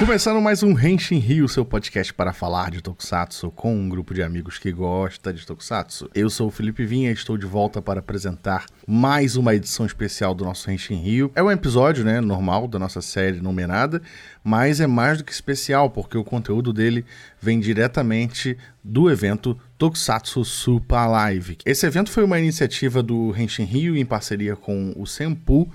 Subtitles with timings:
[0.00, 4.22] Começando mais um Henshin Rio, seu podcast para falar de Tokusatsu com um grupo de
[4.22, 6.08] amigos que gosta de Tokusatsu.
[6.14, 10.34] Eu sou o Felipe Vinha e estou de volta para apresentar mais uma edição especial
[10.34, 11.30] do nosso Henshin Rio.
[11.34, 14.00] É um episódio, né, normal da nossa série numerada,
[14.42, 17.04] mas é mais do que especial porque o conteúdo dele
[17.38, 21.58] vem diretamente do evento Tokusatsu Super Live.
[21.66, 25.70] Esse evento foi uma iniciativa do Henshin Rio em parceria com o Senpu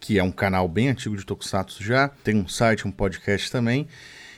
[0.00, 3.86] que é um canal bem antigo de Tokusatsu já, tem um site, um podcast também.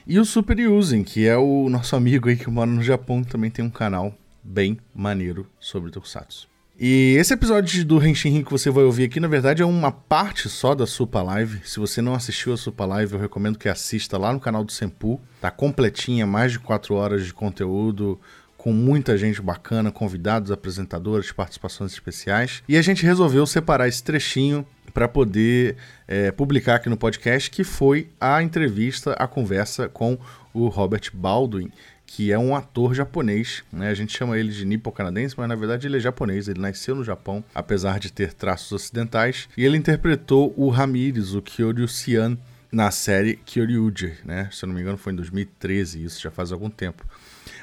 [0.05, 3.51] E o Super Yuzen, que é o nosso amigo aí que mora no Japão, também
[3.51, 6.49] tem um canal bem maneiro sobre Tokusatsu.
[6.83, 10.49] E esse episódio do Henshin que você vai ouvir aqui, na verdade, é uma parte
[10.49, 11.61] só da Super Live.
[11.63, 14.71] Se você não assistiu a Super Live, eu recomendo que assista lá no canal do
[14.71, 15.21] Senpu.
[15.39, 18.19] Tá completinha, mais de 4 horas de conteúdo,
[18.57, 22.63] com muita gente bacana, convidados, apresentadores, participações especiais.
[22.67, 25.75] E a gente resolveu separar esse trechinho para poder
[26.07, 30.17] é, publicar aqui no podcast, que foi a entrevista, a conversa com
[30.53, 31.71] o Robert Baldwin,
[32.05, 33.89] que é um ator japonês, né?
[33.89, 37.05] A gente chama ele de nipo-canadense, mas na verdade ele é japonês, ele nasceu no
[37.05, 42.37] Japão, apesar de ter traços ocidentais, e ele interpretou o Ramirez, o Kyoryu-sian,
[42.71, 44.49] na série Kyoryuger, né?
[44.51, 47.05] Se eu não me engano foi em 2013, isso já faz algum tempo.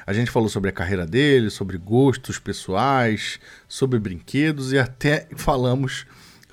[0.05, 6.05] A gente falou sobre a carreira dele, sobre gostos pessoais, sobre brinquedos e até falamos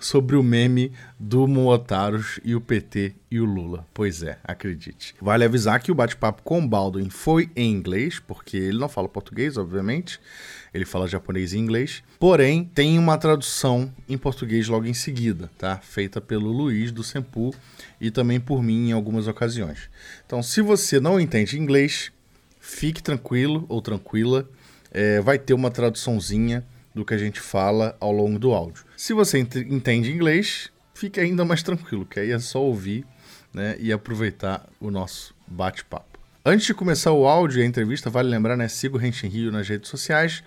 [0.06, 3.84] sobre o meme do Motaros e o PT e o Lula.
[3.92, 5.14] Pois é, acredite.
[5.20, 9.56] Vale avisar que o bate-papo com Baldwin foi em inglês, porque ele não fala português,
[9.56, 10.20] obviamente.
[10.72, 12.04] Ele fala japonês e inglês.
[12.20, 15.78] Porém, tem uma tradução em português logo em seguida, tá?
[15.78, 17.52] Feita pelo Luiz do Sempu
[18.00, 19.90] e também por mim em algumas ocasiões.
[20.24, 22.12] Então, se você não entende inglês,
[22.60, 24.48] fique tranquilo ou tranquila.
[24.92, 26.64] É, vai ter uma traduçãozinha
[26.96, 28.82] do que a gente fala ao longo do áudio.
[28.96, 33.04] Se você entende inglês, fique ainda mais tranquilo, que aí é só ouvir
[33.52, 36.18] né, e aproveitar o nosso bate-papo.
[36.42, 38.66] Antes de começar o áudio e a entrevista, vale lembrar, né?
[38.66, 40.42] Siga o Renshin Rio nas redes sociais,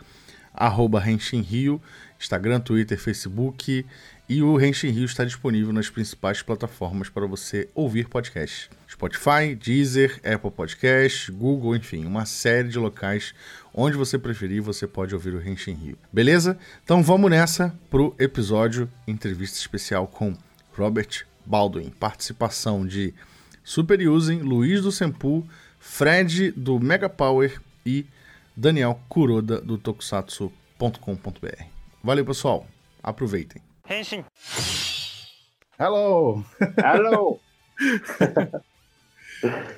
[0.52, 1.80] arroba Renshin Rio,
[2.20, 3.86] Instagram, Twitter, Facebook
[4.30, 8.70] e o Renshin Rio está disponível nas principais plataformas para você ouvir podcasts.
[8.88, 13.34] Spotify, Deezer, Apple Podcasts, Google, enfim, uma série de locais
[13.74, 15.98] onde você preferir, você pode ouvir o Renshin Rio.
[16.14, 16.60] Beleza?
[16.84, 20.38] Então vamos nessa pro episódio entrevista especial com
[20.78, 23.16] Robert Baldwin, participação de
[23.64, 25.44] Super Yuzen, Luiz do Sempu,
[25.80, 28.06] Fred do Mega Power e
[28.56, 31.64] Daniel Kuroda do tokusatsu.com.br.
[32.04, 32.68] Valeu, pessoal.
[33.02, 33.69] Aproveitem.
[33.90, 34.24] Henshin.
[35.80, 36.44] Hello.
[36.78, 37.40] Hello.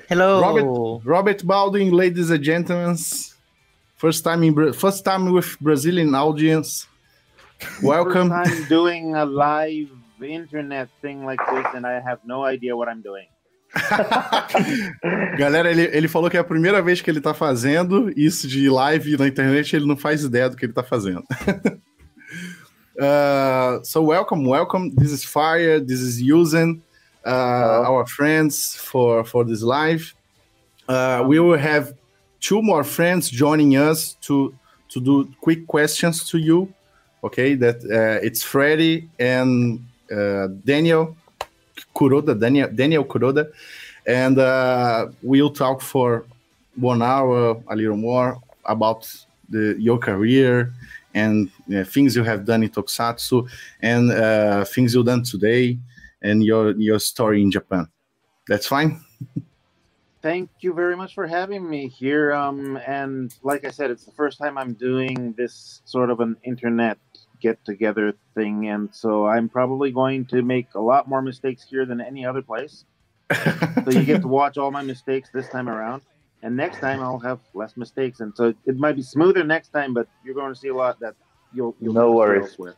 [0.08, 0.40] Hello.
[0.42, 2.96] Robert, Robert Baldwin, ladies and gentlemen.
[3.96, 6.86] First time in first time with Brazilian audience.
[7.82, 8.28] Welcome.
[8.28, 9.88] First time doing a live
[10.20, 13.28] internet thing like this, and I have no idea what I'm doing.
[15.38, 18.68] Galera, ele, ele falou que é a primeira vez que ele tá fazendo isso de
[18.68, 21.24] live na internet, ele não faz ideia do que ele tá fazendo.
[22.98, 24.94] Uh, so welcome, welcome.
[24.94, 25.80] This is Fire.
[25.80, 26.82] This is using
[27.24, 30.14] uh, our friends for for this live.
[30.88, 31.94] Uh, we will have
[32.40, 34.54] two more friends joining us to
[34.90, 36.72] to do quick questions to you.
[37.24, 39.82] Okay, that uh, it's Freddy and
[40.14, 41.16] uh, Daniel
[41.96, 43.50] Kuroda, Daniel Daniel Kuroda,
[44.06, 46.26] and uh, we'll talk for
[46.76, 49.08] one hour, a little more about
[49.48, 50.74] the your career
[51.14, 53.48] and uh, things you have done in Tokusatsu
[53.80, 55.78] and uh, things you've done today
[56.22, 57.88] and your your story in Japan.
[58.48, 59.00] That's fine.
[60.22, 62.32] Thank you very much for having me here.
[62.32, 66.36] Um, and like I said, it's the first time I'm doing this sort of an
[66.44, 66.98] internet
[67.40, 71.84] get together thing, and so I'm probably going to make a lot more mistakes here
[71.84, 72.84] than any other place.
[73.34, 76.02] so you get to watch all my mistakes this time around
[76.42, 79.94] and next time I'll have less mistakes, and so it might be smoother next time.
[79.94, 81.14] But you're going to see a lot that
[81.52, 82.74] you'll, you'll no worries with.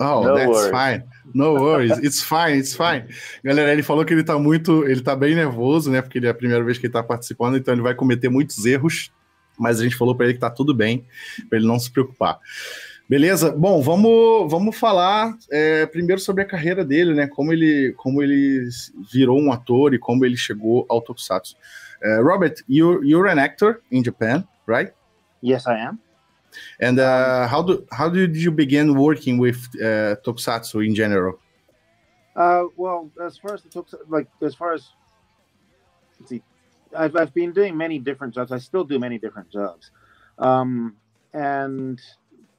[0.00, 0.70] Oh, no that's worries.
[0.70, 1.02] fine.
[1.34, 1.98] No worries.
[1.98, 3.08] It's fine, it's fine.
[3.42, 6.00] Galera, ele falou que ele tá muito, ele tá bem nervoso, né?
[6.00, 8.64] Porque ele é a primeira vez que ele tá participando, então ele vai cometer muitos
[8.64, 9.10] erros,
[9.58, 11.04] mas a gente falou para ele que tá tudo bem,
[11.48, 12.38] para ele não se preocupar.
[13.08, 13.50] Beleza?
[13.50, 17.26] Bom, vamos, vamos falar é, primeiro sobre a carreira dele, né?
[17.26, 18.68] Como ele, como ele
[19.10, 21.56] virou um ator e como ele chegou ao Tokusatsu.
[22.04, 24.92] Uh, Robert, you're you're an actor in Japan, right?
[25.40, 25.98] Yes, I am.
[26.80, 31.38] And uh, how do how did you begin working with uh, tokusatsu in general?
[32.36, 34.88] Uh, well, as far as the tokusatsu, like as far as
[36.20, 36.42] let's see,
[36.96, 38.52] I've I've been doing many different jobs.
[38.52, 39.90] I still do many different jobs,
[40.38, 40.96] um,
[41.32, 42.00] and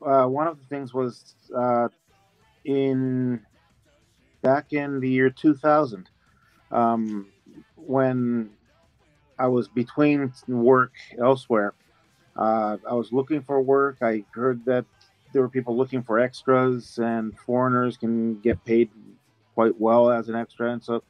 [0.06, 1.88] uh, one of the things was uh,
[2.66, 3.42] in
[4.42, 6.10] back in the year 2000
[6.72, 7.28] um,
[7.76, 8.50] when
[9.40, 11.74] I was between work elsewhere.
[12.36, 13.98] Uh, I was looking for work.
[14.02, 14.86] I heard that
[15.34, 18.90] there were people looking for extras, and foreigners can get paid
[19.56, 20.72] quite well as an extra.
[20.72, 21.04] And so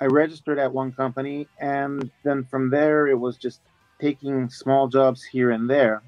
[0.00, 3.60] I registered at one company, and then from there it was just
[4.00, 6.02] taking small jobs here and there.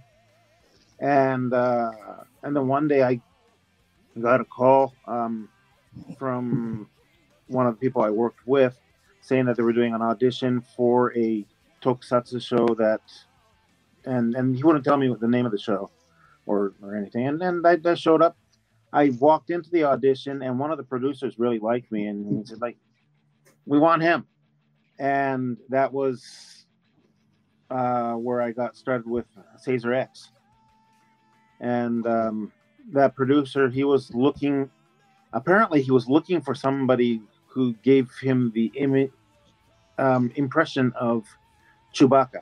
[0.99, 1.93] And uh,
[2.43, 3.21] and then one day I
[4.21, 5.49] got a call um,
[6.19, 6.89] from
[7.49, 8.77] one of the people I worked with
[9.21, 11.45] saying that they were doing an audition for a
[11.83, 13.01] tokusatsu show that,
[14.05, 15.91] and and he wouldn't tell me the name of the show
[16.47, 17.27] or or anything.
[17.27, 18.37] And then I, I showed up.
[18.95, 22.45] I walked into the audition, and one of the producers really liked me, and he
[22.45, 22.77] said like,
[23.65, 24.27] "We want him,"
[24.99, 26.67] and that was
[27.71, 29.25] uh, where I got started with
[29.67, 30.31] Sazer-X.
[31.61, 32.53] And um,
[32.93, 34.71] that producer, he was looking.
[35.33, 39.11] Apparently, he was looking for somebody who gave him the imi-
[39.99, 41.25] um, impression of
[41.93, 42.41] Chewbacca.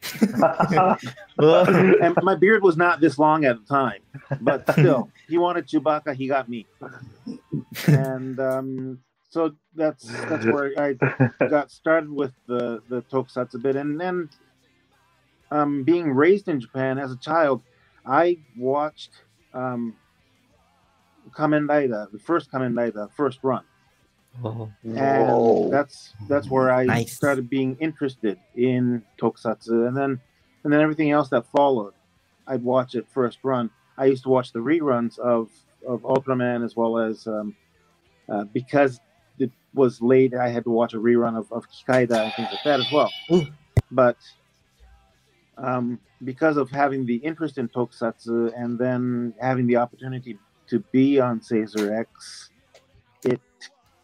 [2.02, 4.00] and my beard was not this long at the time,
[4.40, 6.14] but still, he wanted Chewbacca.
[6.14, 6.66] He got me,
[7.88, 10.94] and um, so that's that's where I
[11.48, 14.30] got started with the the tokusatsu bit, and then
[15.50, 17.62] um, being raised in Japan as a child,
[18.06, 19.10] I watched
[19.52, 19.96] um,
[21.30, 23.64] Kamen Rider, the first Kamen Rider, first run.
[24.44, 24.70] Oh.
[24.84, 27.12] And that's that's where I Nice.
[27.12, 30.20] started being interested in tokusatsu, and then
[30.64, 31.94] and then everything else that followed,
[32.46, 33.70] I'd watch it first run.
[33.96, 35.50] I used to watch the reruns of
[35.86, 37.56] of Ultraman as well as um,
[38.28, 39.00] uh, because
[39.38, 42.64] it was late, I had to watch a rerun of, of Kikaider and things like
[42.64, 43.10] that as well.
[43.32, 43.46] Ooh.
[43.90, 44.18] But
[45.56, 50.38] um, because of having the interest in tokusatsu and then having the opportunity
[50.68, 52.50] to be on Sazer-X,
[53.24, 53.40] it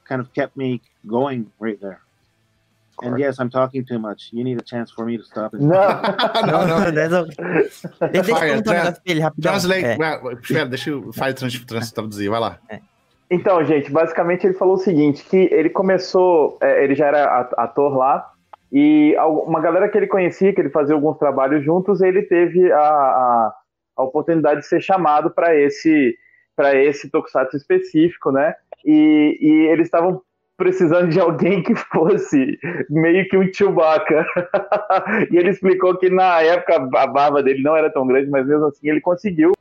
[0.04, 1.98] kind of kept me going right there.
[3.02, 4.30] And yes, I'm talking too much.
[4.32, 5.62] You need a chance for me to stop it.
[5.62, 5.74] Não.
[6.46, 6.92] Não, não.
[6.92, 9.52] Deixa eu- perguntar um negócio pra ele rapidão.
[9.52, 9.84] Translate.
[10.54, 12.58] É, deixa eu faz trans, traduzir, vai lá.
[13.30, 17.96] Então, gente, basicamente ele falou o seguinte, que ele começou, é, ele já era ator
[17.96, 18.30] lá,
[18.70, 22.78] e uma galera que ele conhecia, que ele fazia alguns trabalhos juntos, ele teve a,
[22.78, 23.54] a,
[23.96, 26.16] a oportunidade de ser chamado para esse
[26.56, 28.54] para esse tokusatsu específico, né?
[28.84, 30.22] E, e eles estavam
[30.56, 32.58] precisando de alguém que fosse
[32.88, 34.26] meio que um Chewbacca.
[35.30, 38.66] e ele explicou que na época a barba dele não era tão grande, mas mesmo
[38.66, 39.52] assim ele conseguiu.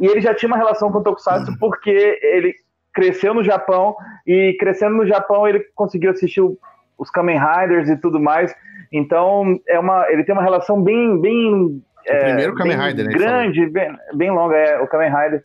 [0.00, 2.54] E ele já tinha uma relação com o Tokusatsu porque ele
[2.92, 3.94] cresceu no Japão
[4.26, 6.42] e crescendo no Japão ele conseguiu assistir
[6.98, 8.54] os Kamen Riders e tudo mais.
[8.92, 13.12] Então é uma, ele tem uma relação bem, bem O primeiro Kamen bem Rider, né?
[13.12, 15.44] grande, bem, bem longa é o Kamen Rider.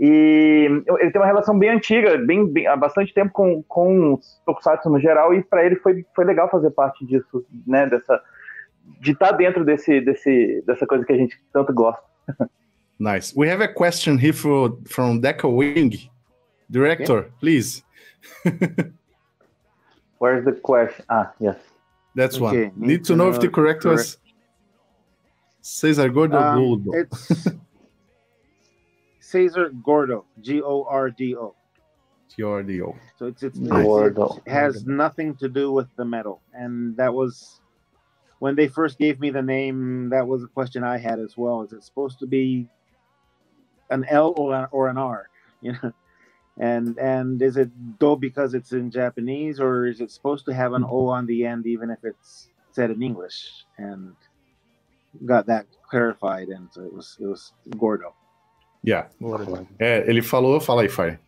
[0.00, 0.68] E
[0.98, 4.90] ele tem uma relação bem antiga, bem, bem- há bastante tempo com, com os Tokusatsu
[4.90, 7.86] no geral e para ele foi, foi legal fazer parte disso, né?
[7.86, 8.20] Dessa
[9.00, 12.02] de estar dentro desse, desse dessa coisa que a gente tanto gosta.
[12.98, 13.32] Nice.
[13.36, 16.08] We have a question here for, from Deca Wing.
[16.70, 17.82] Director, please.
[20.20, 21.04] Where's the question?
[21.08, 21.56] Ah, yes.
[22.14, 22.72] That's Okay, one.
[22.76, 24.18] Need to know if the correct was
[25.62, 27.08] Cesar Gordo or
[29.34, 29.54] Um, Gordo.
[29.54, 31.54] it's Cesar Gordo, G O R D O.
[32.38, 32.96] Gordo.
[33.18, 34.42] So it's it's, Gordo.
[34.46, 37.60] it has nothing to do with the metal, and that was
[38.38, 40.10] when they first gave me the name.
[40.10, 41.62] That was a question I had as well.
[41.62, 42.68] Is it supposed to be
[43.90, 45.28] an L or an, or an R?
[45.62, 45.92] You know,
[46.58, 47.70] and and is it
[48.00, 51.46] do because it's in Japanese, or is it supposed to have an O on the
[51.46, 53.64] end, even if it's said in English?
[53.78, 54.16] And
[55.24, 58.14] got that clarified, and so it was it was Gordo.
[58.84, 59.08] Yeah.
[59.78, 61.18] É, ele falou, fala aí, Fire.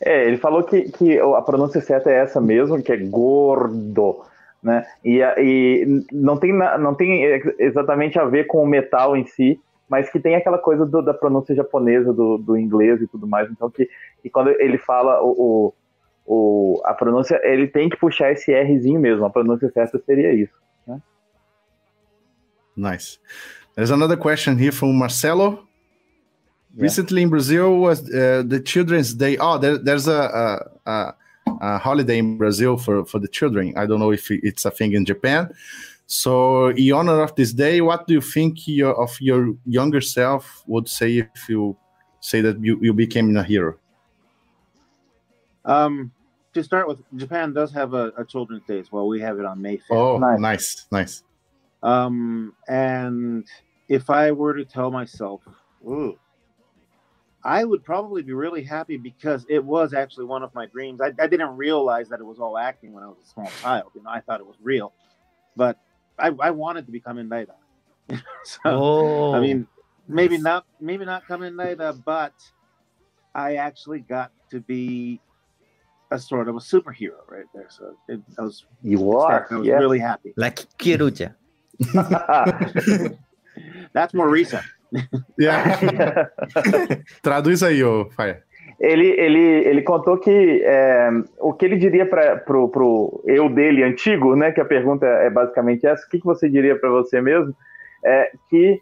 [0.00, 4.22] É, ele falou que, que a pronúncia certa é essa mesmo, que é gordo,
[4.62, 4.86] né?
[5.04, 7.22] E, e não, tem, não tem
[7.58, 9.58] exatamente a ver com o metal em si,
[9.88, 13.50] mas que tem aquela coisa do- da pronúncia japonesa, do, do inglês e tudo mais.
[13.50, 13.88] Então, que,
[14.22, 15.72] que quando ele fala o,
[16.26, 19.24] o, o- a pronúncia, ele tem que puxar esse Rzinho mesmo.
[19.24, 20.54] A pronúncia certa seria isso.
[22.76, 23.18] Nice.
[23.76, 25.66] There's another question here from Marcelo.
[26.76, 29.36] Recently in Brazil was uh, the Children's Day.
[29.38, 30.12] Oh, there, there's a,
[30.86, 31.14] a, a,
[31.60, 33.72] a holiday in Brazil for, for the children.
[33.76, 35.52] I don't know if it's a thing in Japan.
[36.06, 40.62] So, in honor of this day, what do you think your, of your younger self
[40.66, 41.76] would say if you
[42.20, 43.76] say that you, you became a hero?
[45.64, 46.12] Um,
[46.52, 49.08] to start with, Japan does have a, a Children's Day as well.
[49.08, 49.80] We have it on May 5th.
[49.90, 50.40] Oh, Nice.
[50.40, 51.22] nice, nice.
[51.82, 53.46] Um, and
[53.88, 55.40] if I were to tell myself,
[55.86, 56.18] ooh,
[57.44, 61.00] I would probably be really happy because it was actually one of my dreams.
[61.02, 63.90] I, I didn't realize that it was all acting when I was a small child.
[63.94, 64.92] You know, I thought it was real.
[65.56, 65.78] but
[66.18, 67.54] I, I wanted to be Kamen Rider.
[68.44, 69.34] so Oh.
[69.34, 69.82] I mean, oh.
[70.08, 72.34] maybe not maybe not Kamen Rider, but
[73.34, 75.20] I actually got to be
[76.10, 77.66] a sort of a superhero right there.
[77.68, 79.46] So it, I was You are.
[79.50, 79.80] I was yes.
[79.80, 80.32] really happy.
[80.36, 81.34] like Kiruja.
[83.92, 84.64] That's more recent.
[85.38, 86.30] Yeah.
[87.22, 88.38] Traduz aí, ô Fire.
[88.80, 91.10] ele, ele, ele contou que é,
[91.40, 94.52] o que ele diria para pro, pro eu dele antigo, né?
[94.52, 97.54] Que a pergunta é basicamente essa: o que, que você diria para você mesmo?
[98.04, 98.80] É que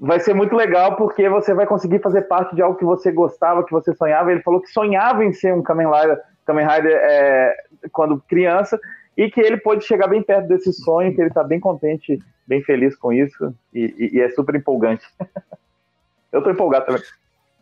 [0.00, 3.64] vai ser muito legal porque você vai conseguir fazer parte de algo que você gostava,
[3.64, 4.32] que você sonhava.
[4.32, 7.54] Ele falou que sonhava em ser um Kamen Rider, Kamen Rider é,
[7.92, 8.78] quando criança
[9.16, 12.62] e que ele pode chegar bem perto desse sonho, que ele está bem contente, bem
[12.62, 15.04] feliz com isso e, e- e é super empolgante.
[16.32, 17.02] Eu tô empolgado também.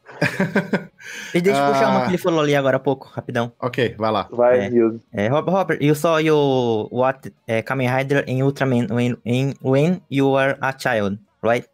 [1.35, 1.91] E deixa eu puxar Ah.
[1.91, 3.53] uma que ele falou ali agora há pouco, rapidão.
[3.61, 4.29] Ok, vai lá.
[4.31, 4.71] Vai, É.
[5.13, 10.01] É, Rob- Robert, you saw your what uh, Kamen Rider in Ultraman when in, when
[10.11, 11.67] you were a child, right?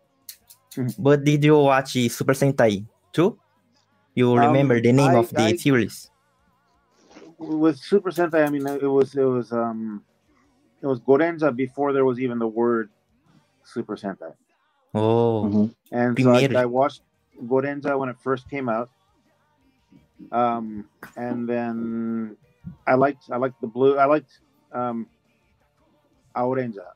[0.99, 3.39] But did you watch Super Sentai too?
[4.17, 6.11] You Um, remember the name I- of the I- series?
[7.39, 10.03] With Super Sentai, I mean, it was it was um
[10.83, 12.91] it was Gorenger before there was even the word
[13.65, 14.35] Super Sentai.
[14.95, 17.03] Oh, And so I, I watched
[17.43, 18.91] Gorenger when it first came out.
[20.31, 22.37] Um, and then
[22.87, 23.99] I liked I liked the blue.
[23.99, 24.39] I liked
[24.73, 25.07] um,
[26.37, 26.91] Aorenger.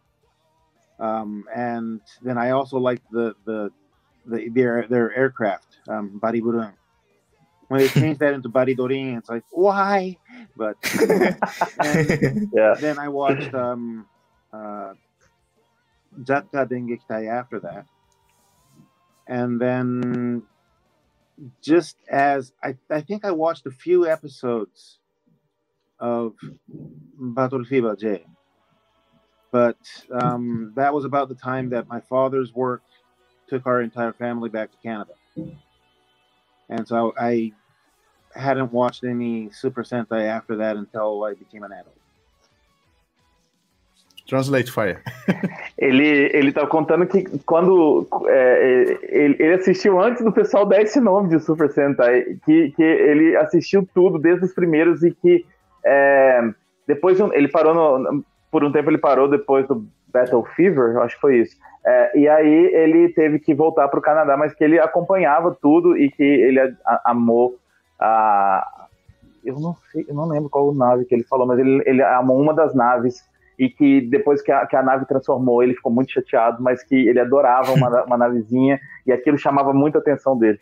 [1.00, 3.70] Um, and then I also liked the the,
[4.26, 6.72] the their their aircraft, um, Variblune.
[7.68, 10.18] When they changed that into Varidreen, it's like why?
[10.56, 10.78] But
[12.52, 12.76] Yeah.
[12.80, 14.06] then I watched um,
[14.52, 14.94] uh,
[16.24, 16.66] J.A.K.Q.
[16.66, 17.86] Dengekitai after that.
[19.28, 20.42] And then
[21.62, 24.98] just as I, I think I watched a few episodes
[26.00, 26.34] of
[27.18, 28.26] Battle Fever J.
[29.52, 29.78] But
[30.12, 32.82] um, that was about the time that my father's work
[33.48, 35.14] took our entire family back to Canada.
[36.68, 37.52] And so I
[38.38, 41.94] hadn't watched any Super Sentai after that until I became an adult.
[44.26, 45.02] Translate Fire.
[45.80, 51.00] Ele, ele tá contando que quando é, ele, ele assistiu antes do pessoal dar esse
[51.00, 55.46] nome de Super Sentai, que, que ele assistiu tudo desde os primeiros e que
[55.86, 56.40] é,
[56.84, 61.02] depois um- ele parou no- por um tempo ele parou depois do Battle Fever, eu
[61.02, 61.56] acho que foi isso.
[61.86, 65.96] É, e aí ele teve que voltar para o Canadá, mas que ele acompanhava tudo
[65.96, 67.56] e que ele a- a- amou
[68.00, 68.88] a
[69.44, 72.40] eu não sei, eu não lembro qual nave que ele falou, mas ele, ele amou
[72.40, 73.24] uma das naves
[73.58, 76.94] e que depois que a, que a nave transformou, ele ficou muito chateado, mas que
[76.94, 80.60] ele adorava uma, uma navezinha e aquilo chamava muita atenção dele.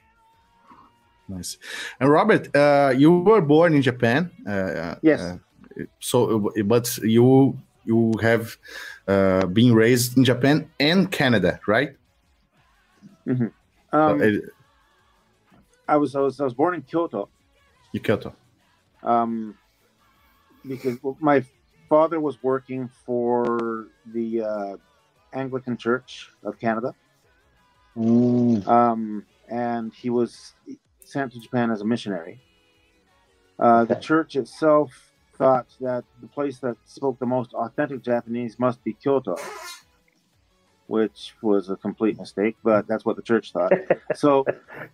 [1.28, 1.58] Nice.
[2.00, 4.30] And Robert, uh, you were born in Japan.
[4.46, 5.20] Uh, Yes.
[5.20, 5.38] uh,
[5.98, 8.56] so, but you you have
[9.08, 11.96] uh, been raised in Japan and Canada, right?
[13.26, 13.50] Um,
[13.92, 14.38] Uh,
[15.88, 17.28] I was I was I was born in Kyoto.
[17.94, 18.34] in Kyoto.
[19.02, 19.56] um,
[20.66, 21.44] because my
[21.88, 24.76] father was working for the uh,
[25.32, 26.94] Anglican Church of Canada,
[28.66, 30.54] um, and he was
[31.04, 32.40] sent to Japan as a missionary.
[33.58, 34.90] Uh, The church itself
[35.38, 39.36] thought that the place that spoke the most authentic Japanese must be Kyoto,
[40.86, 43.72] which was a complete mistake, but that's what the church thought.
[44.14, 44.44] so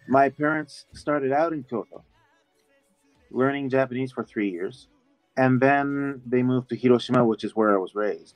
[0.09, 2.05] my parents started out in Kyoto,
[3.31, 4.89] learning Japanese for three years,
[5.37, 8.35] and then they moved to Hiroshima, which is where I was raised.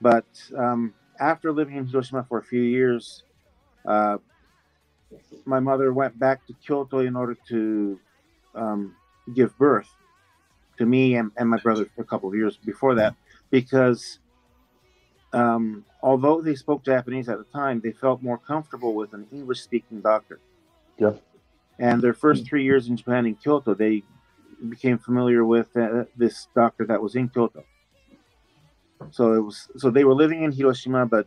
[0.00, 0.26] But
[0.56, 3.22] um, after living in Hiroshima for a few years,
[3.86, 4.18] uh,
[5.44, 8.00] my mother went back to Kyoto in order to
[8.54, 8.94] um,
[9.34, 9.88] give birth
[10.78, 13.14] to me and, and my brother a couple of years before that,
[13.50, 14.18] because
[15.32, 19.60] um, although they spoke Japanese at the time, they felt more comfortable with an English
[19.60, 20.40] speaking doctor.
[20.98, 21.12] Yeah.
[21.78, 24.02] And their first three years in Japan in Kyoto, they
[24.68, 27.64] became familiar with uh, this doctor that was in Kyoto.
[29.10, 31.26] So it was so they were living in Hiroshima, but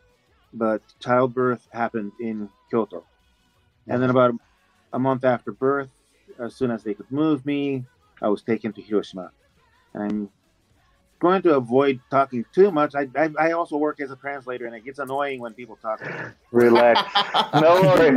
[0.53, 3.03] but childbirth happened in Kyoto.
[3.87, 4.33] And then about
[4.93, 5.89] a month after birth,
[6.39, 7.83] as soon as they could move me,
[8.21, 9.31] I was taken to Hiroshima.
[9.93, 10.29] And
[11.19, 12.93] going to avoid talking too much.
[12.95, 16.01] I, I, I also work as a translator, and it gets annoying when people talk.
[16.51, 17.01] Relax.
[17.55, 18.11] No worry.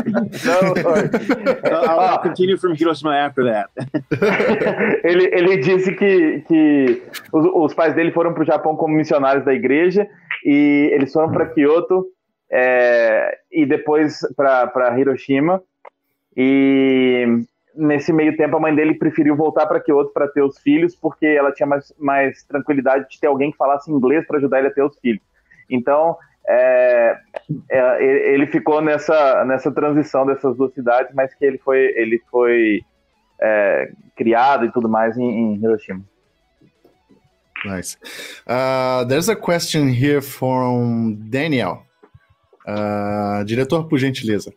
[0.45, 1.09] No worry.
[1.61, 3.71] So I'll, I'll continue from Hiroshima after that.
[5.05, 7.03] ele, ele disse que, que
[7.33, 10.09] os, os pais dele foram para o Japão como missionários da igreja
[10.45, 12.07] e eles foram para Kyoto
[12.51, 15.63] é, e depois para Hiroshima.
[16.37, 17.45] E
[17.79, 21.27] nesse meio tempo a mãe dele preferiu voltar para Kyoto para ter os filhos, porque
[21.27, 24.73] ela tinha mais, mais tranquilidade de ter alguém que falasse inglês para ajudar ele a
[24.73, 25.23] ter os filhos.
[25.71, 26.17] Então,
[26.47, 27.17] é,
[27.71, 32.83] é, ele ficou nessa, nessa transição dessas duas cidades, mas que ele foi, ele foi
[33.41, 36.03] é, criado e tudo mais em, em Hiroshima.
[37.65, 37.97] Nice.
[38.47, 41.85] Uh, there's a question here from Daniel.
[42.67, 44.53] Uh, diretor, por gentileza.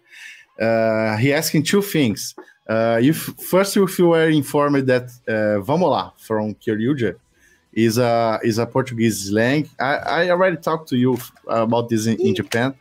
[0.59, 2.35] Uh, he asking two things.
[2.68, 3.18] Uh, if
[3.50, 7.15] first, if you were informed that uh, "Vamos lá" from Kyoryuger
[7.74, 9.70] is a is a Portuguese slang.
[9.80, 12.75] I, I already talked to you about this in, in Japan,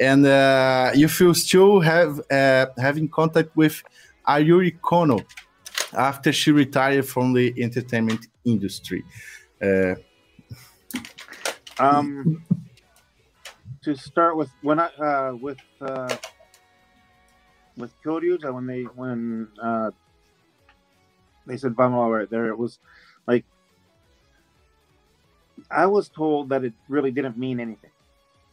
[0.00, 3.82] and uh, if you still have uh, having contact with
[4.26, 5.24] Ayuri Kono
[5.92, 9.04] after she retired from the entertainment industry.
[9.60, 9.94] Uh,
[11.78, 12.42] um,
[13.82, 16.14] to start with, when I uh, with uh,
[17.82, 19.90] with Kyoryuger, when they when uh,
[21.46, 22.78] they said "Vamos" right there, it was
[23.26, 23.44] like
[25.70, 27.90] I was told that it really didn't mean anything.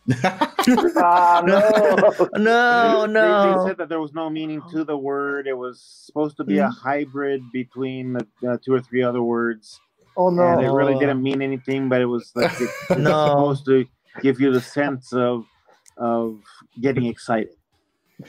[1.02, 1.96] Ah, no,
[2.36, 3.64] no, no.
[3.64, 5.48] they said that there was no meaning to the word.
[5.48, 9.80] It was supposed to be a hybrid between the uh, two or three other words,
[10.18, 10.44] oh no!
[10.44, 11.90] and it really didn't mean anything.
[11.90, 13.24] But it was like it, it was No.
[13.24, 13.86] supposed to
[14.22, 15.46] give you the sense of
[15.98, 16.42] of
[16.82, 17.56] getting excited.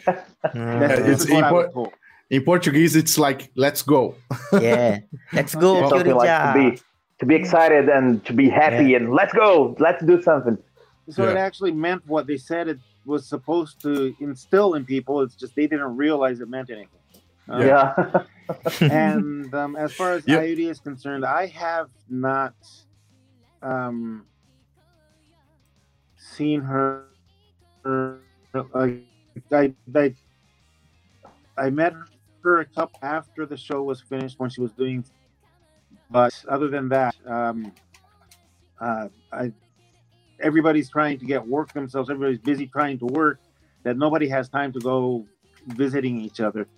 [0.07, 1.93] That's, It's is what I was impor- told.
[2.31, 4.15] in Portuguese, it's like "Let's go."
[4.53, 4.99] yeah.
[5.33, 6.83] Let's go, Something like to be
[7.19, 10.57] to be excited and to be happy and let's go, let's do something.
[11.11, 15.21] So it actually meant what they said it was supposed to instill in people.
[15.23, 16.89] It's just they didn't realize it meant anything.
[17.49, 18.25] Uh, Yeah.
[18.81, 20.41] and um, as far as Yep.
[20.43, 22.55] IUD is concerned, I have not
[23.63, 24.25] um,
[26.17, 27.05] seen her.
[27.85, 28.19] her
[28.75, 29.03] like,
[29.53, 30.15] I, I,
[31.57, 31.95] I met
[32.45, 35.05] her a couple after the show was finished when she was doing,
[36.11, 37.73] but other than that, um,
[38.81, 39.53] uh, I
[40.41, 42.11] everybody's trying to get work themselves.
[42.11, 43.41] Everybody's busy trying to work
[43.85, 45.27] that nobody has time to go
[45.67, 46.69] visiting each other.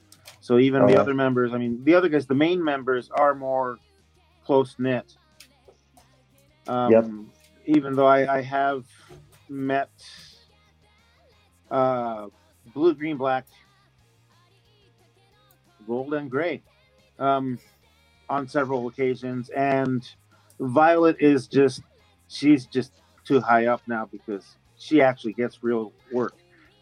[0.41, 1.01] So even the Oh.
[1.01, 3.81] other members, I mean, the other guys, the main members are more
[4.45, 5.13] close knit.
[6.67, 7.11] Um, Yep.
[7.67, 8.85] Even though I, I have
[9.49, 9.91] met
[11.71, 12.27] uh,
[12.75, 13.47] blue, green, black,
[15.87, 16.63] gold, and gray
[17.19, 17.59] um,
[18.29, 20.09] on several occasions, and
[20.61, 21.83] Violet is just
[22.29, 22.93] she's just
[23.25, 26.35] too high up now because she actually gets real work.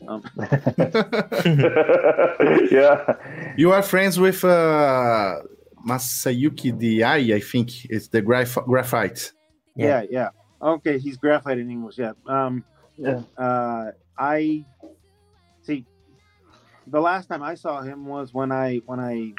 [0.09, 0.23] Um,
[2.71, 3.15] yeah.
[3.57, 5.41] You are friends with uh,
[5.87, 9.33] Masayuki Deai, I think it's the graph- graphite.
[9.77, 10.03] yeah.
[10.11, 10.29] yeah,
[10.63, 11.99] Okay, he's graphite in English.
[11.99, 12.13] Yeah.
[12.27, 12.65] Um,
[12.97, 13.23] Yeah.
[13.37, 14.67] uh, I see.
[16.91, 19.33] The last time I saw him was when I when I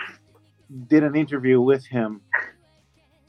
[0.88, 2.22] did an interview with him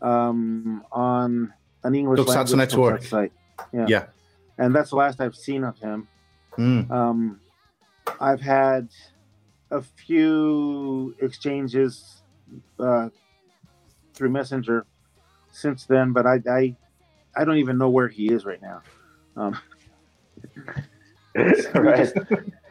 [0.01, 3.01] um, on an English Tokusatsu language Network.
[3.01, 3.33] Tokusatsu site.
[3.73, 3.87] Yeah.
[3.89, 4.05] Yeah.
[4.59, 6.09] and that's the last I've seen of him.
[6.59, 6.91] Mm.
[6.91, 7.41] Um,
[8.21, 8.89] I've had
[9.71, 12.23] a few exchanges
[12.79, 13.09] uh,
[14.15, 14.87] through Messenger
[15.51, 16.77] since then, but I, I
[17.35, 18.83] I don't even know where he is right now.
[19.37, 19.59] Um,
[21.75, 22.13] right.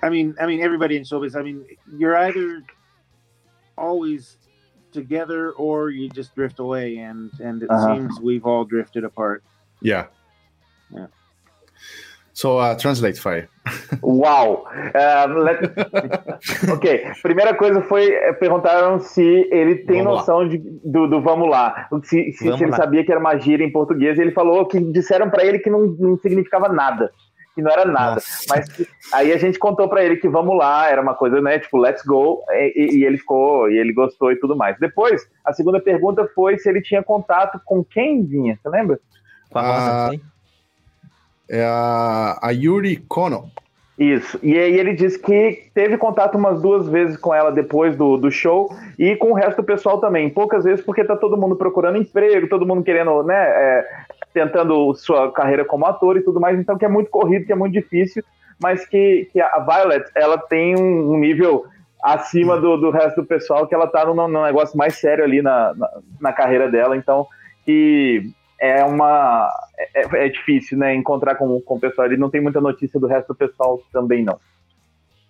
[0.03, 1.35] I mean, I mean, everybody in showbiz.
[1.35, 1.63] I mean,
[1.97, 2.63] you're either
[3.77, 4.37] always
[4.91, 7.95] together or you just drift away, and and it Uh-huh.
[7.95, 9.43] seems we've all drifted apart.
[9.81, 10.05] Yeah.
[10.93, 11.07] Yeah.
[12.33, 13.47] So uh, translate, Fire.
[14.01, 14.65] Uau!
[14.93, 21.07] É, let- ok, primeira coisa foi é, perguntaram se ele tem Vamos noção de, do,
[21.07, 22.77] do vamos lá, se, se- Vamos se ele lá.
[22.77, 24.17] sabia que era uma gíria em português.
[24.17, 27.11] e Ele falou que disseram pra ele que não, não significava nada,
[27.53, 28.15] que não era nada.
[28.15, 28.45] Nossa.
[28.49, 28.67] Mas
[29.13, 31.59] aí a gente contou pra ele que vamos lá, era uma coisa, né?
[31.59, 34.77] Tipo, let's go, e, e- ele ficou, e ele gostou e tudo mais.
[34.79, 38.99] Depois, a segunda pergunta foi se ele tinha contato com quem vinha, você lembra?
[39.49, 40.11] Com a Rosa, Ah?
[41.49, 43.51] É a, a Yuri Kono.
[43.99, 44.39] Isso.
[44.41, 48.31] E aí ele disse que teve contato umas duas vezes com ela depois do, do
[48.31, 50.29] show e com o resto do pessoal também.
[50.29, 53.85] Poucas vezes porque tá todo mundo procurando emprego, todo mundo querendo, né, é,
[54.33, 56.59] tentando sua carreira como ator e tudo mais.
[56.59, 58.23] Então que é muito corrido, que é muito difícil,
[58.59, 61.65] mas que, que a Violet, ela tem um, um nível
[62.03, 65.41] acima do, do resto do pessoal, que ela tá num, num negócio mais sério ali
[65.41, 65.89] na, na,
[66.19, 66.95] na carreira dela.
[66.95, 67.27] Então
[67.63, 69.49] que é uma
[69.93, 72.07] é, é difícil, né, encontrar com, com o pessoal.
[72.07, 74.39] Ele não tem muita notícia do resto do pessoal também não.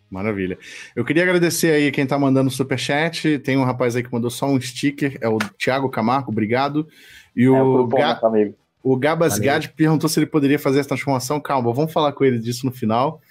[0.10, 0.58] Maravilha.
[0.94, 3.40] Eu queria agradecer aí quem tá mandando superchat.
[3.40, 6.86] Tem um rapaz aí que mandou só um sticker, é o Thiago Camargo, obrigado.
[7.34, 8.54] E É, o, Ga- amigo.
[8.84, 9.38] O Gabas.
[9.40, 11.40] Gad perguntou se ele poderia fazer essa transformação.
[11.40, 13.22] Calma, vamos falar com ele disso no final.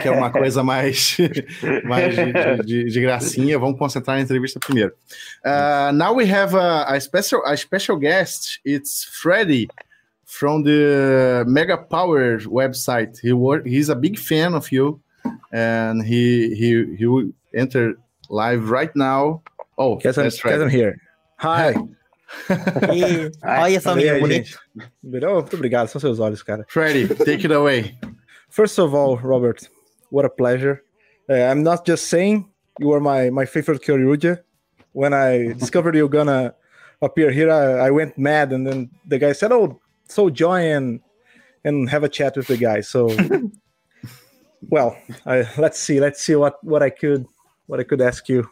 [0.00, 1.18] que é uma coisa mais,
[1.84, 3.58] mais de, de, de, gracinha.
[3.58, 4.94] Vamos concentrar na entrevista primeiro.
[5.44, 8.60] Uh, now we have a, a, special, a special guest.
[8.64, 9.68] It's Freddy
[10.24, 13.18] from the Mega Power website.
[13.22, 15.00] He work, he's a big fan of you,
[15.52, 17.98] and he he he will enter
[18.30, 19.42] live right now.
[19.76, 20.96] Oh, guess I'm, guess I'm here.
[21.36, 21.74] Hi.
[22.94, 23.30] E...
[23.44, 24.58] Olha só, menino bonito.
[25.02, 26.64] Muito obrigado, são seus olhos, cara.
[26.68, 27.98] Freddy, take it away.
[28.50, 29.68] First of all, Robert,
[30.10, 30.82] what a pleasure.
[31.28, 32.46] Uh, I'm not just saying
[32.78, 34.42] you are my, my favorite Kyoryuger.
[34.92, 36.54] When I discovered you're gonna
[37.02, 41.00] appear here, I, I, went mad, and then the guy said, "Oh, so join
[41.64, 43.14] and have a chat with the guy." So,
[44.62, 47.26] well, I, let's see, let's see what what I could
[47.66, 48.48] what I could ask you.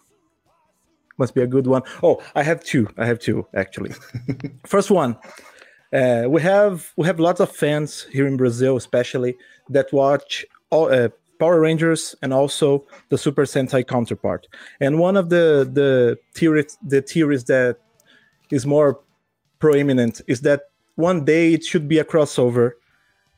[1.19, 1.83] Must be a good one.
[2.03, 2.89] Oh, I have two.
[2.99, 3.93] I have two actually.
[4.67, 5.17] First one,
[5.93, 9.37] uh, we have we have lots of fans here in Brazil, especially
[9.71, 14.47] that watch all, uh, Power Rangers and also the Super Sentai counterpart.
[14.81, 17.79] And one of the the theories the theories that
[18.51, 19.01] is more
[19.59, 20.63] prominent is that
[20.97, 22.73] one day it should be a crossover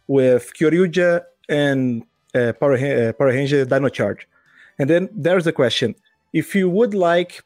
[0.06, 4.28] with Kyoryuger and uh, Power, uh, Power Ranger Dino Charge.
[4.78, 5.94] And then there's a question:
[6.32, 7.42] if you would like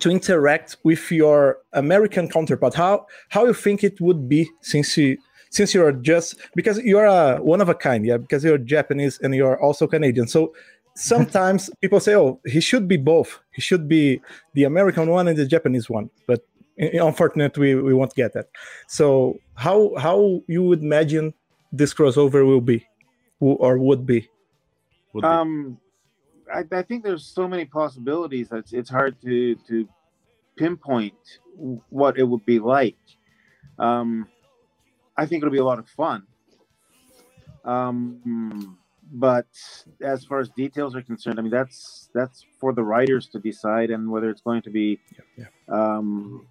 [0.00, 5.18] to interact with your American counterpart, how how you think it would be since you
[5.50, 9.34] since you're just because you're a one of a kind, yeah, because you're Japanese and
[9.34, 10.26] you're also Canadian.
[10.26, 10.54] So
[10.94, 13.40] sometimes people say, "Oh, he should be both.
[13.52, 14.20] He should be
[14.54, 16.44] the American one and the Japanese one." But
[16.78, 18.48] unfortunately, we, we won't get that.
[18.88, 21.32] So how how you would imagine
[21.72, 22.86] this crossover will be,
[23.40, 24.28] or would be?
[25.14, 25.28] Would be.
[25.28, 25.78] Um,
[26.52, 29.88] I, I think there's so many possibilities that it's, it's hard to to
[30.56, 31.14] pinpoint
[31.90, 32.96] what it would be like.
[33.78, 34.26] Um,
[35.16, 36.26] I think it'll be a lot of fun.
[37.64, 38.78] Um,
[39.12, 39.46] but
[40.00, 43.90] as far as details are concerned, I mean that's that's for the writers to decide,
[43.90, 45.00] and whether it's going to be
[45.36, 45.96] yeah, yeah.
[45.96, 46.46] Um,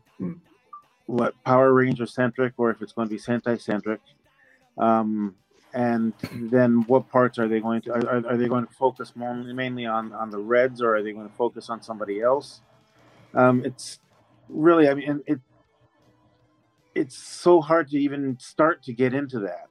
[1.05, 4.01] what Power Ranger centric or if it's going to be Sentai centric.
[4.77, 5.35] Um,
[5.75, 9.35] and then what parts are they going to are, are they going to focus more,
[9.35, 12.61] mainly on on the reds or are they going to focus on somebody else?
[13.33, 13.99] Um, it's
[14.47, 15.39] really i mean it
[16.93, 19.67] it's so hard to even start to get into that.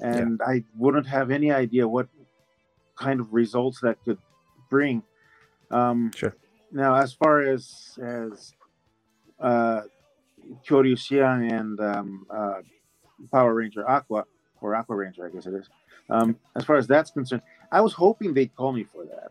[0.00, 0.52] And yeah.
[0.52, 2.08] i wouldn't have any idea what
[2.96, 4.18] kind of results that could
[4.70, 5.02] bring.
[5.70, 6.34] Um, sure.
[6.72, 8.54] now as far as as
[9.38, 9.82] uh
[10.66, 12.62] Kyoryu Cyan and um, uh,
[13.30, 14.24] Power Ranger Aqua,
[14.60, 15.68] or Aqua Ranger, I guess it is.
[16.10, 19.30] Um, as far as that's concerned, I was hoping they'd call me for that.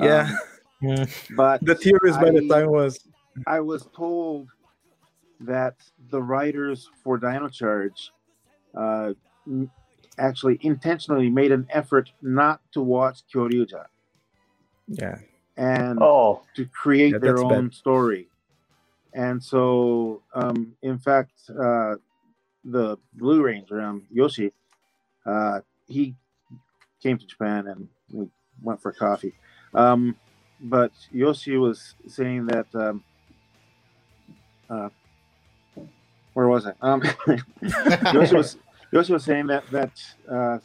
[0.00, 0.36] Yeah.
[0.86, 2.98] Um, but the theories by the time was
[3.46, 4.48] I was told
[5.40, 5.74] that
[6.10, 8.12] the writers for Dino Charge
[8.74, 9.12] uh,
[10.18, 13.86] actually intentionally made an effort not to watch Kyoryuger.
[14.88, 15.18] Yeah.
[15.56, 16.42] And oh.
[16.56, 17.74] to create yeah, their own bad.
[17.74, 18.28] story.
[19.14, 21.96] And so, um, in fact, uh,
[22.72, 24.52] the Blue Ranger, um, Yoshi,
[25.24, 26.14] uh, he
[27.02, 28.28] came to Japan and we
[28.62, 29.34] went for coffee.
[29.74, 30.16] Um,
[30.60, 33.04] but Yoshi was saying that, um,
[34.70, 34.88] uh,
[36.34, 36.72] where was I?
[36.80, 37.02] Um,
[38.12, 38.56] Yoshi was
[38.90, 39.92] Yoshi was saying that that
[40.30, 40.58] uh,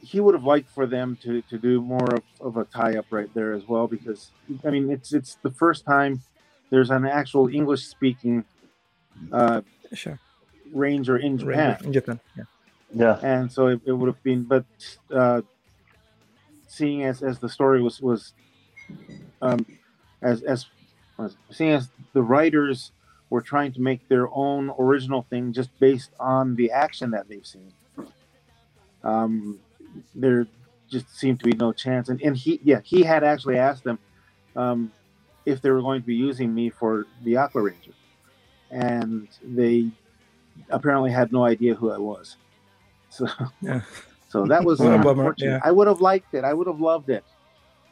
[0.00, 3.06] he would have liked for them to, to do more of, of a tie up
[3.10, 4.30] right there as well because
[4.64, 6.22] I mean it's it's the first time
[6.70, 8.44] there's an actual English speaking
[9.32, 10.18] uh, sure
[10.72, 11.78] Ranger in Japan.
[11.84, 12.44] in Japan, yeah.
[12.92, 13.18] Yeah.
[13.22, 14.64] And so it, it would have been, but
[15.14, 15.42] uh,
[16.66, 18.32] seeing as, as the story was was
[19.42, 19.64] um,
[20.22, 20.66] as as
[21.50, 22.92] seeing as the writers
[23.28, 27.46] were trying to make their own original thing just based on the action that they've
[27.46, 27.72] seen.
[29.04, 29.60] Um,
[30.14, 30.46] there
[30.88, 33.98] just seemed to be no chance, and and he yeah he had actually asked them
[34.56, 34.92] um,
[35.46, 37.92] if they were going to be using me for the Aqua Ranger,
[38.70, 39.90] and they
[40.70, 42.36] apparently had no idea who I was.
[43.08, 43.26] So,
[43.60, 43.82] yeah.
[44.28, 45.50] so that was unfortunate.
[45.50, 45.60] Yeah.
[45.62, 46.44] I would have liked it.
[46.44, 47.24] I would have loved it.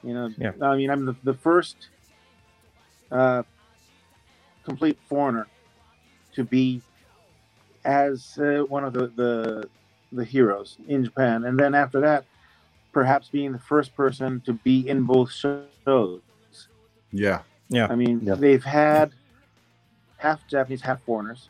[0.03, 0.53] You know, yeah.
[0.63, 1.89] I mean, I'm the, the first
[3.11, 3.43] uh,
[4.65, 5.49] complete foreigner
[6.35, 6.83] to be
[7.85, 9.69] as uh, one of the, the
[10.13, 12.25] the heroes in Japan, and then after that,
[12.93, 16.21] perhaps being the first person to be in both shows.
[17.13, 17.89] Yeah, yeah.
[17.91, 18.35] I mean, yeah.
[18.35, 19.13] they've had
[20.19, 21.49] half Japanese, half foreigners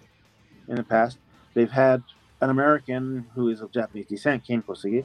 [0.69, 1.19] in the past.
[1.55, 2.03] They've had
[2.41, 5.05] an American who is of Japanese descent, Ken Kosegi,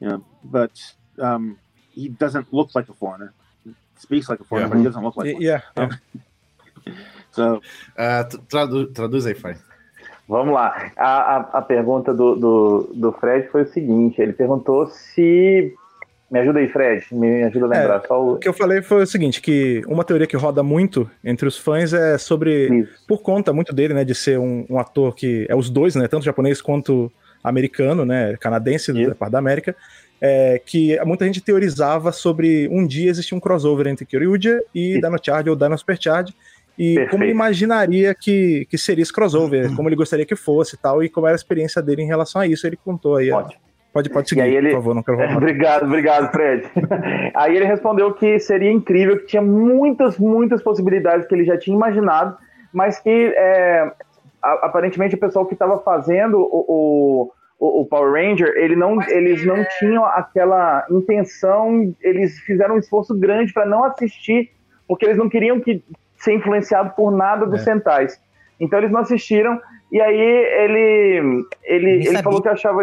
[0.00, 0.72] you know, but
[1.18, 1.58] um,
[1.90, 3.32] he doesn't look like a foreigner.
[3.64, 4.72] He speaks like a foreigner, yeah.
[4.74, 5.42] but he doesn't look like one.
[5.42, 5.60] Yeah.
[5.76, 5.90] Um,
[7.30, 7.62] so,
[7.96, 9.56] uh, tradu traduz aí, Fai.
[10.28, 10.92] Vamos lá.
[10.98, 15.74] A, a, a pergunta do, do, do Fred foi o seguinte: ele perguntou se.
[16.30, 17.06] Me ajuda aí, Fred.
[17.12, 18.02] Me ajuda a lembrar.
[18.04, 18.32] É, só o...
[18.32, 21.56] O que eu falei foi o seguinte: que uma teoria que roda muito entre os
[21.56, 22.80] fãs é sobre.
[22.80, 22.92] Isso.
[23.06, 24.04] Por conta muito dele, né?
[24.04, 25.46] De ser um, um ator que.
[25.48, 26.06] É os dois, né?
[26.06, 27.10] Tanto japonês quanto
[27.42, 28.36] americano, né?
[28.38, 29.08] Canadense Isso.
[29.08, 29.74] da parte da América.
[30.20, 35.00] É, que muita gente teorizava sobre um dia existir um crossover entre Kyoryuja e Isso.
[35.00, 36.34] Dino Charge ou Dino Supercharge.
[36.76, 37.10] E Perfeito.
[37.10, 41.02] como ele imaginaria que, que seria esse crossover, como ele gostaria que fosse e tal,
[41.02, 43.32] e como era a experiência dele em relação a isso, ele contou aí.
[43.32, 43.67] Ótimo.
[43.98, 45.36] Pode, pode seguir, aí ele- por favor, não quero É, roubar.
[45.38, 46.68] obrigado, obrigado, Fred.
[47.34, 51.74] Aí ele respondeu que seria incrível, que tinha muitas, muitas possibilidades que ele já tinha
[51.76, 52.36] imaginado,
[52.72, 53.90] mas que é,
[54.42, 59.64] aparentemente o pessoal que estava fazendo o, o, o Power Ranger, ele não, eles não
[59.80, 64.50] tinham aquela intenção, eles fizeram um esforço grande para não assistir,
[64.86, 65.82] porque eles não queriam que
[66.16, 67.64] ser influenciado por nada dos É.
[67.64, 68.20] Sentais.
[68.60, 72.22] Então eles não assistiram, e aí ele, ele, Nem ele sabia.
[72.22, 72.82] falou que achava.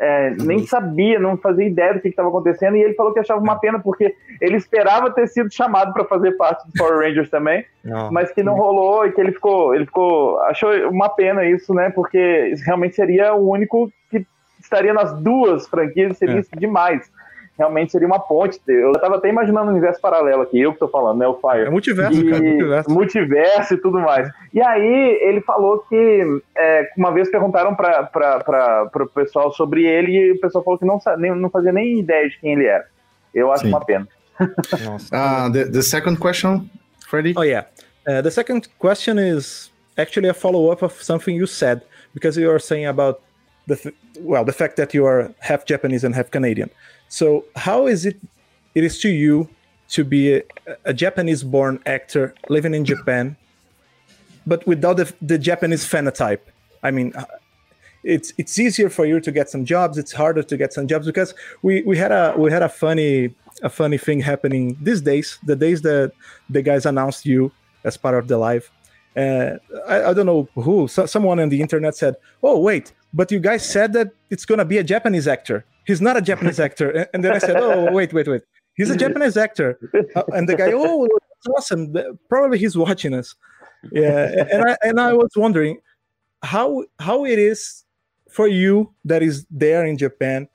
[0.00, 3.40] é, nem sabia, não fazia ideia do que estava acontecendo, e ele falou que achava
[3.40, 7.64] uma pena, porque ele esperava ter sido chamado para fazer parte dos Power Rangers também,
[7.84, 8.10] Não.
[8.12, 11.90] mas que não rolou e que ele ficou, ele ficou, achou uma pena isso, né?
[11.90, 14.24] Porque realmente seria o único que
[14.60, 16.40] estaria nas duas franquias, seria É.
[16.40, 17.10] isso demais.
[17.58, 18.60] Realmente seria uma ponte.
[18.68, 21.26] Eu tava até imaginando um universo paralelo aqui, eu que tô falando, né?
[21.26, 22.90] O Fire É multiverso, e cara, multiverso.
[22.90, 24.30] multiverso e tudo mais.
[24.54, 30.32] E aí ele falou que é, uma vez perguntaram para o pessoal sobre ele e
[30.32, 32.86] o pessoal falou que não, nem, não fazia nem ideia de quem ele era.
[33.34, 33.70] Eu acho Sim.
[33.70, 34.06] uma pena.
[34.84, 35.16] Nossa.
[35.16, 36.70] Uh, the, the second question,
[37.08, 37.34] Freddy?
[37.36, 37.66] Oh yeah.
[38.06, 41.82] Uh, the second question is actually a follow-up of something you said
[42.14, 43.20] because you are saying about
[43.66, 46.70] the well the fact that you are half Japanese and half Canadian.
[47.08, 48.16] So how is it
[48.74, 49.48] it is to you
[49.90, 50.42] to be a,
[50.84, 53.36] a Japanese-born actor living in Japan,
[54.46, 56.40] but without the, the Japanese phenotype?
[56.82, 57.12] I mean.
[58.04, 59.98] It's it's easier for you to get some jobs.
[59.98, 63.34] It's harder to get some jobs because we, we had a we had a funny
[63.62, 65.36] a funny thing happening these days.
[65.44, 66.12] The days that
[66.48, 67.50] the guys announced you
[67.84, 68.70] as part of the live.
[69.16, 69.56] Uh,
[69.88, 70.86] I, I don't know who.
[70.86, 74.64] So, someone on the internet said, "Oh wait, but you guys said that it's gonna
[74.64, 75.64] be a Japanese actor.
[75.88, 78.42] He's not a Japanese actor." And- then I said, "Oh wait, wait, wait.
[78.76, 79.70] He's a Japanese actor."
[80.14, 81.82] Uh, and the guy, "Oh, that's awesome.
[82.28, 83.34] Probably he's watching us."
[83.90, 85.80] Yeah, and I and I was wondering
[86.42, 87.84] how how it is
[88.28, 90.48] for you that is there in Japan.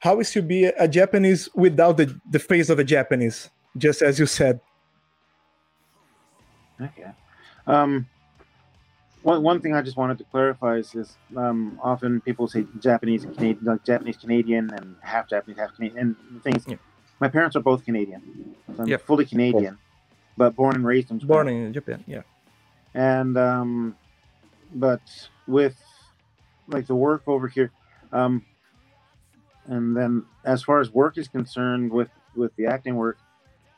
[0.00, 4.02] How is to be a, a Japanese without the, the face of a Japanese, just
[4.02, 4.60] as you said?
[6.80, 7.10] Okay.
[7.66, 8.06] Um,
[9.22, 13.24] one one thing I just wanted to clarify is, is um, often people say Japanese
[13.24, 15.98] and Canadian, like Japanese Canadian and half Japanese, half Canadian.
[15.98, 16.76] And the thing is, Yeah.
[17.20, 18.22] my parents are both Canadian.
[18.76, 19.02] So I'm Yep.
[19.02, 19.78] fully Canadian,
[20.36, 21.28] but born and raised in Japan.
[21.34, 22.22] Born in Japan, yeah.
[22.94, 23.96] and um,
[24.74, 25.02] but
[25.46, 25.76] with
[26.68, 27.72] like the work over here,
[28.12, 28.44] um,
[29.66, 33.18] and then as far as work is concerned with with the acting work,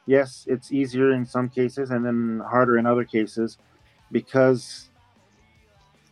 [0.06, 3.56] yes, it's easier in some cases and then harder in other cases
[4.12, 4.89] because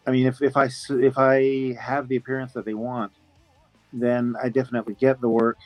[0.09, 3.13] I mean if, if I if I have the appearance that they want,
[3.93, 5.59] then I definitely get the work.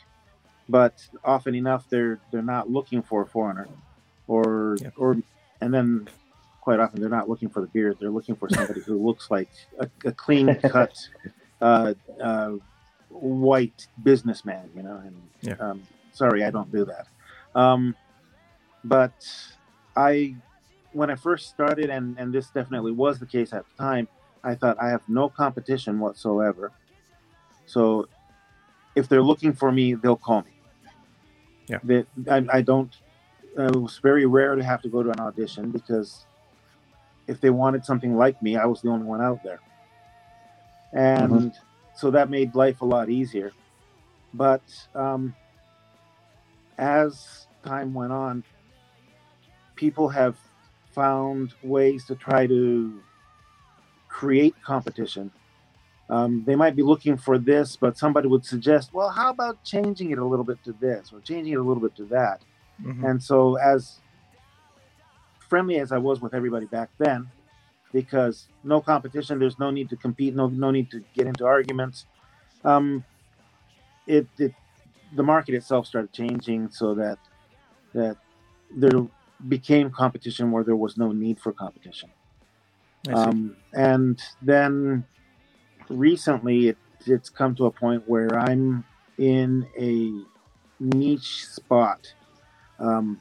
[0.67, 3.69] But often enough, they're they're not looking for a foreigner,
[4.27, 4.89] or Yeah.
[4.97, 5.17] or
[5.61, 6.07] and then
[6.61, 7.97] quite often they're not looking for the beard.
[7.99, 10.93] They're looking for somebody who looks like a, a clean cut,
[11.61, 12.51] uh, uh,
[13.09, 14.69] white businessman.
[14.75, 15.55] You know, and Yeah.
[15.59, 17.07] um, sorry, I don't do that.
[17.59, 17.95] Um,
[18.83, 19.13] but
[19.95, 20.35] I,
[20.91, 24.07] when I first started, and and this definitely was the case at the time,
[24.43, 26.71] I thought I have no competition whatsoever.
[27.65, 28.07] So
[28.95, 30.51] if they're looking for me, they'll call me.
[31.67, 31.79] Yeah.
[31.83, 32.93] That I, I don't.
[33.57, 36.25] uh, It was very rare to have to go to an audition because
[37.27, 39.61] if they wanted something like me, I was the only one out there,
[40.91, 41.57] and
[41.95, 43.53] so that made life a lot easier.
[44.33, 44.61] But
[44.93, 45.33] um,
[46.77, 48.43] as time went on,
[49.75, 50.35] people have
[50.93, 53.01] found ways to try to
[54.13, 55.31] create competition.
[56.09, 60.11] Um, they might be looking for this, but somebody would suggest, well, how about changing
[60.11, 62.41] it a little bit to this or changing it a little bit to that?
[62.81, 63.09] Mhm.
[63.09, 63.99] And so, as
[65.49, 67.29] friendly as I was with everybody back then,
[67.91, 72.05] because no competition, there's no need to compete, no no need to get into arguments.
[72.63, 73.03] Um,
[74.05, 74.53] it, it
[75.15, 77.17] the market itself started changing so that
[77.93, 78.17] that
[78.75, 79.07] there
[79.47, 82.09] became competition where there was no need for competition.
[83.07, 83.19] I see.
[83.19, 85.05] Um, and then
[85.89, 88.85] recently, it, it's come to a point where I'm
[89.17, 90.23] in a
[90.79, 92.13] niche spot.
[92.79, 93.19] Um,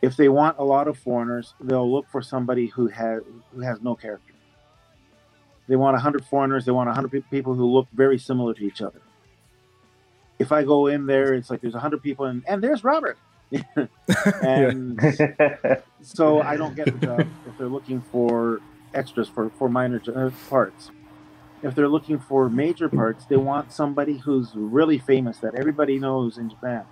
[0.00, 3.22] if they want a lot of foreigners, they'll look for somebody who has
[3.52, 4.34] who has no character.
[5.68, 6.64] they want 100 foreigners.
[6.64, 9.00] They want 100 people who look very similar to each other.
[10.38, 13.18] If I go in there, it's like there's 100 people, and, and there's Robert.
[14.42, 15.00] and
[16.02, 18.60] so I don't get the job if they're looking for
[18.94, 20.90] extras for, for minor uh, parts.
[21.62, 26.38] If they're looking for major parts, they want somebody who's really famous that everybody knows
[26.38, 26.84] in Japan.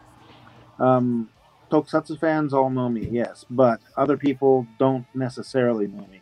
[0.78, 1.30] Um,
[1.70, 6.20] Tokusatsu fans all know me, yes, but other people don't necessarily know me.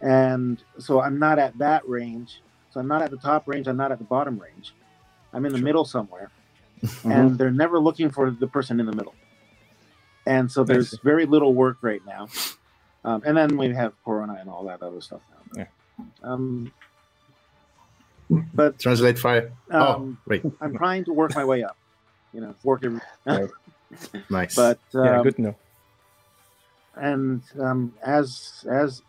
[0.00, 2.40] And so I'm not at that range.
[2.70, 3.68] So I'm not at the top range.
[3.68, 4.74] I'm not at the bottom range.
[5.32, 6.30] I'm in the middle somewhere.
[6.82, 7.10] Mm-hmm.
[7.10, 9.14] And they're never looking for the person in the middle.
[10.26, 12.28] And so there's very little work right now.
[13.04, 15.64] Um, and then we have Corona and all that other stuff now.
[15.64, 15.66] Yeah.
[16.22, 16.72] Um,
[18.30, 19.52] but Translate fire.
[19.70, 20.42] um, oh, wait.
[20.60, 21.76] I'm trying to work my way up.
[22.32, 23.00] You know, working.
[23.26, 23.50] Right.
[24.30, 24.54] Nice.
[24.56, 25.56] but um, yeah, good to know.
[26.96, 29.02] and um, as as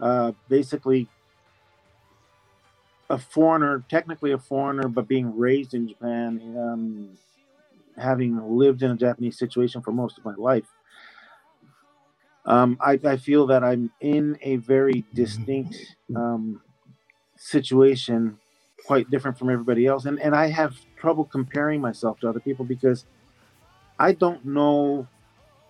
[0.00, 1.08] uh, basically
[3.10, 7.08] a foreigner, technically a foreigner, but being raised in Japan, um,
[7.98, 10.64] having lived in a Japanese situation for most of my life,
[12.46, 15.76] um, I, I feel that I'm in a very distinct
[16.16, 16.60] um,
[17.36, 18.38] situation,
[18.86, 22.64] quite different from everybody else, and and I have trouble comparing myself to other people
[22.66, 23.06] because
[23.98, 25.08] I don't know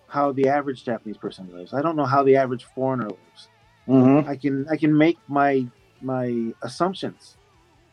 [0.07, 1.73] how the average Japanese person lives.
[1.73, 3.49] I don't know how the average foreigner lives.
[3.87, 4.27] Mhm.
[4.27, 5.67] I can I can make my
[6.01, 7.37] my assumptions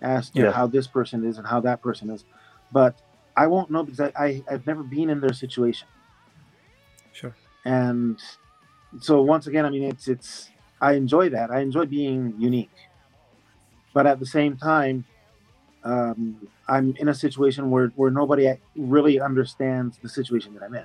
[0.03, 0.53] as to Yeah.
[0.53, 2.25] how this person is and how that person is,
[2.73, 3.01] but
[3.37, 5.88] I won't know because I, I I've never been in their situation.
[7.12, 7.37] Sure.
[7.64, 8.19] And
[9.00, 10.50] so once again, I mean it's it's
[10.81, 11.50] I enjoy that.
[11.50, 12.70] I enjoy being unique,
[13.94, 15.05] but at the same time,
[15.85, 16.37] um,
[16.68, 20.85] I'm in a situation where where nobody really understands the situation that I'm in.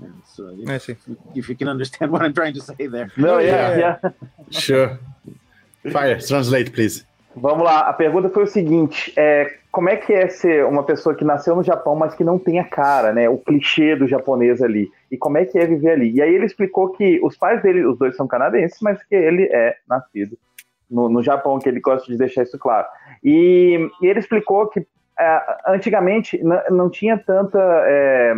[0.00, 0.94] And so you know, I see.
[1.34, 3.10] if you can understand what I'm trying to say there.
[3.16, 3.98] No, yeah, Yeah.
[4.02, 4.10] yeah.
[4.50, 4.98] Sure.
[5.92, 7.04] Fire, translate, please.
[7.36, 11.14] Vamos lá, a pergunta foi o seguinte: é, como é que é ser uma pessoa
[11.14, 13.28] que nasceu no Japão, mas que não tem a cara, né?
[13.28, 14.90] O clichê do japonês ali.
[15.08, 16.10] E como é que é viver ali?
[16.10, 19.44] E aí ele explicou que os pais dele, os dois são canadenses, mas que ele
[19.44, 20.36] é nascido
[20.90, 22.88] no, no Japão, que ele gosta de deixar isso claro.
[23.22, 24.84] E, e ele explicou que
[25.16, 27.60] é, antigamente não tinha tanta.
[27.86, 28.34] é,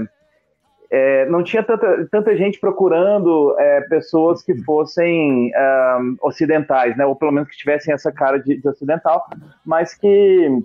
[0.90, 7.06] é, não tinha tanta, tanta gente procurando é, pessoas que fossem ahn, ocidentais, né?
[7.06, 9.26] Ou pelo menos que tivessem essa cara de, de ocidental,
[9.64, 10.62] mas que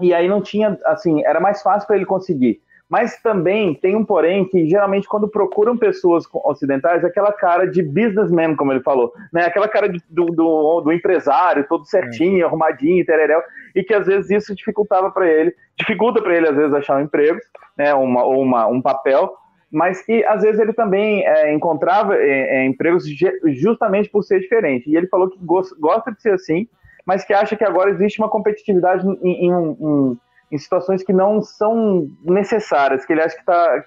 [0.00, 2.60] e aí não tinha, assim, era mais fácil para ele conseguir.
[2.88, 7.82] Mas também tem um porém que geralmente quando procuram pessoas ocidentais, é aquela cara de
[7.82, 9.44] businessman, como ele falou, né?
[9.44, 13.42] Aquela cara de- do, do, do empresário, todo certinho, arrumadinho, tereréu,
[13.76, 17.02] e que às vezes isso dificultava para ele, dificulta para ele às vezes achar um
[17.04, 17.38] emprego,
[17.76, 17.92] né?
[17.92, 19.34] Uma, ou uma, um papel,
[19.70, 23.04] mas que às vezes ele também é, encontrava é, é, empregos
[23.48, 24.88] justamente por ser diferente.
[24.88, 26.66] E ele falou que gos- gosta de ser assim,
[27.08, 30.18] mas que acha que agora existe uma competitividade em, em, em-
[30.52, 33.84] em situações que não são necessárias, que ele acha que está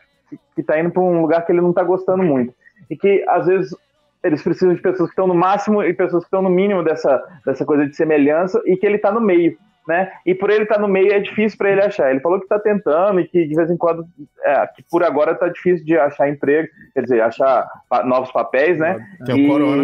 [0.56, 2.52] que tá indo para um lugar que ele não está gostando muito.
[2.90, 3.76] E que, às vezes,
[4.24, 7.22] eles precisam de pessoas que estão no máximo e pessoas que estão no mínimo dessa,
[7.46, 9.58] dessa coisa de semelhança e que ele está no meio.
[9.88, 10.12] Né?
[10.26, 12.10] E por ele estar no meio é difícil para ele achar.
[12.12, 14.06] Ele falou que está tentando e que de vez em quando,
[14.44, 17.68] é, que por agora está difícil de achar emprego, quer dizer, achar
[18.06, 19.06] novos papéis, né?
[19.26, 19.84] Tem o Corona.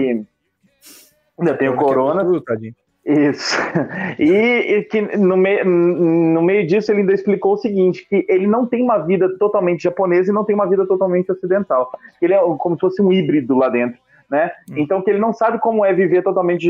[1.39, 2.23] Ainda tem o Corona.
[2.23, 2.76] Tudo, tadinho.
[3.08, 3.56] Isso.
[4.20, 4.32] E,
[4.80, 8.65] e que no, meio no meio disso ele ainda explicou o seguinte, que ele não
[8.65, 11.91] tem uma vida totalmente japonesa e não tem uma vida totalmente ocidental.
[12.22, 14.52] Ele é como se fosse um híbrido lá dentro, né?
[14.76, 16.70] Então que ele não sabe como é viver totalmente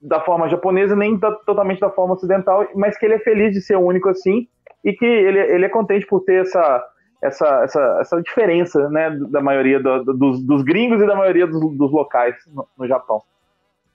[0.00, 3.60] da forma japonesa nem da- totalmente da forma ocidental, mas que ele é feliz de
[3.60, 4.46] ser o único assim
[4.84, 6.84] e que ele, ele é contente por ter essa
[7.22, 11.60] essa, essa, essa diferença, né, da maioria do- dos, dos gringos e da maioria dos,
[11.76, 13.22] dos locais no, no Japão.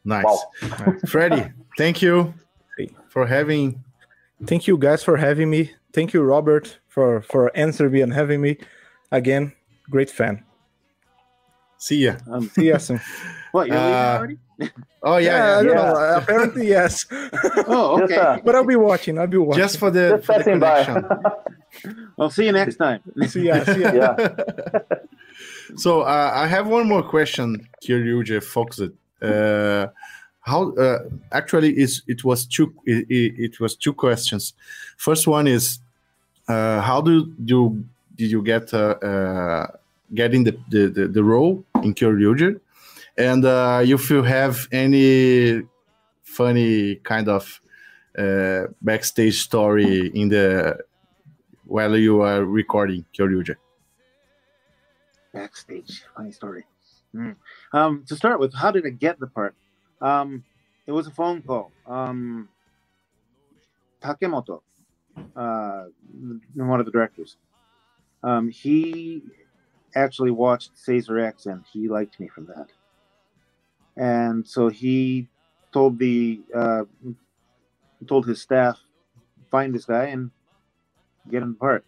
[0.04, 0.26] Nice.
[0.26, 0.96] Wow.
[1.08, 2.34] Freddy, thank you
[3.10, 3.84] for having.
[4.46, 5.72] Thank you guys for having me.
[5.94, 8.58] Thank you, Robert, for for answering me and having me.
[9.12, 9.54] Again,
[9.90, 10.44] great fan.
[11.78, 12.16] See ya.
[12.32, 13.00] Um, See you soon.
[13.52, 14.38] what you're leaving Uh, already?
[15.04, 15.56] Oh yeah, I yeah.
[15.56, 15.74] don't yeah.
[15.74, 15.96] know.
[15.96, 17.06] Uh, Apparently, yes.
[17.68, 18.22] Oh, Just, okay.
[18.22, 19.18] uh, but I'll be watching.
[19.18, 19.62] I'll be watching.
[19.64, 20.84] Just for the, Just for the passing by.
[20.86, 21.10] connection.
[22.18, 23.00] Well, see you next time.
[23.28, 23.64] see ya.
[23.64, 23.92] See ya.
[23.94, 24.18] yeah.
[25.78, 28.94] So uh, I have one more question, Kyoryuger Foxit.
[29.22, 29.88] Uh,
[30.42, 31.00] how uh,
[31.32, 34.54] actually is it was two it, it, was two questions.
[34.98, 35.80] First one is
[36.48, 39.68] uh, how do you did you get uh, uh,
[40.14, 42.60] getting the, the, the, the role in Kyoryuger,
[43.18, 45.62] and uh, if you have any
[46.24, 47.62] funny kind of
[48.18, 50.78] uh, backstage story in the
[51.66, 53.56] while you are recording Kyoryuger.
[55.34, 56.66] Backstage, funny story.
[57.14, 57.32] Hmm.
[57.74, 59.56] Um, to start with, how did I get the part?
[60.02, 60.44] Um,
[60.88, 61.72] it was a phone call.
[61.86, 62.50] Um,
[64.02, 64.62] Takemoto,
[65.36, 65.86] uh,
[66.56, 67.38] one of the directors,
[68.24, 69.22] um, he
[69.96, 72.68] actually watched Sazer-X and he liked me from that.
[73.98, 75.28] And so he
[75.74, 76.84] told the uh,
[78.08, 78.80] told his staff,
[79.52, 80.32] find this guy and
[81.30, 81.86] get him part.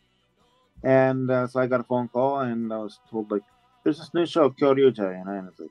[0.84, 3.44] And uh, so I got a phone call and I was told like,
[3.84, 5.70] there's this new show, Kyoryuger, and I was like,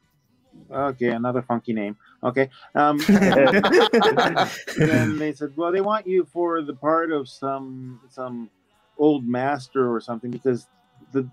[0.71, 1.97] okay, another funky name.
[2.23, 2.51] Okay.
[2.75, 8.51] Um, and they said, well, they want you for the part of some some
[8.99, 10.67] old master or something because
[11.13, 11.29] the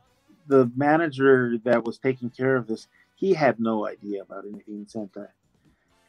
[0.48, 4.86] the manager that was taking care of this, he had no idea about anything in
[4.86, 5.28] Sentai.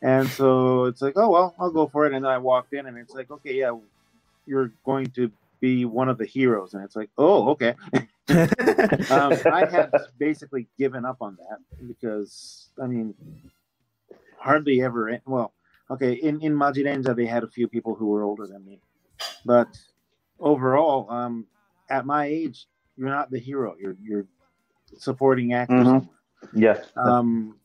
[0.03, 2.15] And so it's like, oh well, I'll go for it.
[2.15, 3.77] And then I walked in, and it's like, okay, yeah,
[4.47, 7.75] you're going to be one of the heroes, and it's like, oh, okay.
[9.11, 13.15] um, I had basically given up on that because I mean,
[14.39, 15.19] hardly ever.
[15.27, 15.53] Well,
[15.91, 18.81] okay, in in Magiranger they had a few people who were older than me,
[19.45, 19.69] but
[20.39, 21.47] overall, um,
[21.89, 22.67] at my age,
[22.97, 23.77] you're not the hero.
[23.81, 24.27] You're you're
[24.99, 25.75] supporting actor.
[25.75, 26.09] Mhm.
[26.55, 26.91] Yes.
[26.97, 27.57] Um,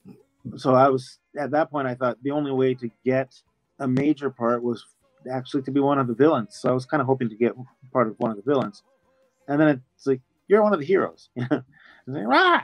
[0.57, 1.87] so I was at that point.
[1.87, 3.33] I thought the only way to get
[3.79, 4.85] a major part was
[5.31, 6.55] actually to be one of the villains.
[6.55, 7.53] So I was kind of hoping to get
[7.91, 8.83] part of one of the villains,
[9.47, 11.29] and then it's like you're one of the heroes.
[12.07, 12.61] "Rah!"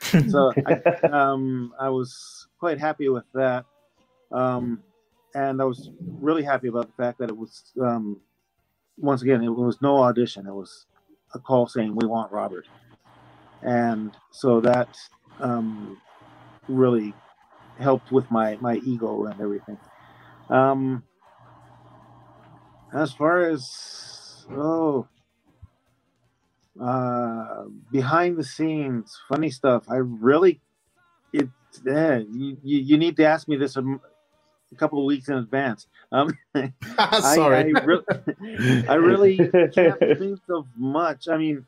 [0.28, 0.74] so I,
[1.12, 3.64] um, I was quite happy with that,
[4.30, 4.82] um,
[5.34, 8.20] and I was really happy about the fact that it was um,
[8.98, 10.46] once again it was no audition.
[10.46, 10.86] It was
[11.34, 12.66] a call saying we want Robert,
[13.62, 14.96] and so that
[15.40, 16.00] um,
[16.68, 17.12] really
[17.78, 19.78] helped with my my ego and everything.
[20.48, 21.02] Um,
[22.94, 25.08] as far as oh,
[26.80, 29.84] uh, behind the scenes, funny stuff.
[29.88, 30.60] I really
[31.32, 31.48] it.
[31.86, 33.82] Eh, you, you you need to ask me this a
[34.76, 35.86] couple of weeks in advance.
[36.10, 36.36] Um,
[37.20, 37.56] Sorry.
[37.56, 41.28] I, I, re- I really can't think of much.
[41.28, 41.66] I mean,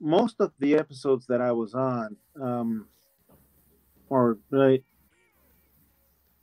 [0.00, 2.86] most of the episodes that I was on, um,
[4.08, 4.84] or right,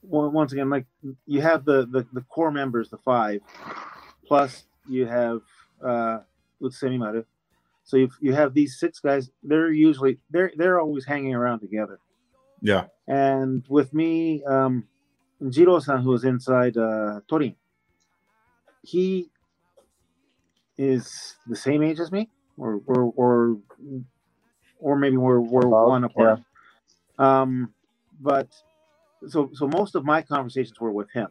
[0.01, 0.85] well, once again, like
[1.25, 3.41] you have the, the the core members, the five,
[4.27, 5.41] plus you have
[5.83, 6.19] uh,
[6.59, 7.25] with Semimaru.
[7.83, 9.29] So you you have these six guys.
[9.43, 11.99] They're usually they're they're always hanging around together.
[12.61, 12.85] yeah.
[13.07, 14.87] And with me, um,
[15.49, 17.55] Jiro-san, who is inside uh, Torin,
[18.81, 19.29] he
[20.77, 23.57] is the same age as me, or or or,
[24.79, 26.39] or maybe we're we're About, one apart.
[27.19, 27.73] Um,
[28.21, 28.47] but
[29.27, 31.27] so so most of my conversations were with him.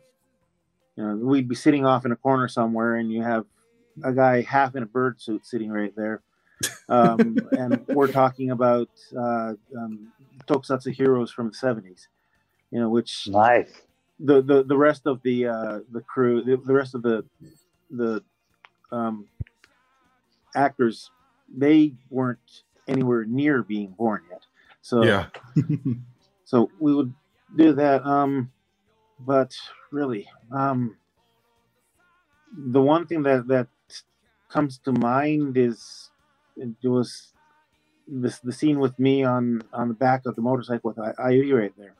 [0.96, 3.46] You know, we'd be sitting off in a corner somewhere, and you have
[4.04, 6.22] a guy half in a bird suit sitting right there,
[6.88, 10.12] um, and we're talking about uh, um,
[10.46, 12.06] tokusatsu heroes from the '70s.
[12.70, 13.82] You know, which Nice.
[14.18, 17.24] the the, the rest of the uh, the crew, the, the rest of the
[17.90, 18.22] the
[18.90, 19.28] um,
[20.54, 21.10] actors,
[21.54, 24.42] they weren't anywhere near being born yet.
[24.80, 25.26] So Yeah.
[26.44, 27.14] so we would
[27.56, 28.04] do that.
[28.06, 28.50] Um,
[29.20, 29.54] but
[29.90, 30.96] really, um,
[32.56, 33.68] the one thing that that
[34.48, 36.10] comes to mind is
[36.56, 37.32] it was
[38.08, 41.58] this the scene with me on on the back of the motorcycle with I- Ayuri
[41.58, 41.94] right there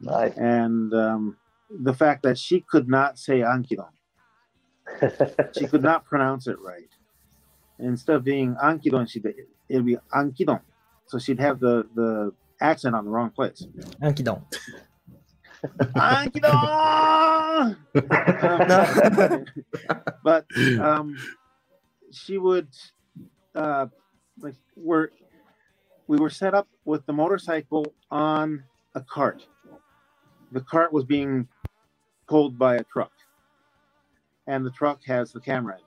[0.00, 0.36] Nice.
[0.36, 1.36] and um,
[1.70, 3.88] the fact that she could not say Ankydon.
[5.58, 6.90] She could not pronounce it right.
[7.78, 9.24] Instead of being Ankydon, she'd
[9.68, 10.60] it'd be Ankydon.
[11.06, 13.66] So she'd have the the accent on the wrong place.
[14.02, 14.42] Ankydon.
[15.96, 16.54] Ankydon.
[17.54, 17.76] Um,
[20.22, 20.44] but
[20.80, 21.16] um,
[22.12, 22.68] she would
[23.54, 23.86] uh,
[24.40, 25.08] like we're
[26.06, 29.46] we were set up with the motorcycle on a cart.
[30.52, 31.48] The cart was being
[32.28, 33.12] pulled by a truck,
[34.46, 35.78] and the truck has the camera.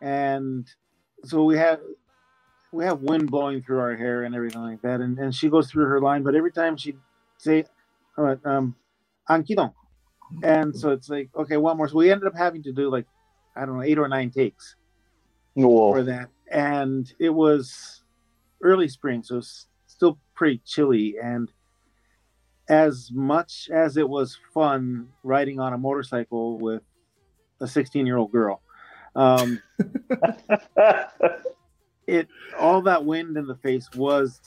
[0.00, 0.66] And
[1.24, 1.80] so we have
[2.72, 5.00] we have wind blowing through our hair and everything like that.
[5.00, 6.98] And, and she goes through her line, but every time she'd
[7.38, 7.64] say,
[8.16, 8.76] uh, um,
[9.28, 9.72] Ankydon.
[10.42, 11.88] And so it's like, okay, one more.
[11.88, 13.06] So we ended up having to do like,
[13.56, 14.76] I don't know, eight or nine takes
[15.62, 16.28] for that.
[16.50, 18.02] And it was
[18.62, 21.16] early spring, so it's still pretty chilly.
[21.22, 21.50] And
[22.68, 26.82] as much as it was fun riding on a motorcycle with
[27.60, 28.62] a 16 year old girl,
[29.16, 29.60] um,
[32.06, 32.28] it
[32.58, 34.40] all that wind in the face was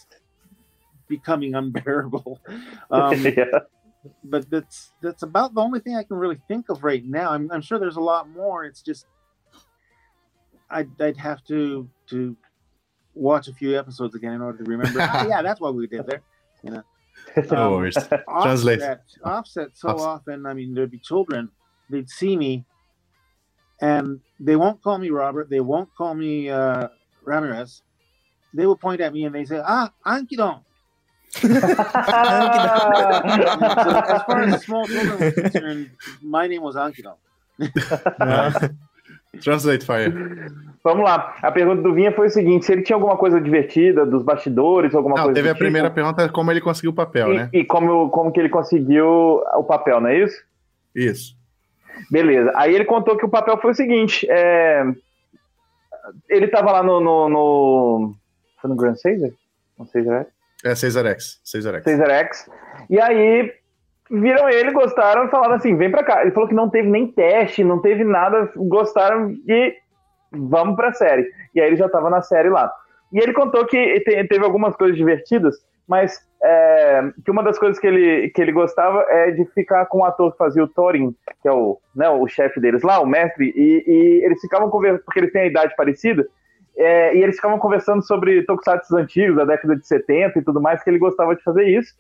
[1.07, 2.39] becoming unbearable.
[2.89, 3.59] Um, yeah.
[4.23, 7.31] but that's that's about the only thing I can really think of right now.
[7.31, 8.65] I'm, I'm sure there's a lot more.
[8.65, 9.05] It's just
[10.71, 12.35] I'd, I'd have to to
[13.13, 14.99] watch a few episodes again in order to remember.
[15.01, 16.21] "Ah, yeah, that's what we did there.
[16.63, 16.83] You know.
[17.51, 17.95] No worries.
[18.41, 18.81] Translate.
[18.81, 20.07] offset, offset so Offset.
[20.07, 20.45] often.
[20.45, 21.49] I mean, there'd be children.
[21.89, 22.65] They'd see me,
[23.81, 25.49] and they won't call me Robert.
[25.49, 26.87] They won't call me uh,
[27.23, 27.83] Ramirez.
[28.53, 30.63] They will point at me and they say, "Ah, Ankydon."
[31.29, 31.63] So as
[34.23, 35.91] far as small children were concerned,
[36.21, 37.15] my name was Ankydon.
[39.39, 40.13] Translate, Fire.
[40.83, 41.35] Vamos lá.
[41.41, 44.93] A pergunta do Vinha foi o seguinte: se ele tinha alguma coisa divertida dos bastidores,
[44.93, 47.49] alguma Não, coisa teve a tipo, primeira pergunta, como ele conseguiu o papel, e, né?
[47.53, 50.43] e como, como que ele conseguiu o papel, não é isso?
[50.93, 51.37] Isso.
[52.09, 52.51] Beleza.
[52.55, 54.83] Aí ele contou que o papel foi o seguinte: é,
[56.29, 56.99] ele tava lá no.
[56.99, 58.15] no, no...
[58.59, 59.31] Foi no Grand Caesar?
[59.77, 60.27] No Caesar X?
[60.63, 61.41] É Caesar X.
[61.51, 61.83] Caesar X.
[61.83, 62.49] Caesar X.
[62.89, 63.53] E aí
[64.11, 66.21] viram ele, gostaram e falaram assim: vem pra cá.
[66.21, 69.73] Ele falou que não teve nem teste, não teve nada, gostaram e
[70.31, 71.27] vamos pra série.
[71.55, 72.71] E aí ele já tava na série lá.
[73.11, 75.55] E ele contou que te- teve algumas coisas divertidas,
[75.87, 79.99] mas é, que uma das coisas que ele, que ele gostava é de ficar com
[79.99, 83.05] o ator que fazia o Thorin, que é o, né, o chefe deles lá, o
[83.05, 86.25] mestre, e, e eles ficavam conversando, porque eles têm a idade parecida,
[86.77, 90.81] é, e eles ficavam conversando sobre tokusatsu antigos, da década de 70 e tudo mais,
[90.81, 91.93] que ele gostava de fazer isso.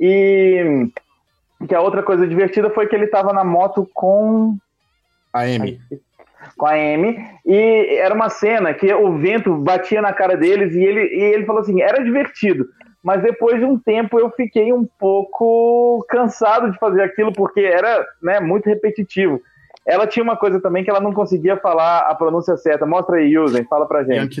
[0.00, 0.88] E
[1.68, 4.56] que a outra coisa divertida foi que ele tava na moto com
[5.32, 5.80] A Amy.
[6.56, 10.82] com a Amy e era uma cena que o vento batia na cara deles e
[10.82, 12.66] ele, e ele falou assim, era divertido,
[13.02, 18.04] mas depois de um tempo eu fiquei um pouco cansado de fazer aquilo porque era
[18.22, 19.40] né, muito repetitivo.
[19.86, 22.86] Ela tinha uma coisa também que ela não conseguia falar a pronúncia certa.
[22.86, 24.40] Mostra aí, Yuzen, fala pra gente.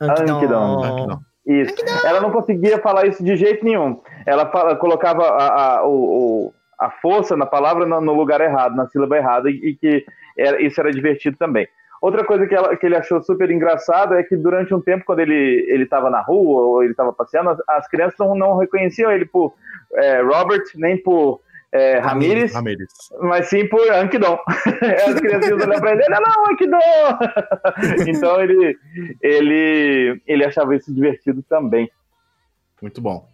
[0.00, 0.82] Ankidon.
[0.84, 1.20] Ankidon.
[1.48, 1.74] Isso.
[2.04, 4.00] Ela não conseguia falar isso de jeito nenhum.
[4.26, 8.86] Ela fala- colocava a, a, o, a força na palavra no, no lugar errado, na
[8.86, 10.04] sílaba errada, e, e que
[10.36, 11.66] era- isso era divertido também.
[12.02, 15.20] Outra coisa que, ela- que ele achou super engraçado é que durante um tempo, quando
[15.20, 19.10] ele ele estava na rua ou ele estava passeando, as, as crianças não, não reconheciam
[19.10, 19.54] ele por
[19.94, 21.40] é, Robert, nem por
[21.72, 22.88] é, Ramírez, Ramírez.
[23.20, 24.38] mas sim por Ankidon.
[24.46, 26.78] As crianças olham pra ele, ele, não, Ankidon!
[28.08, 28.78] então ele,
[29.22, 31.90] ele, ele achava isso divertido também.
[32.80, 33.28] Muito bom.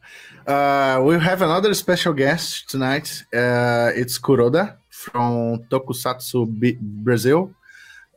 [0.49, 3.24] Uh, we'll have another special guest tonight.
[3.32, 7.51] Uh, it's Kuroda from Tokusatsu B- Brazil.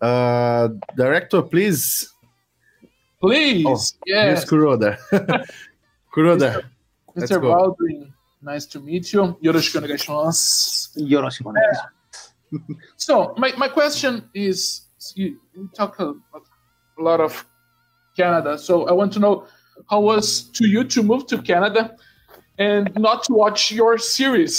[0.01, 2.09] Uh, director, please.
[3.19, 4.97] Please, Oh, yes, Kuroda.
[6.15, 6.63] Kuroda,
[7.15, 7.41] let's Mr.
[7.41, 7.53] go.
[7.55, 8.13] Baldwin,
[8.53, 9.21] nice to meet you.
[9.45, 10.97] Yoroshiku onegaishimasu.
[11.11, 11.47] Yoroshiku
[12.95, 14.57] So my, my question is,
[15.15, 15.39] you,
[15.75, 17.45] talk a, a lot of
[18.15, 19.45] Canada, so I want to know
[19.91, 20.27] how was
[20.57, 21.95] to you to move to Canada
[22.57, 24.55] and not to watch your series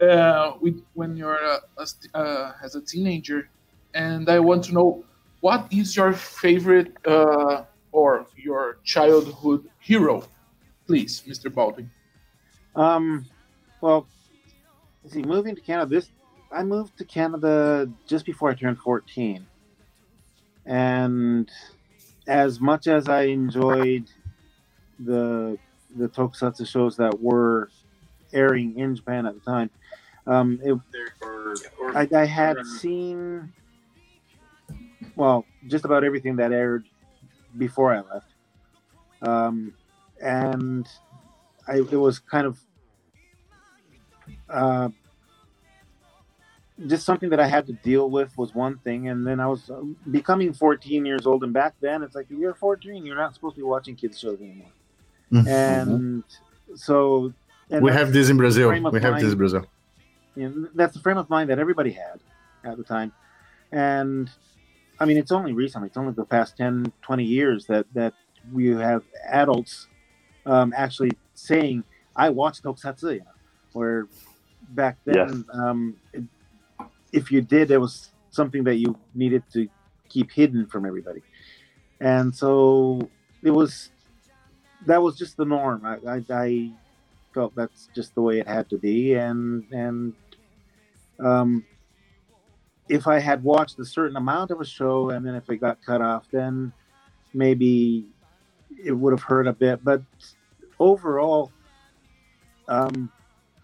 [0.00, 3.48] uh, with, when you're uh, as, uh, as a teenager,
[3.94, 5.04] and I want to know
[5.40, 10.22] what is your favorite uh, or your childhood hero,
[10.86, 11.52] please, Mr.
[11.52, 11.90] Baldwin.
[12.76, 13.24] Um,
[13.80, 14.06] well,
[15.06, 16.10] see, moving to Canada, this
[16.52, 19.46] I moved to Canada just before I turned 14.
[20.66, 21.50] And
[22.26, 24.10] as much as I enjoyed
[24.98, 25.58] the
[25.96, 27.70] the tokusatsu shows that were
[28.32, 29.70] airing in Japan at the time,
[30.26, 30.78] um, it,
[31.94, 33.52] I, I had seen
[35.14, 36.86] well just about everything that aired
[37.56, 38.34] before I left,
[39.22, 39.72] um,
[40.20, 40.86] and
[41.68, 42.58] I, it was kind of
[44.48, 44.88] uh,
[46.86, 49.70] just something that I had to deal with was one thing, and then I was
[49.70, 49.80] uh,
[50.10, 53.60] becoming 14 years old, and back then it's like you're 14, you're not supposed to
[53.60, 54.72] be watching kids shows anymore,
[55.48, 56.24] and
[56.74, 57.32] so
[57.70, 58.68] and we have this in Brazil.
[58.70, 59.38] We have this in.
[59.38, 59.66] Brazil.
[60.34, 62.20] you know, that's the frame of mind that everybody had
[62.64, 63.12] at the time
[63.72, 64.30] and
[65.00, 68.14] i mean it's only recently it's only the past 10 20 years that that
[68.52, 69.88] we have adults
[70.46, 71.82] um, actually saying
[72.14, 73.26] i watch tokusatsu you know,
[73.72, 74.08] where
[74.70, 75.44] back then Yes.
[75.52, 76.24] um, it,
[77.12, 79.68] if you did it was something that you needed to
[80.08, 81.22] keep hidden from everybody.
[82.00, 83.10] And so
[83.42, 83.90] it was
[84.86, 85.84] that was just the norm.
[85.84, 86.70] I, I, I
[87.34, 89.14] felt that's just the way it had to be.
[89.14, 90.12] And and
[91.18, 91.64] um
[92.88, 95.82] if i had watched a certain amount of a show and then if it got
[95.84, 96.72] cut off then
[97.34, 98.06] maybe
[98.84, 99.82] it would have hurt a bit.
[99.82, 100.02] But
[100.78, 101.50] overall
[102.68, 103.10] um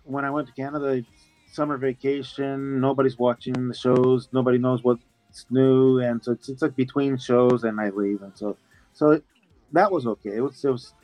[0.04, 1.08] when i went to canada it's
[1.52, 5.02] summer vacation nobody's watching the shows nobody knows what's
[5.50, 8.56] new and so it's, it's like between shows and i leave and so
[8.92, 9.24] so it,
[9.72, 10.94] that was okay it was it was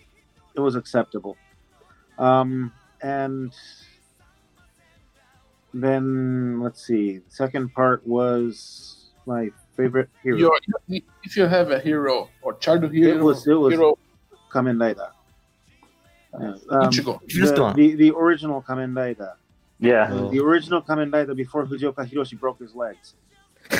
[0.55, 1.37] it was acceptable
[2.19, 3.55] um, and
[5.73, 7.19] then let's see.
[7.19, 10.39] The second part was my favorite hero.
[10.39, 10.59] Your,
[11.23, 13.99] if you have a hero or childhood hero, it was it was hero
[14.53, 15.11] Kamen Rider.
[16.33, 17.21] Yeah, um, Ichigo.
[17.27, 19.35] The, the, the original Kamen Rider.
[19.81, 20.09] Yeah.
[20.09, 23.15] The, the original Kamen Rider before Fujioka Hiroshi broke his legs.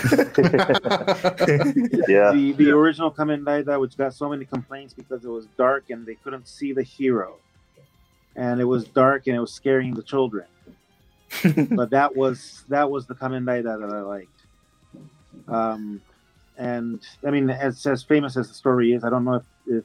[2.09, 2.33] Yeah.
[2.33, 6.07] The the original Kamen Rider, which got so many complaints because it was dark and
[6.07, 7.37] they couldn't see the hero,
[8.37, 10.47] and it was dark and it was scaring the children.
[11.71, 14.43] but that was that was the Kamen Rider that I liked.
[15.49, 16.01] Um,
[16.57, 19.85] and I mean, as as famous as the story is, I don't know if, if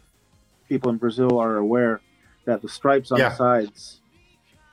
[0.67, 2.01] people in Brazil are aware
[2.45, 3.29] that the stripes on Yeah.
[3.29, 4.01] the sides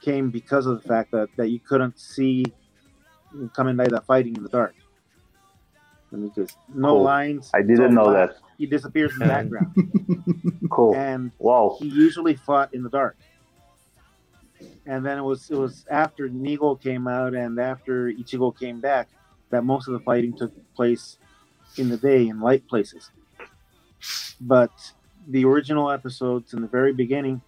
[0.03, 2.45] came because of the fact that, that you couldn't see
[3.57, 4.75] Kamen Rider fighting in the dark.
[6.11, 7.03] And because no Cool.
[7.03, 7.51] lines.
[7.55, 8.31] I didn't all know black.
[8.31, 8.37] that.
[8.59, 9.75] He disappears in the background,
[10.71, 10.95] Cool.
[10.97, 11.77] and Wow.
[11.79, 13.17] he usually fought in the dark.
[14.87, 19.09] And then it was it was after Nigo came out and after Ichigo came back
[19.51, 21.17] that most of the fighting took place
[21.79, 23.11] in the day in light places.
[24.41, 24.71] But
[25.29, 27.41] the original episodes in the very beginning,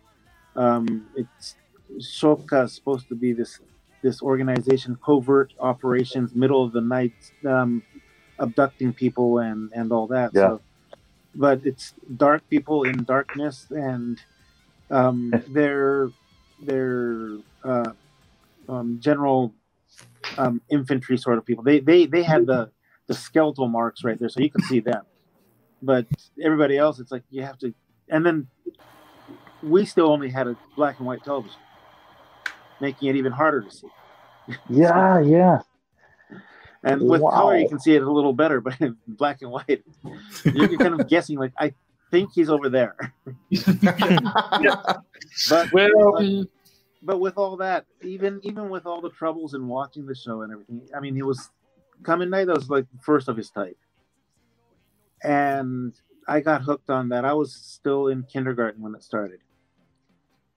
[0.57, 1.57] um, it's
[2.01, 3.61] Shocker is supposed to be this
[4.03, 7.15] this organization, covert operations, middle of the night,
[7.47, 7.83] um,
[8.39, 10.33] abducting people and and all that.
[10.35, 10.41] Yeah.
[10.41, 10.61] So,
[11.35, 14.19] but it's dark people in darkness, and
[14.91, 16.11] um, they're
[16.63, 17.93] they're uh,
[18.69, 19.55] um, general
[20.39, 21.65] um, infantry sort of people.
[21.65, 22.71] They they they had the
[23.07, 25.05] the skeletal marks right there, so you can see them.
[25.83, 26.07] But
[26.43, 27.75] everybody else, it's like you have to,
[28.09, 28.47] and then
[29.63, 31.59] we still only had a black and white television,
[32.81, 33.89] making it even harder to see.
[34.69, 35.59] Yeah, yeah.
[36.85, 37.31] And with Wow.
[37.31, 39.85] color, you can see it a little better, but in black and white,
[40.53, 41.39] you're, you're kind of guessing.
[41.39, 41.75] Like I
[42.11, 42.97] think he's over there,
[45.49, 46.27] but Well, but,
[47.03, 50.53] but with all that, even even with all the troubles in watching the show and
[50.53, 51.51] everything, I mean, he was
[52.03, 53.79] Kamen Rider was like the first of his type,
[55.23, 55.95] and
[56.27, 57.25] I got hooked on that.
[57.25, 59.41] I was still in kindergarten when it started,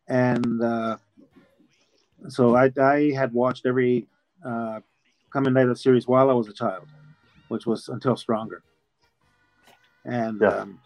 [0.07, 0.97] and uh,
[2.27, 4.07] so I I had watched every
[4.45, 4.79] uh,
[5.33, 6.87] Kamen Rider series while I was a child,
[7.49, 8.63] which was until Stronger,
[10.05, 10.39] and.
[10.41, 10.47] Yeah.
[10.49, 10.79] Um,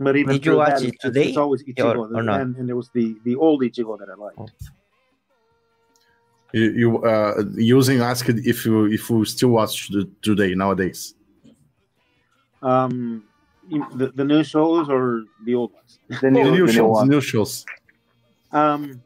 [0.00, 2.40] but even Did you watch that, it it's- today It's always Ichigo, or- or not?
[2.40, 4.38] and, and there was the the old Ichigo that I liked.
[4.40, 4.48] Oh.
[6.52, 11.14] You, you uh, using asked if you if you still watch the, today nowadays.
[12.60, 13.22] Um,
[13.70, 15.98] the, the new shows or the old ones?
[16.08, 17.64] The The new, new the new shows, the new shows.
[18.54, 19.02] Um,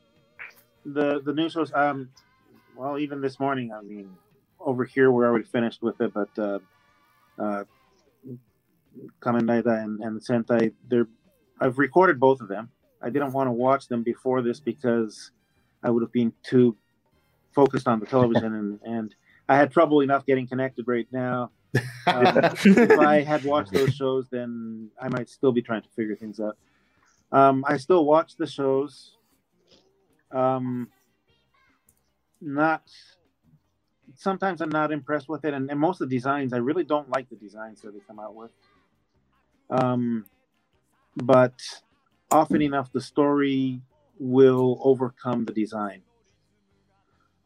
[0.85, 1.73] the the new shows.
[1.75, 2.11] Um,
[2.77, 4.11] well, even this morning, I mean,
[4.61, 6.59] over here we're already finished with it, but uh,
[7.39, 7.65] uh,
[9.21, 11.09] Kamen Rider and and Sentai, they're
[11.61, 12.71] I've recorded both of them.
[13.01, 15.31] I didn't want to watch them before this because
[15.83, 16.77] I would have been too
[17.55, 19.15] focused on the television, and and
[19.49, 21.51] I had trouble enough getting connected right now.
[22.07, 26.17] Um, if I had watched those shows, then I might still be trying to figure
[26.17, 26.57] things out.
[27.31, 29.18] Um, I still watch the shows.
[30.31, 30.89] Um,
[32.41, 32.83] not
[34.15, 37.09] sometimes I'm not impressed with it, and, and most of the designs I really don't
[37.11, 38.51] like the designs that they come out with.
[39.71, 40.27] Um,
[41.17, 41.55] but
[42.31, 43.81] often enough, the story
[44.19, 46.03] will overcome the design.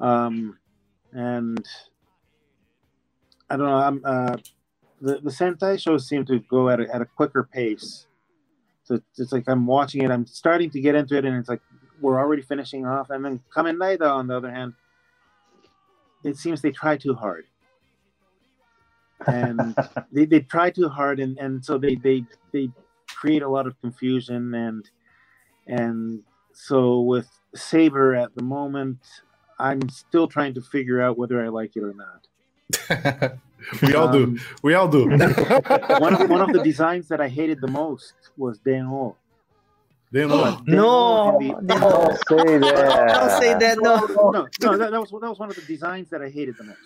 [0.01, 0.59] Um,
[1.13, 1.67] and
[3.49, 3.75] I don't know.
[3.75, 4.37] I'm uh,
[5.01, 8.07] the the Sentai shows seem to go at a, at a quicker pace.
[8.85, 10.11] So it's, it's like I'm watching it.
[10.11, 11.61] I'm starting to get into it, and it's like
[12.03, 13.11] we're already finishing off.
[13.11, 14.75] And then Kamen Rider, on the other hand,
[16.25, 17.47] it seems they try too hard,
[19.27, 19.75] and
[20.13, 22.71] they, they try too hard, and, and so they, they they
[23.09, 24.91] create a lot of confusion, and
[25.67, 26.23] and
[26.53, 28.99] so with Saber at the moment,
[29.59, 33.39] I'm still trying to figure out whether I like it or not.
[33.83, 34.25] we all do.
[34.25, 35.09] Um, We all do.
[35.99, 39.17] one of, one of the designs that I hated the most was Den-O.
[39.17, 39.22] They
[40.13, 40.29] know.
[40.29, 43.09] But Den-O No, in the- Don't say that.
[43.09, 43.79] Don't say that.
[43.81, 43.97] No.
[44.07, 46.65] no, no, that, that was that was one of the designs that I hated the
[46.65, 46.79] most.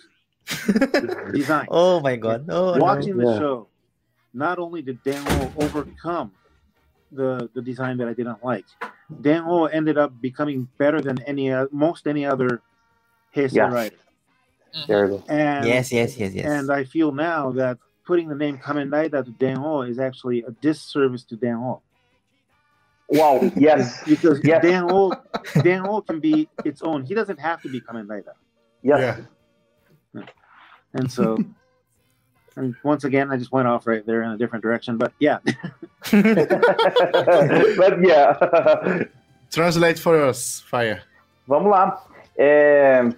[1.33, 1.67] Design.
[1.69, 2.45] Oh my god.
[2.49, 2.81] Oh, no.
[2.83, 3.39] Watching the Yeah.
[3.39, 3.67] show,
[4.33, 6.31] not only did Den-O overcome
[7.11, 8.65] the the design that I didn't like,
[9.21, 12.61] Den-O ended up becoming better than any uh, most any other
[13.35, 13.73] Heisei Yes.
[13.73, 13.95] Rider.
[14.87, 15.23] There you go.
[15.27, 16.45] And Yes, yes, yes, yes.
[16.45, 20.51] and I feel now that putting the name Kamen Rider to Den-O is actually a
[20.51, 21.81] disservice to Den-O.
[23.09, 23.51] Wow.
[23.55, 24.03] Yes.
[24.05, 24.61] because Yes.
[24.61, 25.13] Dan-O
[25.63, 27.03] Dan-O can be its own.
[27.05, 28.33] He doesn't have to be Kamen Rider.
[28.83, 28.99] Yes.
[30.13, 30.23] Yeah.
[30.93, 31.37] And so,
[32.55, 34.97] and once again, I just went off right there in a different direction.
[34.97, 35.39] But yeah,
[36.11, 39.03] But yeah.
[39.51, 41.01] Translate for us, Fire.
[41.47, 42.03] Vamos lá.
[42.37, 43.09] É,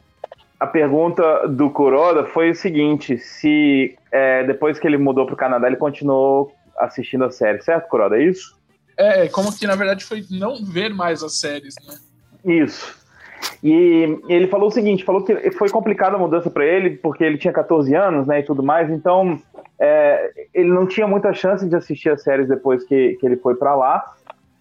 [0.60, 5.38] a pergunta do Kuroda foi o seguinte: se é, depois que ele mudou para o
[5.38, 8.18] Canadá, ele continuou assistindo a série, certo, Kuroda?
[8.18, 8.59] É isso?
[9.00, 11.96] É, como que na verdade foi não ver mais as séries, né?
[12.44, 13.00] Isso.
[13.64, 17.38] E ele falou o seguinte, falou que foi complicada a mudança para ele, porque ele
[17.38, 19.40] tinha 14 anos, né, e tudo mais, então
[19.80, 23.56] é, ele não tinha muita chance de assistir as séries depois que, que ele foi
[23.56, 24.04] para lá,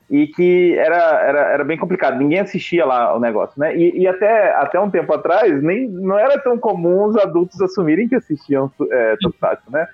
[0.08, 4.06] e que era, era, era bem complicado, ninguém assistia lá o negócio, né, e, e
[4.06, 8.70] até, até um tempo atrás, nem, não era tão comum os adultos assumirem que assistiam
[8.88, 9.88] é, Tokusatsu, né,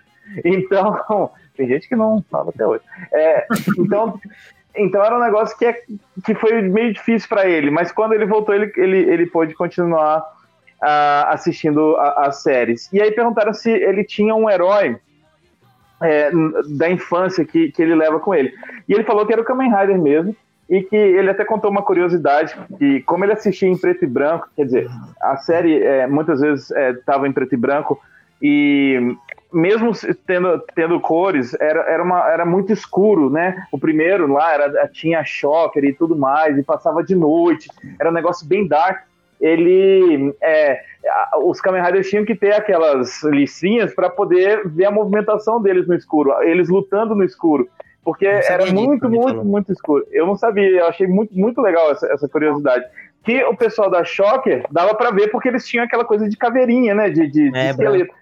[0.45, 2.83] então, tem gente que não fala até hoje,
[3.13, 3.47] é,
[3.79, 4.21] então
[4.77, 5.81] então era um negócio que, é,
[6.25, 10.19] que foi meio difícil para ele, mas quando ele voltou, ele, ele, ele pôde continuar
[10.19, 12.93] uh, assistindo as séries.
[12.93, 14.99] E aí perguntaram se ele tinha um herói
[16.03, 16.31] é,
[16.77, 18.53] da infância que, que ele leva com ele.
[18.89, 20.37] E ele falou que era o Kamen Rider mesmo,
[20.69, 24.49] e que ele até contou uma curiosidade, que como ele assistia em preto e branco,
[24.57, 24.89] quer dizer,
[25.21, 28.01] a série é, muitas vezes estava é, em preto e branco,
[28.41, 29.15] e
[29.55, 29.93] mesmo
[30.27, 33.67] tendo, tendo cores, era, era, uma, era muito escuro, né?
[33.73, 38.13] O primeiro lá era, tinha shocker e tudo mais, e passava de noite, era um
[38.13, 39.05] negócio bem dark.
[39.41, 40.35] Ele.
[40.43, 40.81] É,
[41.45, 45.95] os Kamen Riders tinham que ter aquelas listinhas para poder ver a movimentação deles no
[45.95, 47.69] escuro, eles lutando no escuro.
[48.03, 49.45] Porque era muito, muito, falou.
[49.45, 50.07] muito escuro.
[50.13, 52.85] Eu não sabia, eu achei muito, muito legal essa, essa curiosidade
[53.25, 56.95] que o pessoal da Shocker dava para ver porque eles tinham aquela coisa de caveirinha,
[56.95, 57.09] né?
[57.09, 58.15] De, de, é, de esqueleto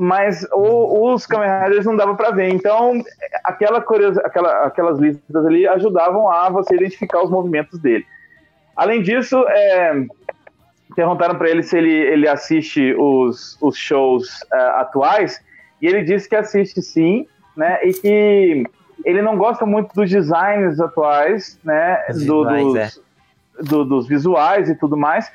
[0.00, 2.48] mas o, os Kamen Riders não dava para ver.
[2.48, 3.02] Então,
[3.44, 3.84] aquela
[4.24, 8.06] aquela, aquelas listas ali ajudavam a você identificar os movimentos dele.
[8.74, 10.06] Além disso, é,
[10.96, 15.38] perguntaram para ele se ele, ele assiste os, os shows uh, atuais,
[15.82, 18.64] e ele disse que assiste sim, né, e que
[19.04, 22.88] ele não gosta muito dos designs atuais, né, do, dos, é.
[23.64, 25.30] do, dos visuais e tudo mais,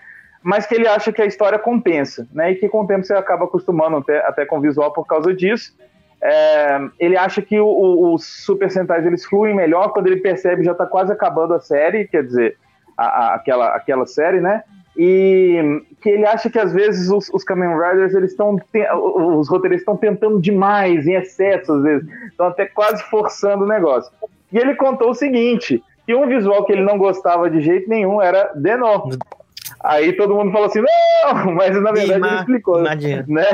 [0.46, 2.52] mas que ele acha que a história compensa, né?
[2.52, 5.34] E que com o tempo você acaba acostumando até, até com o visual por causa
[5.34, 5.74] disso.
[6.22, 10.86] É, ele acha que os Super Sentais eles fluem melhor quando ele percebe já está
[10.86, 12.58] quase acabando a série, quer dizer,
[12.96, 14.62] a, a, aquela, aquela série, né?
[14.96, 19.82] E que ele acha que às vezes os, os Kamen Riders eles estão os roteiristas
[19.82, 24.14] estão tentando demais, em excesso às vezes, estão até quase forçando o negócio.
[24.54, 28.22] E ele contou o seguinte, que um visual que ele não gostava de jeito nenhum
[28.22, 29.10] era Denor.
[29.86, 33.26] Aí todo mundo falou assim, não, mas na verdade Ima, ele explicou, imagina.
[33.28, 33.46] né?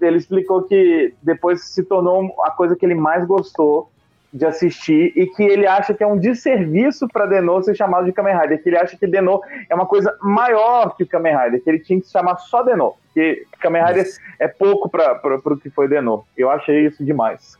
[0.00, 3.88] Ele explicou que depois se tornou a coisa que ele mais gostou
[4.32, 8.12] de assistir e que ele acha que é um desserviço para Denô ser chamado de
[8.12, 11.62] Kamen Rider, que ele acha que Denô é uma coisa maior que o Kamen Rider,
[11.62, 14.06] que ele tinha que se chamar só Denô, que Kamen Rider
[14.40, 16.24] é pouco para o que foi Denô.
[16.36, 17.56] Eu achei isso demais.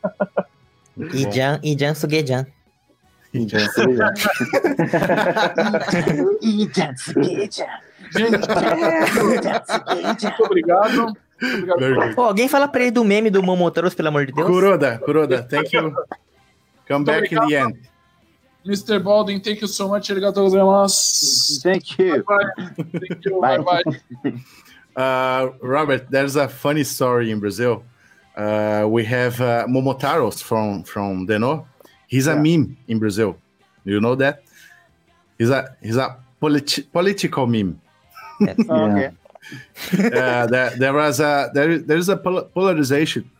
[0.96, 2.46] E Jan, e Jan Sugejan.
[10.02, 11.16] Muito obrigado.
[11.42, 12.14] obrigado.
[12.16, 14.46] Oh, alguém fala pra ele do meme do Momotaros, pelo amor de Deus.
[14.46, 15.94] Kuroda, Kuroda, thank you.
[16.88, 17.78] Come back in the end.
[18.64, 19.00] Mr.
[19.02, 20.10] Baldwin, thank you so much.
[20.10, 21.60] Arigatou gozaimasu.
[21.62, 22.22] Thank you.
[22.24, 22.70] Bye bye.
[23.08, 23.40] Thank you.
[23.40, 23.82] Bye bye.
[24.94, 27.82] Uh, Robert, there's a funny story in Brazil.
[28.36, 31.66] Uh, we have uh, Momotaros from from Deno.
[32.06, 32.42] He's a yeah.
[32.42, 33.36] meme in Brazil.
[33.84, 34.42] You know that?
[35.38, 37.80] He's a he's a politi- political meme.
[38.70, 39.10] okay.
[39.98, 43.30] uh, there, there was a there, there is a polarization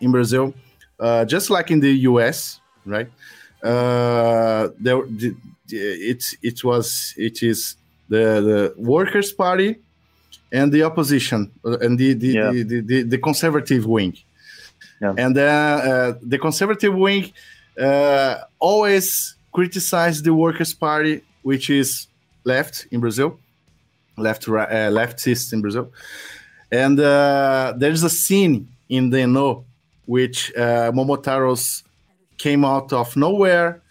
[0.00, 0.54] in Brazil,
[0.98, 2.60] uh, just like in the U.S.
[2.84, 3.08] Right?
[3.62, 5.36] Uh, there, the,
[5.68, 7.76] it it was it is
[8.08, 9.76] the the Workers' Party
[10.50, 12.50] and the opposition uh, and the the, yeah.
[12.50, 14.16] the, the, the, the, conservative wing.
[15.00, 15.14] Yeah.
[15.16, 17.32] And uh, uh, the conservative wing
[17.80, 22.06] uh, always criticize the Workers' Party, which is
[22.44, 23.38] left in Brazil,
[24.16, 25.92] left uh, leftist in Brazil.
[26.70, 29.64] And uh, there's a scene in the No
[30.06, 31.82] which uh, Momotaros
[32.38, 33.82] came out of nowhere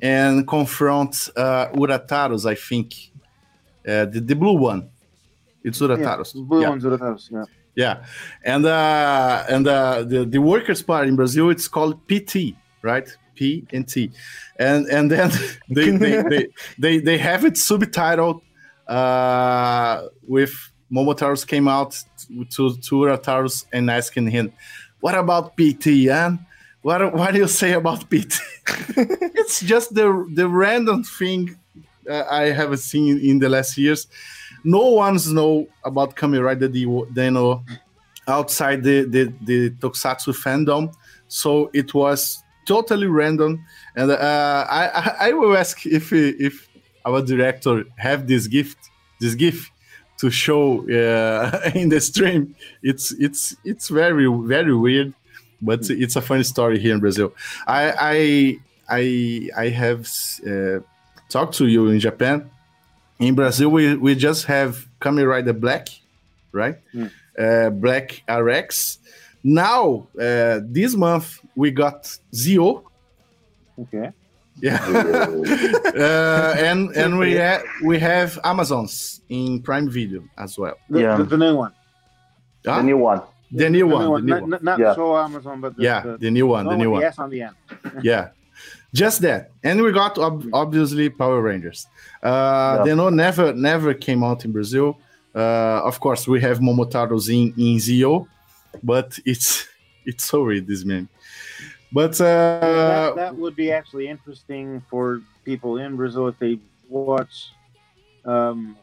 [0.00, 2.94] and confront uh, Urataros, I think,
[3.86, 4.88] uh, the, the blue one.
[5.62, 6.34] It's Urataros.
[6.34, 6.68] Yeah, blue yeah.
[6.68, 7.30] one's Urataros.
[7.30, 7.44] Yeah.
[7.74, 8.04] Yeah,
[8.44, 13.08] and uh, and uh, the the Workers' Party in Brazil, it's called PT, right?
[13.36, 14.10] P and T,
[14.58, 15.30] and and then
[15.68, 16.46] they they, they,
[16.78, 18.40] they, they have it subtitled
[18.88, 20.54] uh, with
[20.90, 22.02] Momotaros came out
[22.50, 24.52] to to Urataros and asking him,
[25.00, 26.38] "What about PT, and
[26.82, 28.40] what what do you say about PT?"
[29.40, 31.56] it's just the the random thing
[32.10, 34.06] I have seen in the last years.
[34.64, 37.64] No one's know about Kamen Rider Den-O
[38.26, 40.92] outside the, the, the Tokusatsu fandom.
[41.28, 43.64] So it was totally random.
[43.96, 46.67] And uh, I, I will ask if if
[47.08, 48.78] our director have this gift,
[49.20, 49.70] this gift
[50.18, 52.54] to show uh, in the stream.
[52.82, 55.14] It's it's it's very very weird,
[55.68, 57.32] but it's a funny story here in Brazil.
[57.66, 57.82] I
[58.12, 58.16] I
[59.00, 59.02] I
[59.64, 60.00] I have
[60.46, 60.80] uh,
[61.28, 62.50] talked to you in Japan.
[63.18, 65.88] In Brazil, we, we just have Kamen Rider Black,
[66.52, 66.76] right?
[66.94, 67.10] Mm.
[67.36, 68.98] Uh, Black RX.
[69.42, 72.84] Now, uh, this month, we got Zi-O.
[73.80, 74.12] Okay.
[74.60, 74.78] Yeah.
[75.96, 80.76] uh, and and we, ha- we have Amazons in Prime Video as well.
[80.90, 81.16] The, Yeah.
[81.16, 81.72] the, the new one.
[82.62, 83.22] The Ah, new one.
[83.52, 84.04] the new The one.
[84.04, 84.50] new the new Not, one.
[84.50, 84.94] not, not Yeah.
[84.94, 86.64] show Amazon, but the, Yeah, the, the new one.
[86.64, 87.00] the The new one.
[87.00, 87.56] the S on the end.
[88.02, 88.28] yeah
[88.94, 91.86] just that and we got ob- obviously power rangers
[92.22, 92.28] uh
[92.78, 92.84] Yeah.
[92.84, 94.98] they know never never came out in brazil
[95.34, 98.26] uh of course we have Momotaros in in Zi-O
[98.82, 99.68] but it's
[100.06, 101.06] it's so weird this man
[101.92, 106.58] but uh that, that would be actually interesting for people in Brazil if they
[106.88, 107.50] watch
[108.24, 108.76] um,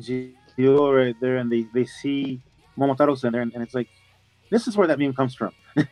[0.00, 2.40] Zi-O right there and they, they see
[2.78, 3.88] Momotaro Center and, and it's like,
[4.50, 5.52] this is where that meme comes from.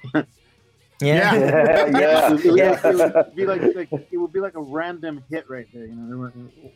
[1.00, 1.34] Yeah.
[1.34, 2.80] yeah, it, would, yeah.
[2.82, 5.86] it would be like, like it would be like a random hit right there.
[5.86, 6.30] You know,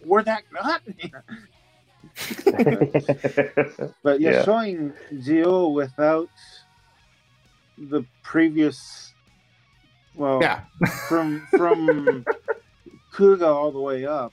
[0.04, 0.82] where that not.
[4.02, 4.44] But yeah, Yeah.
[4.44, 4.92] showing
[5.22, 6.28] Zi-O without
[7.90, 9.12] the previous,
[10.14, 10.60] well, yeah
[11.08, 12.24] from from
[13.14, 14.32] Kuga all the way up,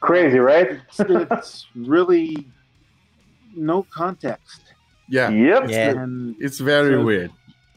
[0.00, 0.80] Crazy, right?
[0.88, 2.48] it's, it's really
[3.54, 4.62] no context.
[5.08, 5.68] yeah Yep.
[5.70, 5.90] Yeah.
[6.02, 7.30] And it's very So- weird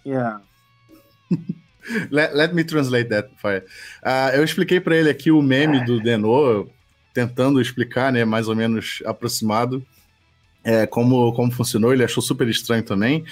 [0.05, 0.37] yeah,
[2.11, 3.61] let, let me translate that for you.
[4.03, 6.69] Ah, eu expliquei para ele aqui o meme do Denô,
[7.13, 9.83] tentando explicar, né, mais ou menos aproximado,
[10.65, 11.93] é, como, como funcionou.
[11.93, 13.23] Ele achou super estranho também.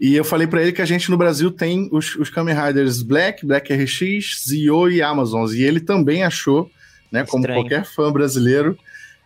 [0.00, 3.02] E eu falei para ele que a gente no Brasil tem os, os Kamen Riders
[3.02, 5.54] Black, Black RX, Zio e Amazons.
[5.54, 6.68] E ele também achou,
[7.10, 7.60] né, como Estranho.
[7.60, 8.76] qualquer fã brasileiro,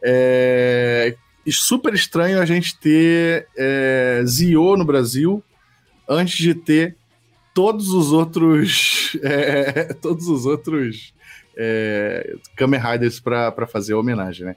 [0.04, 1.16] é,
[1.48, 5.42] super estranho a gente ter é, Zio no Brasil
[6.07, 6.94] antes de ter
[7.54, 11.14] todos os outros é, todos os outros
[11.57, 14.57] é, Kamen Riders para fazer a homenagem, né?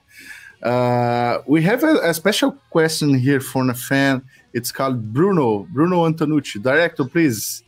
[0.62, 4.22] Uh, we have a, a special question here from a fan.
[4.54, 6.62] It's called Bruno Bruno Antonucci.
[6.62, 7.64] Director, please.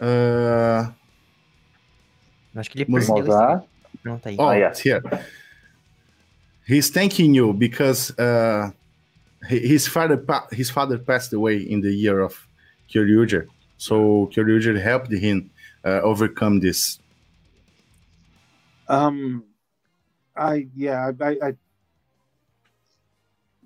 [0.00, 0.90] Uh,
[2.56, 3.64] Acho que ele Vamos perdeu usar.
[4.04, 4.36] Não, tá aí.
[4.38, 4.70] Oh, Ah, yeah.
[4.70, 5.02] it's here.
[6.66, 8.70] He's thanking you because uh,
[9.48, 12.34] his father pa- his father passed away in the year of
[12.88, 13.46] Kyoryuger.
[13.76, 15.50] So Kyoryuger helped him
[15.84, 16.98] uh, overcome this.
[18.94, 19.44] Um,
[20.36, 21.56] I yeah, I, I,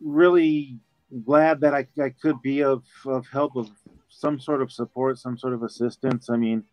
[0.00, 0.78] really
[1.24, 3.70] glad that I, I could be of, of help of
[4.08, 6.30] some sort of support, some sort of assistance.
[6.30, 6.64] I mean,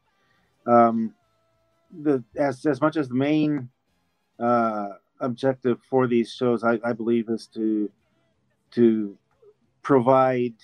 [0.67, 1.13] um,
[2.01, 3.69] the as as much as the main
[4.39, 4.89] uh,
[5.19, 7.89] objective for these shows, I, I believe, is to
[8.71, 9.17] to
[9.81, 10.55] provide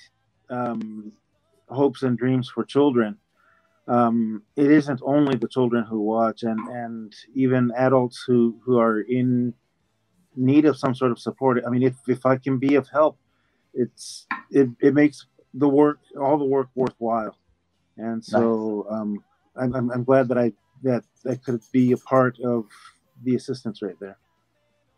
[0.50, 1.12] um,
[1.70, 3.18] hopes and dreams for children.
[3.88, 9.02] Um, it isn't only the children who watch, and and even adults who who are
[9.02, 9.54] in
[10.36, 11.64] need of some sort of support.
[11.66, 13.18] I mean, if if I can be of help,
[13.74, 17.38] it's it, it makes the work all the work worthwhile.
[17.98, 19.24] And so um,
[19.56, 20.54] I'm, I'm I'm glad that I
[20.84, 22.66] that I could be a part of
[23.24, 24.18] the assistance right there.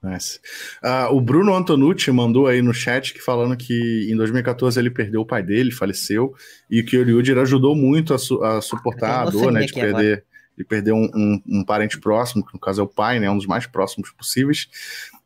[0.04, 0.40] Nice.
[0.84, 5.22] Ah, o Bruno Antonucci mandou aí no chat que falando que em 2014 ele perdeu
[5.22, 6.34] o pai dele, faleceu,
[6.70, 9.72] e que o Ryudir ajudou muito a, su- a suportar a dor, né, leucemia de
[9.72, 10.26] aqui perder,
[10.58, 13.38] de perder um, um- um parente próximo, que no caso é o pai, né, um
[13.38, 14.68] dos mais próximos possíveis.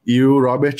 [0.05, 0.77] E o Robert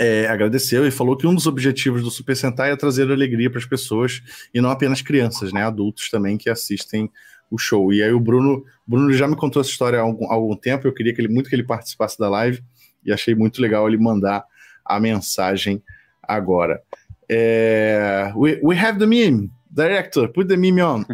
[0.00, 3.60] é, agradeceu e falou que um dos objetivos do Super Sentai é trazer alegria para
[3.60, 4.20] as pessoas
[4.52, 7.08] e não apenas crianças, né, adultos também que assistem
[7.48, 7.92] o show.
[7.92, 10.88] E aí o Bruno, Bruno já me contou essa história há algum, há algum tempo,
[10.88, 12.60] eu queria que ele, muito que ele participasse da live
[13.06, 14.44] e achei muito legal ele mandar
[14.84, 15.82] a mensagem
[16.22, 16.82] agora.
[17.28, 19.50] É, we, we have the meme.
[19.70, 21.04] Director, put the meme on.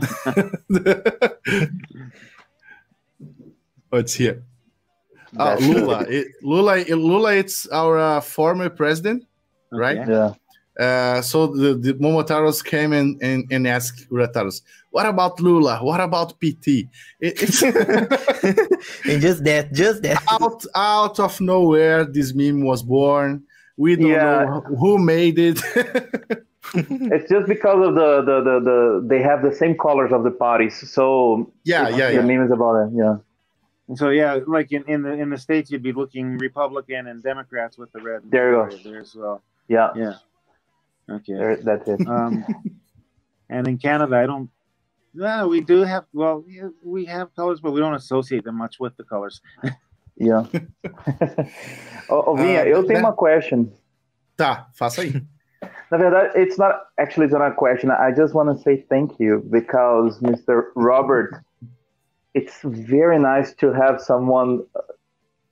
[3.90, 4.42] oh, it's here.
[5.36, 6.06] Ah, Lula.
[6.08, 6.84] It, Lula.
[6.88, 7.34] Lula.
[7.34, 9.24] It's our uh, former president,
[9.72, 9.98] right?
[9.98, 10.12] Okay.
[10.12, 10.34] Yeah.
[10.82, 15.74] Uh, so the, the Momotaros came and, and, and asked Urataros, what about Lula?
[15.88, 16.66] What about PT?
[17.26, 17.62] It, it's
[19.10, 20.22] And just that, just that.
[20.36, 22.04] out out of nowhere.
[22.16, 23.30] This meme was born.
[23.76, 24.44] We don't Yeah.
[24.44, 25.58] know who made it.
[26.74, 28.78] It's just because of the, the, the, the
[29.10, 30.74] they have the same colors of the parties.
[30.90, 31.04] So
[31.64, 32.22] yeah, yeah, the yeah.
[32.22, 32.90] meme is about it.
[33.02, 33.16] Yeah.
[34.00, 37.76] So yeah, like in, in the in the states, you'd be looking Republican and Democrats
[37.76, 38.20] with the red.
[38.34, 38.76] There you go.
[38.90, 39.42] there as well.
[39.68, 39.90] Yeah.
[39.94, 40.14] Yeah.
[41.12, 41.34] Okay.
[41.34, 42.06] There, that's it.
[42.06, 42.44] Um,
[43.50, 44.50] and in Canada, I don't.
[45.14, 46.04] No, we do have.
[46.12, 46.44] Well,
[46.82, 49.40] we have colors, but we don't associate them much with the colors.
[50.16, 50.44] Yeah.
[52.08, 53.06] Ô, ô, Vinha, Ah, eu tenho né?
[53.06, 53.70] uma question.
[54.36, 55.22] Tá, faça aí.
[55.90, 57.90] Na verdade, it's not actually it's not a question.
[57.90, 60.70] I just want to say thank you because Mr.
[60.74, 61.42] Robert,
[62.34, 64.64] it's very nice to have someone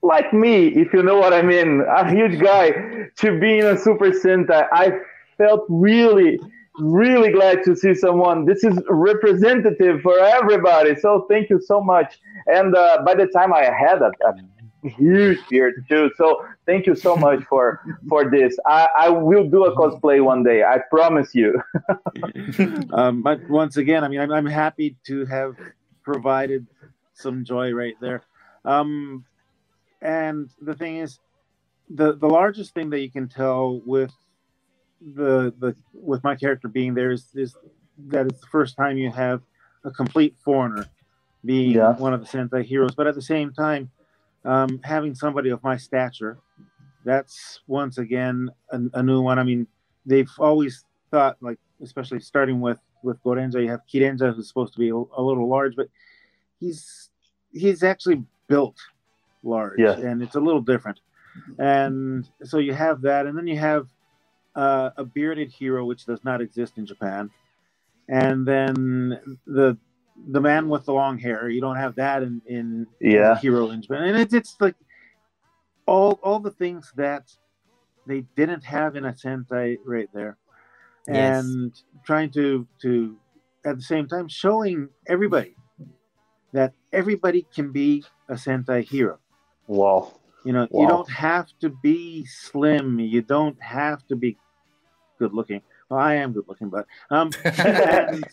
[0.02, 2.70] like me, if you know what I mean, a huge guy,
[3.16, 4.66] to be in a Super Sentai.
[4.72, 4.92] I
[5.40, 6.38] felt really,
[6.78, 8.44] really glad to see someone.
[8.44, 10.94] This is representative for everybody.
[10.96, 12.18] So thank you so much.
[12.46, 14.34] And uh, by the time I had a, a
[14.88, 16.10] huge beard too.
[16.16, 18.58] So thank you so much for for this.
[18.66, 20.62] I, I will do a cosplay one day.
[20.62, 21.60] I promise you.
[22.92, 25.56] um, but once again, I mean, I'm, I'm happy to have
[26.02, 26.66] provided
[27.14, 28.22] some joy right there.
[28.64, 29.24] Um,
[30.02, 31.18] and the thing is,
[31.90, 34.12] the the largest thing that you can tell with
[35.00, 37.56] the the with my character being there is is
[38.08, 39.42] that it's the first time you have
[39.84, 40.86] a complete foreigner
[41.44, 41.96] being Yeah.
[41.96, 43.90] one of the Sentai heroes, but at the same time,
[44.44, 46.36] um, having somebody of my stature,
[47.04, 49.38] that's once again a, a new one.
[49.38, 49.66] I mean,
[50.04, 54.78] they've always thought like, especially starting with with Gorenger, you have Kirenger who's supposed to
[54.78, 55.88] be a, a little large, but
[56.58, 57.08] he's
[57.52, 58.76] he's actually built
[59.42, 59.92] large, Yeah.
[59.98, 61.00] and it's a little different.
[61.58, 63.86] And so you have that, and then you have
[64.56, 67.30] uh, a bearded hero, which does not exist in Japan,
[68.08, 69.78] and then the
[70.30, 71.48] the man with the long hair.
[71.50, 73.40] You don't have that in in Yeah.
[73.40, 74.76] hero in Japan, and it's it's like
[75.86, 77.30] all all the things that
[78.06, 80.38] they didn't have in a Sentai right there,
[81.08, 81.58] Yes.
[81.58, 81.74] and
[82.04, 83.18] trying to to
[83.66, 85.56] at the same time showing everybody
[86.52, 89.18] that everybody can be a Sentai hero.
[89.66, 90.12] wow.
[90.44, 90.82] You know, Wow.
[90.82, 92.98] you don't have to be slim.
[92.98, 94.38] You don't have to be
[95.18, 95.60] good looking.
[95.88, 98.24] Well, I am good looking, but um, and,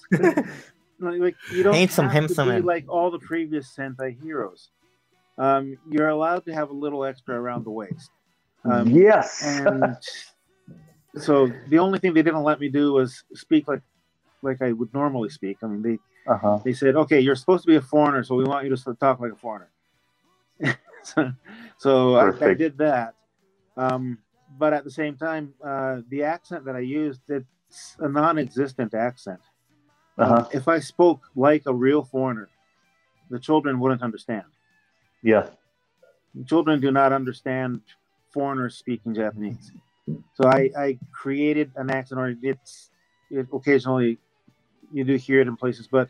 [0.99, 2.65] like you don't Handsome, have handsome to be man.
[2.65, 4.69] like all the previous Sentai heroes.
[5.37, 8.09] Um, you're allowed to have a little extra around the waist.
[8.63, 9.43] Um, yes.
[9.45, 9.97] and
[11.21, 13.81] so the only thing they didn't let me do was speak like
[14.41, 15.57] like I would normally speak.
[15.63, 15.99] I mean, they
[16.31, 16.59] uh-huh.
[16.63, 19.19] they said, okay, you're supposed to be a foreigner, so we want you to talk
[19.19, 19.69] like a foreigner.
[21.15, 21.31] So
[21.77, 23.15] so I, I did that.
[23.77, 24.19] Um,
[24.57, 28.93] but at the same time, uh, the accent that I used, it's a non existent
[28.93, 29.39] accent.
[30.17, 30.49] Um, Uh-huh.
[30.53, 32.49] if I spoke like a real foreigner,
[33.29, 34.45] the children wouldn't understand.
[35.23, 35.47] Yeah.
[36.45, 37.81] Children do not understand
[38.33, 39.71] foreigners speaking Japanese.
[40.35, 42.91] So I, I created an accent, or it's
[43.29, 44.19] it, occasionally
[44.93, 46.09] you do hear it in places, but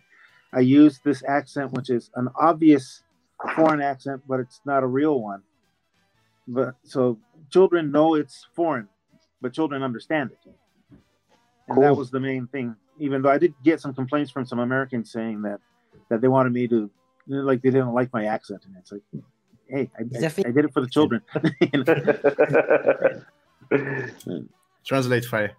[0.53, 3.03] I use this accent, which is an obvious
[3.55, 5.43] foreign accent, but it's not a real one.
[6.47, 7.19] But so
[7.51, 8.87] children know it's foreign,
[9.41, 10.39] but children understand it.
[11.67, 12.75] And that was the main thing.
[12.99, 15.59] Even though I did get some complaints from some Americans saying that
[16.09, 16.89] that they wanted me to
[17.27, 19.01] like they didn't like my accent, and it's like,
[19.67, 21.21] hey, I, I, I did it for the children.
[24.87, 25.51] Translate Fire.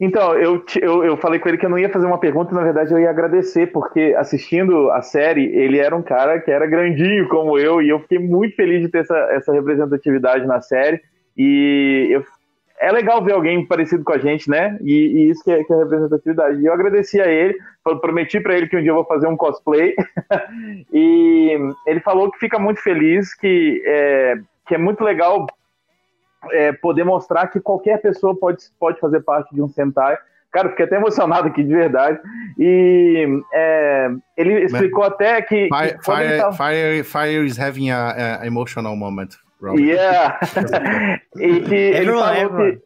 [0.00, 2.62] Então, eu, eu, eu falei com ele que eu não ia fazer uma pergunta, na
[2.62, 7.28] verdade eu ia agradecer, porque assistindo a série, ele era um cara que era grandinho
[7.28, 11.00] como eu, e eu fiquei muito feliz de ter essa, essa representatividade na série.
[11.36, 12.24] E eu-
[12.78, 14.76] é legal ver alguém parecido com a gente, né?
[14.82, 16.60] E, e isso que é, que é representatividade.
[16.60, 17.56] E eu agradeci a ele,
[18.02, 19.94] prometi para ele que um dia eu vou fazer um cosplay.
[20.92, 24.34] e ele falou que fica muito feliz, que é,
[24.66, 25.46] que é muito legal
[26.52, 30.16] é, poder mostrar que qualquer pessoa pode, pode fazer parte de um Sentai.
[30.52, 32.18] Cara, eu fiquei até emocionado aqui, de verdade.
[32.58, 35.68] E é, ele explicou até que.
[35.68, 39.28] que Fire, ele Fire, tava- Fire, Fire is having a, a emotional moment.
[39.60, 39.80] Robert.
[39.84, 40.38] Yeah.
[41.36, 42.72] e que ele falou everyone.
[42.76, 42.82] que,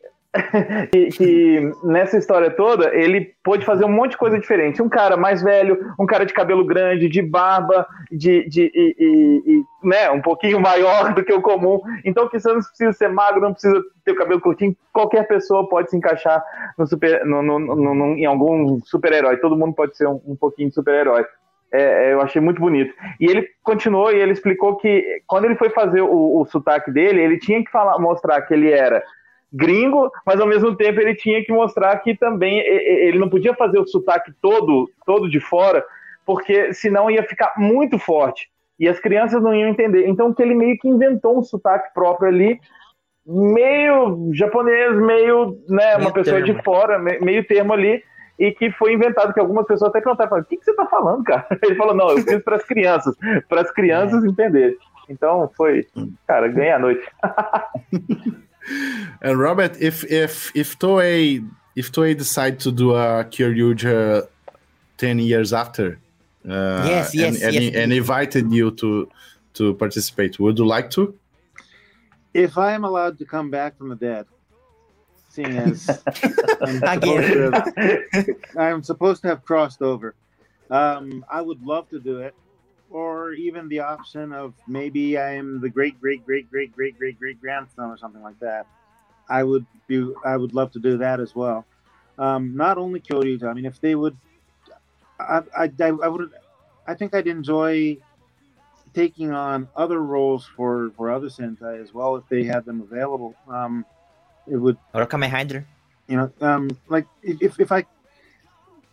[0.93, 4.81] que, que nessa história toda ele pôde fazer um monte de coisa diferente.
[4.83, 9.43] Um cara mais velho, um cara de cabelo grande, de barba, de, de e, e-
[9.57, 11.81] e, né, um pouquinho maior do que o comum.
[12.05, 14.77] Então que você não precisa ser magro, não precisa ter o cabelo curtinho.
[14.93, 16.43] Qualquer pessoa pode se encaixar
[16.79, 19.37] no super, no, no- no- em algum super-herói.
[19.39, 21.25] Todo mundo pode ser um, um pouquinho de super-herói.
[21.73, 22.93] É, é, eu achei muito bonito.
[23.21, 27.21] E ele continuou e ele explicou que quando ele foi fazer o, o sotaque dele,
[27.23, 29.01] ele tinha que falar, mostrar que ele era
[29.53, 33.79] gringo, mas ao mesmo tempo ele tinha que mostrar que também ele não podia fazer
[33.79, 35.85] o sotaque todo, todo de fora,
[36.25, 38.49] porque senão ia ficar muito forte
[38.79, 40.07] e as crianças não iam entender.
[40.07, 42.59] Então que ele meio que inventou um sotaque próprio ali,
[43.27, 46.63] meio japonês, meio, né, uma Meio pessoa de termo.
[46.63, 48.03] fora, me- meio termo ali,
[48.39, 51.23] e que foi inventado, que algumas pessoas até perguntaram, o que, que você está falando,
[51.25, 51.47] cara?
[51.63, 53.15] Ele falou, não, eu fiz para as crianças,
[53.49, 54.77] para as crianças entenderem.
[55.11, 55.87] Então foi,
[56.27, 57.07] cara, ganha a noite.
[59.23, 64.27] And Robert, if if if Toei if Toei decide to do a Kyoryuger
[64.97, 65.99] ten years after,
[66.49, 67.75] uh, Yes, yes, and, and, yes.
[67.75, 69.11] and invited you to
[69.55, 71.15] to participate, would you like to?
[72.35, 74.27] if I am allowed to come back from the dead,
[75.31, 75.89] seeing as
[76.63, 80.15] I'm supposed, to, I'm supposed to have crossed over.
[80.71, 82.35] Um, I would love to do it,
[82.91, 87.19] or even the option of maybe I am the great great great great great great
[87.19, 88.67] great grandson or something like that.
[89.29, 91.65] I would be I would love to do that as well.
[92.19, 94.17] Um, not only Kyoryuger, I mean, if they would,
[95.19, 96.31] I I, I, I would
[96.87, 97.97] I think I'd enjoy
[98.93, 103.35] taking on other roles for for other Sentai as well if they had them available.
[103.49, 103.85] Um,
[104.49, 105.65] it would Or Kamen Rider.
[106.09, 107.85] you know um like if if i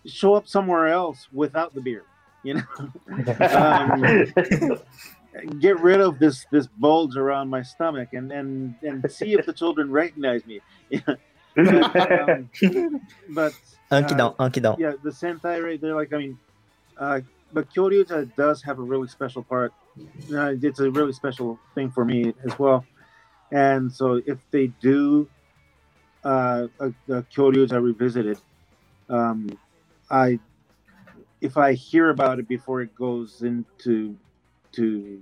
[0.06, 2.04] show up somewhere else without the beard
[2.48, 2.64] you know?
[5.39, 9.45] Um, get rid of this this bulge around my stomach and and and see if
[9.45, 10.62] the children recognize me.
[11.06, 11.20] But,
[11.58, 12.50] um,
[13.30, 13.54] but
[13.91, 14.80] Ankydon, Ankydon.
[14.80, 16.39] yeah the sentai right they're like i mean
[16.98, 17.20] uh
[17.54, 19.74] but Kyoryuger does have a really special part.
[20.32, 22.86] Uh, it's a really special thing for me as well.
[23.52, 25.30] And so if they do
[26.24, 28.39] uh, a, a Kyoryuger revisited,
[29.10, 29.58] um,
[30.10, 30.39] I
[31.42, 34.16] if I hear about it before it goes into
[34.74, 35.22] to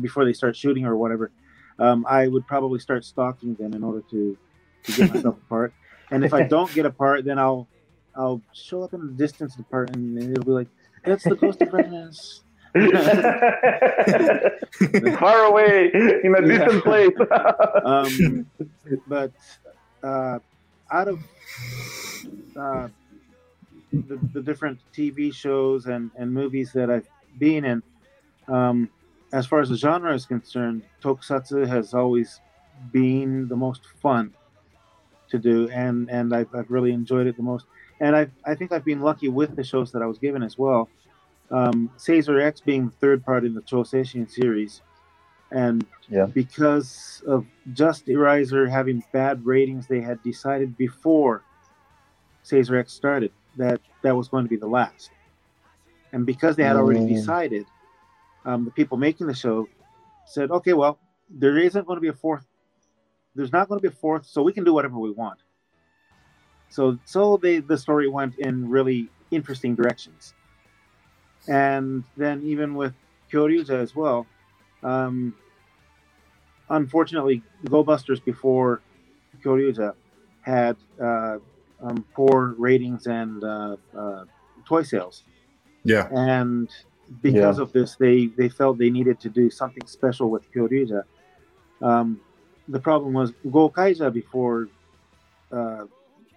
[0.00, 1.30] before they start shooting or whatever,
[1.78, 4.38] um, I would probably start stalking them in order to
[4.84, 5.72] to get myself a part.
[6.10, 7.66] And if I don't get a part, then I'll
[8.14, 10.68] I'll show up in the distance of the part, and it'll be like
[11.04, 12.42] "That's the Ghost of Redness.
[15.18, 15.90] Far away
[16.24, 17.12] in a distant place.
[17.84, 18.46] um,
[19.06, 19.30] but
[20.02, 20.40] uh,
[20.90, 21.22] out of
[22.56, 22.88] uh,
[24.02, 27.82] the, the different TV shows and, and movies that I've been in,
[28.48, 28.88] um,
[29.32, 32.40] as far as the genre is concerned, tokusatsu has always
[32.92, 34.32] been the most fun
[35.30, 37.66] to do, and and I've, I've really enjoyed it the most.
[38.00, 40.58] And I I think I've been lucky with the shows that I was given as
[40.58, 40.88] well.
[41.50, 44.82] Um, Sazer-X being the third part in the Chouseishin series,
[45.50, 46.26] and Yeah.
[46.26, 51.42] because of Justiriser having bad ratings, they had decided before
[52.44, 55.10] Sazer-X started that that was going to be the last.
[56.12, 57.08] And because they had already Mm.
[57.08, 57.66] decided,
[58.44, 59.68] um, the people making the show
[60.26, 60.98] said, "Okay, well,
[61.30, 62.46] there isn't going to be a fourth.
[63.34, 65.40] There's not going to be a fourth, so we can do whatever we want."
[66.70, 70.34] So, so they the story went in really interesting directions.
[71.48, 72.94] And then even with
[73.32, 74.26] Kyoryuger as well,
[74.82, 75.34] um,
[76.68, 78.82] unfortunately, Go Busters before
[79.44, 79.94] Kyoryuger
[80.42, 81.38] had uh,
[81.84, 84.24] um, poor ratings and uh, uh,
[84.66, 85.22] toy sales,
[85.84, 86.08] Yeah.
[86.10, 86.68] and
[87.22, 87.62] because Yeah.
[87.64, 91.04] of this, they they felt they needed to do something special with Kyoryuger.
[91.82, 92.20] Um,
[92.68, 94.68] the problem was Gokaiger before
[95.52, 95.84] uh,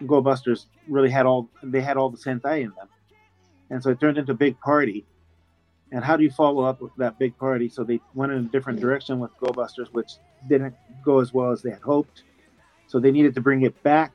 [0.06, 2.90] Go Busters really had all they had all the Sentai in them,
[3.70, 5.06] and so it turned into a big party.
[5.94, 7.70] And how do you follow up with that big party?
[7.70, 10.12] So they went in a different direction with Go Busters, which
[10.50, 10.76] didn't
[11.06, 12.24] go as well as they had hoped.
[12.88, 14.12] So they needed to bring it back.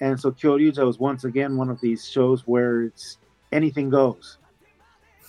[0.00, 3.18] And so Kyoryuger was once again one of these shows where it's
[3.52, 4.38] anything goes.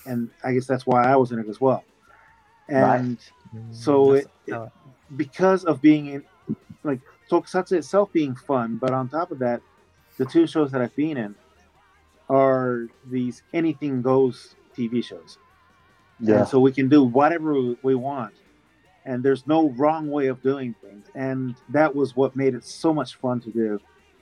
[0.06, 1.84] And I guess that's why I was in it as well.
[2.70, 3.18] And
[3.54, 4.72] mm, so it, it-
[5.18, 6.24] because of being in
[6.84, 9.62] like Tokusatsu itself being fun, but on top of that,
[10.18, 11.36] the two shows that I've been in
[12.30, 15.38] are these anything goes TV shows.
[16.20, 16.40] yeah.
[16.40, 18.34] And so we can do whatever we- we want.
[19.06, 21.08] And there's no wrong way of doing things.
[21.16, 23.80] And that was what made it so much fun to do.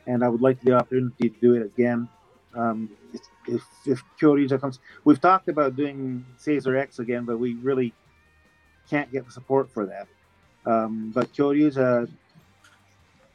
[0.10, 2.10] And I would like the opportunity to do it again.
[2.56, 7.94] Um, if, if, if Kyoryuger comes, we've talked about doing Sazer-X again, but we really
[8.90, 10.08] can't get the support for that.
[10.66, 12.10] Um, but Kyoryuger,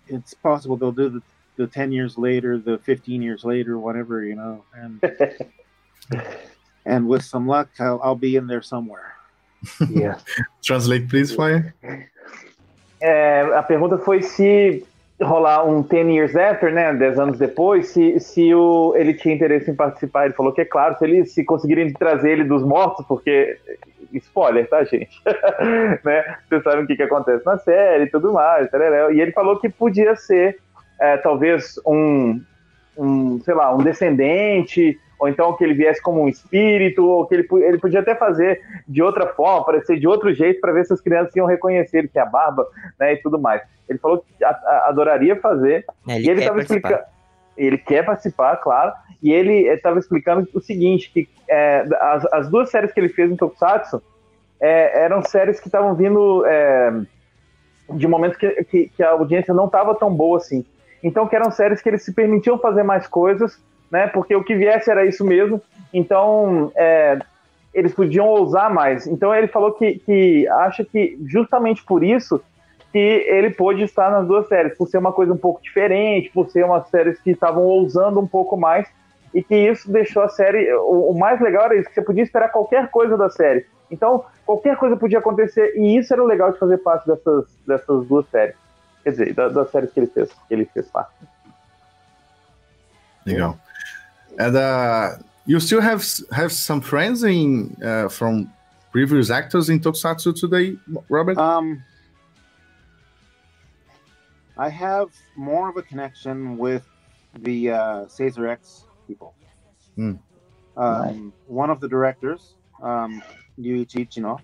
[0.08, 1.22] it's possible they'll do the,
[1.56, 4.64] the 10 years later, the 15 years later, whatever, you know.
[4.74, 5.00] And
[6.84, 9.14] and with some luck, I'll, I'll be in there somewhere.
[9.88, 10.18] Yeah.
[10.62, 11.74] Translate, please, Fire.
[13.00, 14.84] É, a pergunta foi se
[15.22, 19.70] rolar um 10 years after, né, 10 anos depois, se, se o, ele tinha interesse
[19.70, 20.26] em participar.
[20.26, 23.58] Ele falou que é claro, se eles se conseguirem trazer ele dos mortos, porque
[24.12, 25.20] spoiler, tá, gente?
[26.04, 26.36] né?
[26.48, 29.12] Vocês sabem o que, que acontece na série e tudo mais, tarará.
[29.12, 30.58] e ele falou que podia ser
[31.00, 32.40] é, talvez um,
[32.96, 37.34] um, sei lá, um descendente, ou então que ele viesse como um espírito, ou que
[37.34, 40.92] ele, ele podia até fazer de outra forma, aparecer de outro jeito, para ver se
[40.92, 42.66] as crianças iam reconhecer ele, que é a barba,
[42.98, 43.62] né, e tudo mais.
[43.88, 47.02] Ele falou que a- a- adoraria fazer, É, e ele estava explicando.
[47.56, 48.92] Ele quer participar, claro.
[49.22, 53.30] E ele estava explicando o seguinte: que é, as, as duas séries que ele fez
[53.30, 54.02] em Tokusatsu
[54.60, 56.92] é, eram séries que estavam vindo é,
[57.92, 60.64] de momentos que, que, que a audiência não estava tão boa assim.
[61.04, 63.60] Então, que eram séries que eles se permitiam fazer mais coisas,
[63.90, 64.06] né?
[64.06, 65.60] Porque o que viesse era isso mesmo.
[65.92, 67.18] Então, é,
[67.74, 69.06] eles podiam ousar mais.
[69.06, 72.40] Então, ele falou que, que acha que justamente por isso
[72.90, 76.48] que ele pôde estar nas duas séries, por ser uma coisa um pouco diferente, por
[76.48, 78.88] ser umas séries que estavam ousando um pouco mais,
[79.34, 80.72] e que isso deixou a série.
[80.74, 83.66] O, o, mais legal era isso, que você podia esperar qualquer coisa da série.
[83.90, 88.06] Então, qualquer coisa podia acontecer, e isso era o legal de fazer parte dessas, dessas
[88.06, 88.63] duas séries.
[89.04, 91.14] Quer dizer, da, das séries que ele fez, que ele fez parte.
[93.26, 93.58] Legal.
[94.38, 95.16] And uh,
[95.46, 98.50] you still have have some friends in uh, from
[98.90, 100.76] previous actors in Tokusatsu today,
[101.08, 101.38] Robert?
[101.38, 101.82] Um,
[104.56, 106.84] I have more of a connection with
[107.40, 109.34] the uh, Sazer-X people.
[109.96, 110.14] Hmm.
[110.76, 113.22] Um, One of the directors, um,
[113.58, 114.40] Yuichi Ichino,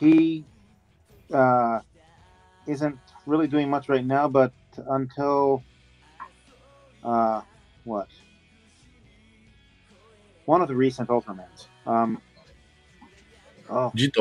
[0.00, 0.44] he
[1.32, 1.80] uh,
[2.66, 4.52] isn't really doing much right now, but
[4.88, 5.62] until
[7.04, 7.42] uh,
[7.84, 8.08] what?
[10.44, 11.66] One of the recent Ultramans.
[11.86, 12.20] Um,
[13.68, 14.16] oh, Geed.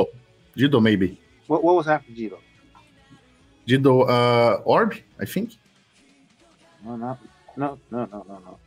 [0.57, 1.19] Geed, maybe.
[1.48, 2.34] what, what was after Geed?
[3.68, 5.53] Geed uh, Orb, I think.
[6.84, 7.19] No, not
[7.57, 8.57] no, no, no, no,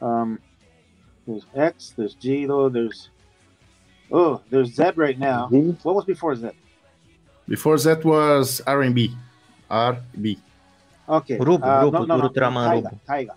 [0.00, 0.06] no.
[0.06, 0.38] Um,
[1.26, 3.08] there's X, there's Geed, there's
[4.10, 5.48] oh, there's Zed right now.
[5.50, 5.76] Z?
[5.82, 6.54] What was before Zed?
[7.48, 9.14] Before that was R&B.
[9.74, 10.38] RB.
[11.08, 11.36] Okay.
[11.36, 13.00] Grupo, uh, grupo, no, no, no, Ultraman Taiga, Grupo.
[13.06, 13.34] Taiga.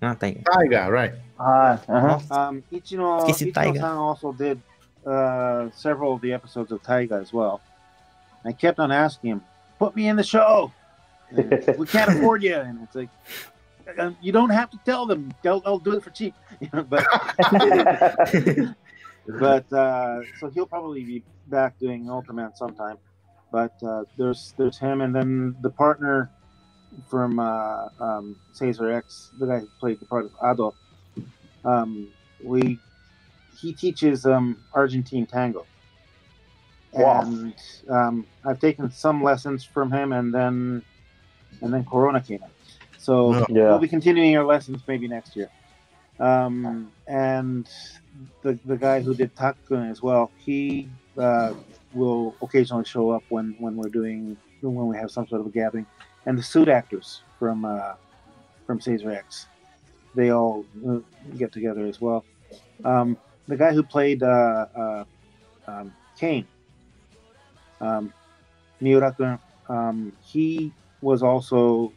[0.00, 0.42] Ah, tá aí.
[0.42, 1.14] Taiga, right.
[1.38, 2.18] Ah, aham.
[2.30, 3.78] Um, Ichino, Esqueci Taiga.
[3.78, 4.60] Ichino-san also did
[5.06, 7.60] uh, several of the episodes of Taiga as well.
[8.44, 9.42] I kept on asking him,
[9.78, 10.72] "Put me in the show.
[11.32, 13.10] We can't afford you." And it's like,
[13.98, 15.32] um, you don't have to tell them.
[15.42, 16.34] They'll, they'll do it for cheap.
[16.60, 17.06] You know, but
[19.38, 22.98] but uh, so he'll probably be back doing Ultraman sometime.
[23.50, 26.30] But uh, there's there's him, and then the partner
[27.08, 30.74] from uh, um, Sazer-X, the guy who played the part of Ado.
[31.64, 32.08] Um,
[32.42, 32.78] we
[33.58, 35.66] he teaches um, Argentine tango,
[36.92, 37.22] Wow.
[37.22, 37.54] and
[37.90, 40.82] um, I've taken some lessons from him, and then
[41.62, 42.50] and then Corona came in,
[42.98, 43.44] so Yeah.
[43.48, 43.62] Yeah.
[43.70, 45.50] we'll be continuing our lessons maybe next year.
[46.20, 47.68] Um, and
[48.42, 51.54] the the guy who did Takun as well, he uh,
[51.94, 55.50] will occasionally show up when when we're doing when we have some sort of a
[55.50, 55.86] gathering.
[56.26, 57.94] And the suit actors from uh,
[58.66, 59.46] from Sazer-X,
[60.14, 60.98] they all uh,
[61.36, 62.24] get together as well.
[62.84, 63.16] Um,
[63.46, 65.04] the guy who played uh, uh,
[65.66, 66.46] um, Kane,
[67.80, 68.12] um,
[68.80, 69.38] Miura-kun,
[69.68, 71.92] um, he was also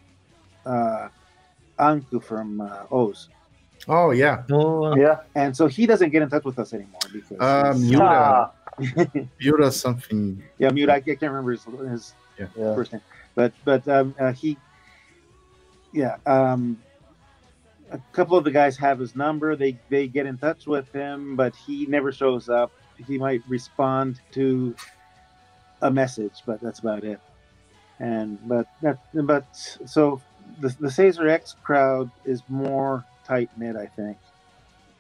[0.66, 1.10] uh,
[1.80, 3.14] Ankh from uh, OOO.
[3.88, 4.44] Oh, yeah.
[4.52, 5.22] Oh, Yeah.
[5.36, 8.06] And so he doesn't get in touch with us anymore because he's- Miura.
[8.06, 8.52] Ah,
[9.42, 10.44] Miura something.
[10.58, 10.94] yeah, Miura.
[10.96, 12.48] I can't remember his, his yeah.
[12.76, 13.02] first name,
[13.36, 14.58] but but um, uh, he,
[15.94, 16.82] yeah, um,
[17.92, 19.56] a couple of the guys have his number.
[19.56, 22.72] They they get in touch with him, but he never shows up.
[23.08, 24.76] He might respond to
[25.82, 27.20] a message, but that's about it.
[28.00, 29.46] And but that but
[29.86, 30.22] so
[30.60, 34.18] the the Sazer-X crowd is more tight knit, I think,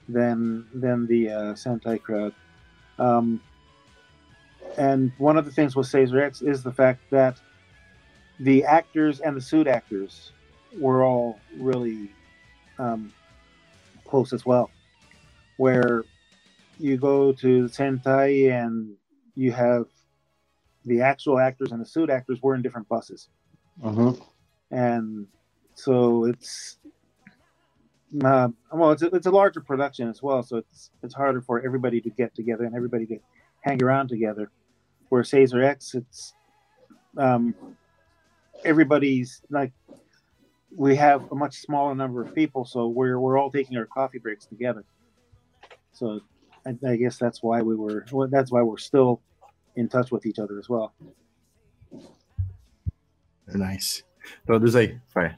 [0.08, 2.34] than than the uh, Sentai crowd.
[3.00, 3.42] Um,
[4.78, 7.38] and one of the things with Sazer-X is the fact that
[8.40, 10.32] the actors and the suit actors
[10.80, 12.10] were all really
[12.80, 13.12] um,
[14.06, 14.70] close as well.
[15.58, 16.06] Where
[16.80, 18.96] you go to the Sentai and
[19.36, 19.86] you have
[20.86, 23.30] the actual actors and the suit actors were in different buses,
[23.84, 24.20] Mhm.
[24.72, 25.28] and
[25.76, 26.78] so it's
[28.24, 31.62] uh, well, it's a, it's a larger production as well, so it's it's harder for
[31.62, 33.20] everybody to get together and everybody to
[33.62, 34.52] hang around together.
[35.12, 36.34] Where Sazer-X, it's
[37.18, 37.54] um,
[38.64, 39.74] everybody's like
[40.74, 44.20] we have a much smaller number of people, so we're we're all taking our coffee
[44.20, 44.86] breaks together.
[45.92, 46.22] So
[46.66, 49.20] I, I guess that's why we were well, that's why we're still
[49.76, 50.94] in touch with each other as well.
[53.54, 54.04] Nice.
[54.48, 55.36] Traduz aí, vai.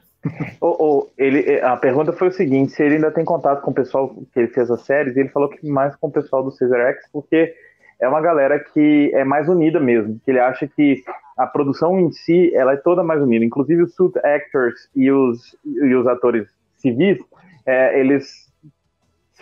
[0.60, 3.74] Ô, ô, ele, a pergunta foi o seguinte: se ele ainda tem contato com o
[3.74, 6.80] pessoal que ele fez as séries, ele falou que mais com o pessoal do Caesar
[6.92, 7.56] X, porque
[8.00, 11.02] é uma galera que é mais unida mesmo, que ele acha que
[11.36, 15.56] a produção em si ela é toda mais unida, inclusive os suit actors e os,
[15.64, 17.18] e os atores civis,
[17.66, 18.44] é, eles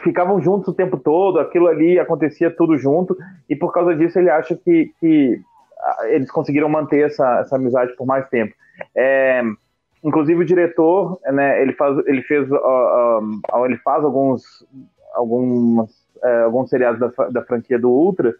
[0.02, 3.16] ficavam juntos o tempo todo, aquilo ali acontecia tudo junto,
[3.48, 5.40] e por causa disso ele acha que, que
[6.04, 8.54] eles conseguiram manter essa, essa amizade por mais tempo.
[8.94, 9.42] É,
[10.02, 13.20] inclusive o diretor, né, ele faz, ele fez, ó,
[13.52, 14.42] ó, ele faz alguns,
[15.14, 15.90] algumas,
[16.22, 18.34] é, alguns seriados da, da franquia do Ultra.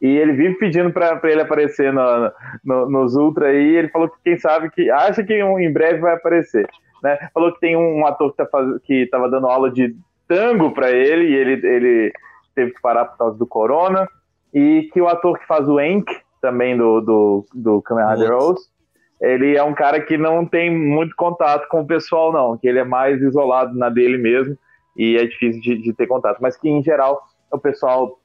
[0.00, 2.30] E ele vive pedindo para ele aparecer no,
[2.64, 3.76] no- nos Ultra aí.
[3.76, 6.68] Ele falou que quem sabe que acha que um- em breve vai aparecer.
[7.02, 7.18] Né?
[7.32, 9.94] Falou que tem um ator que, tá faz, que estava dando aula de
[10.28, 12.12] tango para ele e ele, ele
[12.54, 14.06] teve que parar por causa do corona.
[14.52, 16.10] E que o ator que faz o Enk,
[16.40, 18.32] também do, do, do Kamen Rider.
[18.32, 18.68] Rose,
[19.20, 22.78] ele é um cara que não tem muito contato com o pessoal, não, que ele
[22.78, 24.56] é mais isolado na dele mesmo
[24.96, 28.18] e é difícil de, de ter contato, mas que em geral o pessoal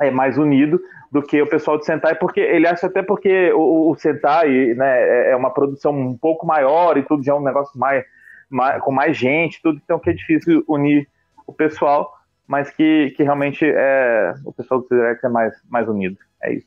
[0.00, 3.90] é mais unido do que o pessoal de Sentai, porque ele acha até porque o,
[3.90, 7.42] o Sentai né, é, é uma produção um pouco maior e tudo já é um
[7.42, 8.04] negócio mais,
[8.50, 11.08] mais com mais gente, tudo então que é difícil unir
[11.46, 12.12] o pessoal,
[12.46, 16.18] mas que, que realmente é, o pessoal do Direct é mais, mais unido.
[16.42, 16.66] É isso.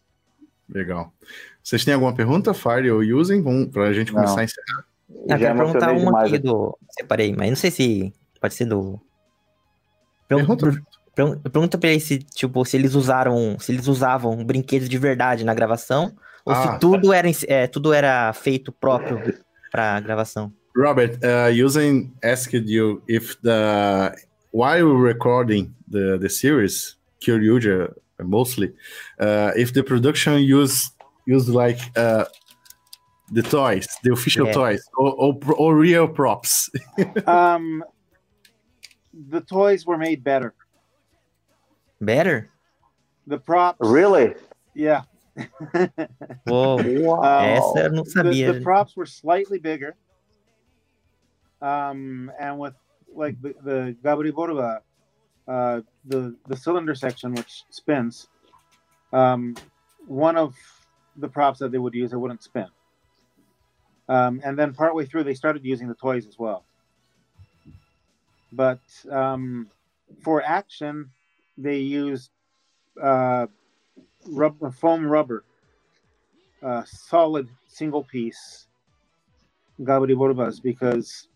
[0.67, 1.11] Legal.
[1.63, 3.41] Vocês têm alguma pergunta, Fire ou Using?
[3.41, 4.41] Vamos para a gente começar Não.
[4.41, 4.85] a encerrar.
[5.27, 6.77] Já quero perguntar uma demais aqui do.
[6.91, 8.99] Separei, mas não sei se pode ser do.
[10.29, 10.71] Pergunta.
[11.15, 13.57] Pergun- Pergunta pra eles se, tipo, se eles usaram.
[13.59, 16.13] Se eles usavam brinquedos de verdade na gravação.
[16.45, 19.21] Ou Ah, se tudo era, em- é, tudo era feito próprio
[19.71, 20.53] pra gravação.
[20.77, 24.13] Robert, uh, Using asked you if the
[24.53, 27.91] while recording the the series, Kyoryuja
[28.23, 28.73] mostly,
[29.19, 30.93] uh, if the production used
[31.27, 32.25] used like uh,
[33.33, 34.53] the toys, the official Yeah.
[34.57, 36.69] toys, or, or, or real props.
[37.27, 37.83] Um,
[39.13, 40.53] the toys were made better.
[42.01, 42.49] Better?
[43.27, 43.77] The props.
[43.81, 44.35] Really?
[44.73, 45.03] Yeah.
[46.47, 48.53] Uou, Um, essa eu não the, sabia.
[48.53, 49.95] the props were slightly bigger.
[51.61, 52.73] Um, and with
[53.13, 54.79] like the, the Gaburevolver,
[55.47, 58.27] uh, the, the cylinder section, which spins,
[59.11, 59.55] um,
[60.07, 60.55] one of
[61.17, 62.67] the props that they would use, it wouldn't spin.
[64.07, 66.65] Um, and then partway through, they started using the toys as well.
[68.51, 68.81] But
[69.11, 69.69] um,
[70.21, 71.11] for action,
[71.57, 72.31] they used
[73.01, 73.47] uh,
[74.27, 75.43] rubber, foam rubber
[76.61, 78.67] uh, solid single piece
[79.81, 81.27] Gaburevolvers because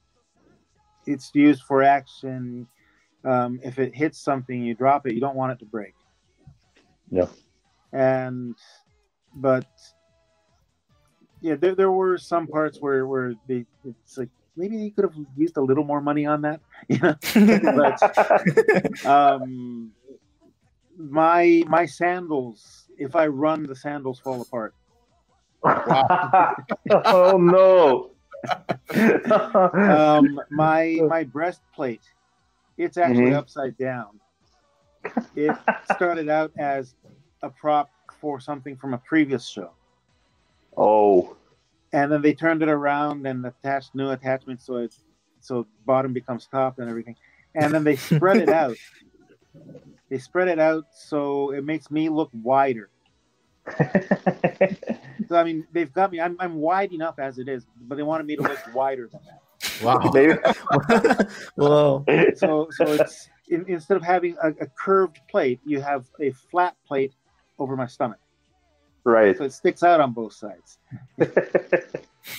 [1.05, 2.67] it's used for action.
[3.23, 5.93] Um, if it hits something, you drop it, you don't want it to break.
[7.09, 7.27] Yeah.
[7.93, 8.55] And,
[9.35, 9.65] but
[11.41, 15.15] yeah, there, there were some parts where, where they, it's like, maybe he could have
[15.35, 16.61] used a little more money on that.
[16.89, 17.15] You know?
[17.77, 19.91] but um,
[20.97, 24.75] my my sandals, if I run, the sandals fall apart.
[25.65, 28.11] oh no.
[29.73, 32.03] um, my my breastplate,
[32.77, 33.35] it's actually Mhm.
[33.37, 34.19] upside down.
[35.35, 35.55] It
[35.95, 36.95] started out as
[37.41, 37.89] a prop
[38.19, 39.71] for something from a previous show,
[40.77, 41.37] oh.
[41.93, 44.99] And then they turned it around and attached new attachments, so it's
[45.39, 47.15] so bottom becomes top and everything,
[47.55, 48.75] and then they spread it out.
[50.09, 52.89] They spread it out so it makes me look wider.
[55.29, 56.19] So I mean, they've got me.
[56.19, 59.21] I'm I'm wide enough as it is, but they wanted me to look wider than
[59.25, 59.83] that.
[59.83, 60.11] Wow.
[60.13, 60.33] Maybe-
[61.57, 62.37] Uou.
[62.37, 66.75] so so it's in, instead of having a, a curved plate, you have a flat
[66.85, 67.13] plate
[67.59, 68.19] over my stomach,
[69.05, 69.37] right.
[69.37, 70.77] so it sticks out on both sides.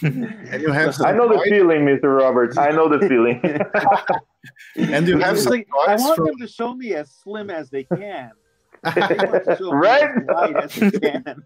[0.02, 2.18] And you have some I know the toys- feeling, Mr.
[2.18, 2.56] Roberts.
[2.56, 3.38] I know the feeling.
[4.94, 7.50] and you have It's some like, I want from them to show me as slim
[7.50, 8.30] as they can.
[8.94, 10.04] They want to show me Right?
[10.04, 11.44] as wide as can.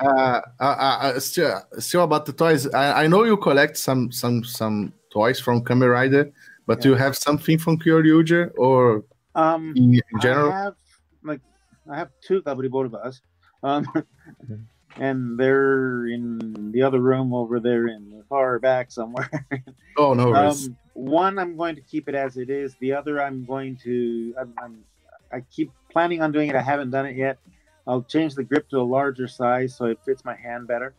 [0.00, 0.64] uh, uh,
[1.04, 2.66] uh, still, still about the toys.
[2.72, 6.30] I, I know you collect some some some toys from Kamen Rider,
[6.66, 6.90] but Yeah.
[6.90, 9.04] you have something from Kyoryuger or
[9.34, 10.52] Um, in, in general?
[10.52, 10.74] I have
[11.22, 11.40] like
[11.90, 13.20] I have two Gaburevolvers.
[13.62, 13.86] Um,
[14.96, 19.30] and they're in the other room over there in the far back somewhere.
[19.96, 20.68] oh no, worries.
[20.68, 22.74] Um, one, I'm going to keep it as it is.
[22.80, 24.34] The other, I'm going to.
[24.38, 24.84] I'm, I'm,
[25.32, 26.56] I keep planning on doing it.
[26.56, 27.38] I haven't done it yet.
[27.86, 30.94] I'll change the grip to a larger size so it fits my hand better.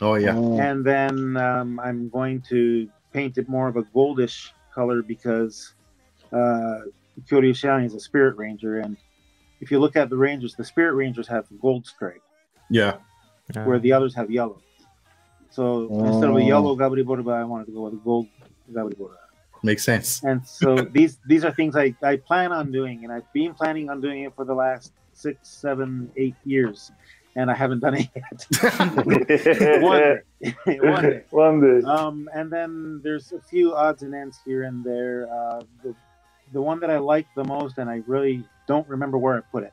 [0.00, 0.36] oh yeah.
[0.36, 5.74] And then um, I'm going to paint it more of a goldish color because
[6.32, 6.80] uh,
[7.28, 8.96] Kyoryu Cyan is a spirit ranger, and
[9.60, 12.22] if you look at the rangers, the spirit rangers have gold stripe,
[12.70, 12.96] Yeah.
[13.64, 14.60] where the others have yellow.
[15.50, 18.28] So instead of a yellow Gaburevolver, I wanted to go with a gold
[18.72, 19.16] Gaburevolver.
[19.62, 20.22] Makes sense.
[20.22, 23.90] And so these these are things I, I plan on doing, and I've been planning
[23.90, 26.92] on doing it for the last six, seven, eight years,
[27.36, 28.46] and I haven't done it yet.
[29.82, 30.20] One day.
[30.80, 31.24] One day.
[31.30, 31.86] One day.
[31.86, 35.28] Um, and then there's a few odds and ends here and there.
[35.30, 35.94] Uh, the,
[36.52, 39.64] the one that I like the most, and I really don't remember where I put
[39.64, 39.72] it.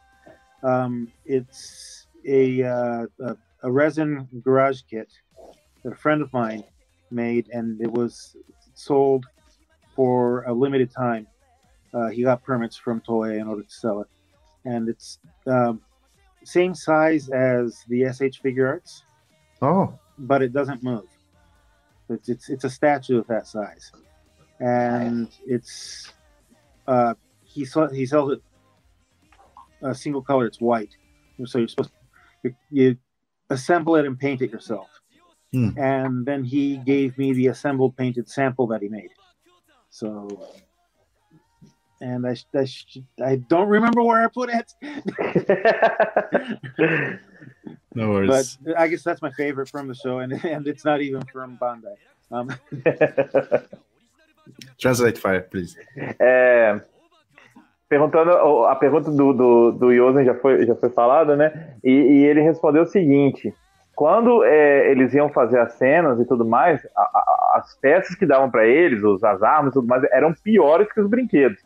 [0.64, 5.12] Um, it's a, uh, a a resin garage kit
[5.84, 6.64] that a friend of mine
[7.10, 8.36] made, and it was
[8.76, 9.26] sold
[9.96, 11.28] for a limited time.
[11.94, 14.08] Uh, he got permits from Toei in order to sell it,
[14.66, 15.82] and it's um,
[16.44, 19.02] same size as the S.H.Figuarts
[19.62, 21.06] Oh, but it doesn't move.
[22.10, 23.92] It's it's, it's a statue of that size,
[24.60, 26.14] and it's
[26.88, 28.42] uh, he saw he sells it
[29.82, 30.46] a single color.
[30.46, 30.96] It's white,
[31.46, 31.92] so you're supposed
[32.44, 32.98] you, you
[33.50, 34.88] assemble it and paint it yourself.
[35.54, 35.70] Hmm.
[35.78, 39.10] And then he gave me the assembled painted sample that he made.
[39.90, 40.28] So,
[42.02, 42.68] and I, I,
[43.24, 44.74] I don't remember where I put it,
[47.96, 48.58] No worries.
[48.64, 48.78] but.
[48.78, 51.96] I guess that's my favorite from the show, and, and it's not even from Bandai.
[52.32, 52.54] Um,
[54.80, 55.76] Translate fire, please.
[56.20, 56.80] É,
[57.90, 58.32] perguntando,
[58.66, 61.76] a pergunta do, do, do Yosen já foi, já foi falada, né?
[61.84, 63.54] E, e ele respondeu o seguinte:
[63.96, 68.26] quando é, eles iam fazer as cenas e tudo mais, a- a- as peças que
[68.26, 71.60] davam para eles, os, as armas e tudo mais, eram piores que os brinquedos,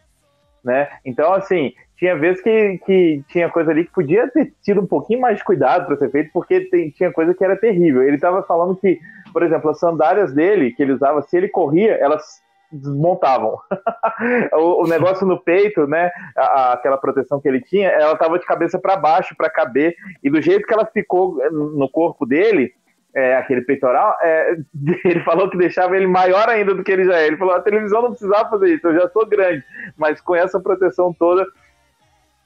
[0.64, 0.88] né?
[1.06, 5.22] Então, assim, tinha vezes que, que tinha coisa ali que podia ter tido um pouquinho
[5.22, 8.02] mais de cuidado para ser feito, porque tem- tinha coisa que era terrível.
[8.04, 9.00] Ele estava falando que,
[9.34, 12.42] por exemplo, as sandálias dele, que ele usava, se ele corria, elas
[12.72, 13.58] desmontavam.
[14.54, 16.12] o, o negócio no peito, né?
[16.36, 19.96] a- a- aquela proteção que ele tinha, ela tava de cabeça para baixo para caber.
[20.24, 22.74] E do jeito que ela ficou eh, no corpo dele,
[23.14, 24.56] é, aquele peitoral, é,
[25.06, 27.28] ele falou que deixava ele maior ainda do que ele já é.
[27.28, 29.64] Ele falou: a televisão não precisava fazer isso, eu já sou grande,
[29.98, 31.46] mas com essa proteção toda,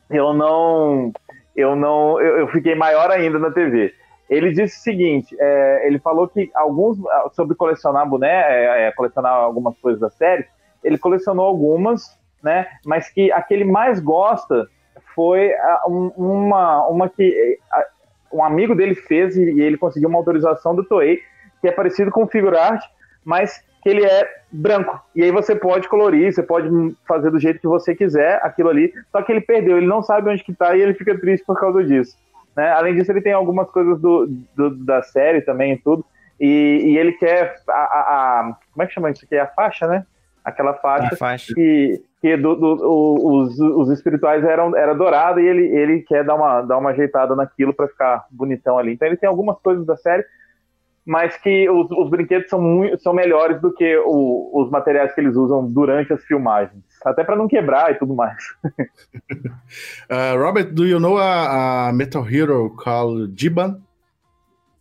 [0.10, 1.12] eu não.
[1.56, 2.20] Eu não.
[2.20, 3.94] Eu, eu fiquei maior ainda na TV.
[4.30, 6.98] Ele disse o seguinte: é, ele falou que alguns.
[7.34, 10.46] sobre colecionar boné, é, é, colecionar algumas coisas da série,
[10.84, 12.68] ele colecionou algumas, né?
[12.86, 14.68] Mas que a que ele mais gosta
[15.14, 17.86] foi a, um- uma, uma que a-
[18.34, 21.20] um amigo dele fez e, e ele conseguiu uma autorização do Toei,
[21.62, 22.84] que é parecido com o Figure Art,
[23.24, 25.00] mas que ele é branco.
[25.16, 26.68] E aí você pode colorir, você pode
[27.08, 30.30] fazer do jeito que você quiser aquilo ali, só que ele perdeu, ele não sabe
[30.32, 32.18] onde que tá e ele fica triste por causa disso.
[32.56, 32.72] Né?
[32.72, 36.06] Além disso, ele tem algumas coisas do, do- da série também e tudo.
[36.40, 39.38] E, e ele quer a, a- a- Como é que chama isso aqui?
[39.38, 40.06] A faixa, né?
[40.44, 41.54] Aquela faixa faixa.
[41.56, 46.24] que, que do- do- o- os, os espirituais eram era dourado e ele, ele quer
[46.24, 48.94] dar uma, dar uma ajeitada naquilo para ficar bonitão ali.
[48.94, 50.24] Então ele tem algumas coisas da série,
[51.06, 55.22] mas que os, os brinquedos são, muito, são melhores do que o- os materiais que
[55.22, 56.84] eles usam durante as filmagens.
[57.06, 58.38] Até para não quebrar e tudo mais.
[60.10, 63.82] Uh, Robert, do you know a, a metal hero called Jiban?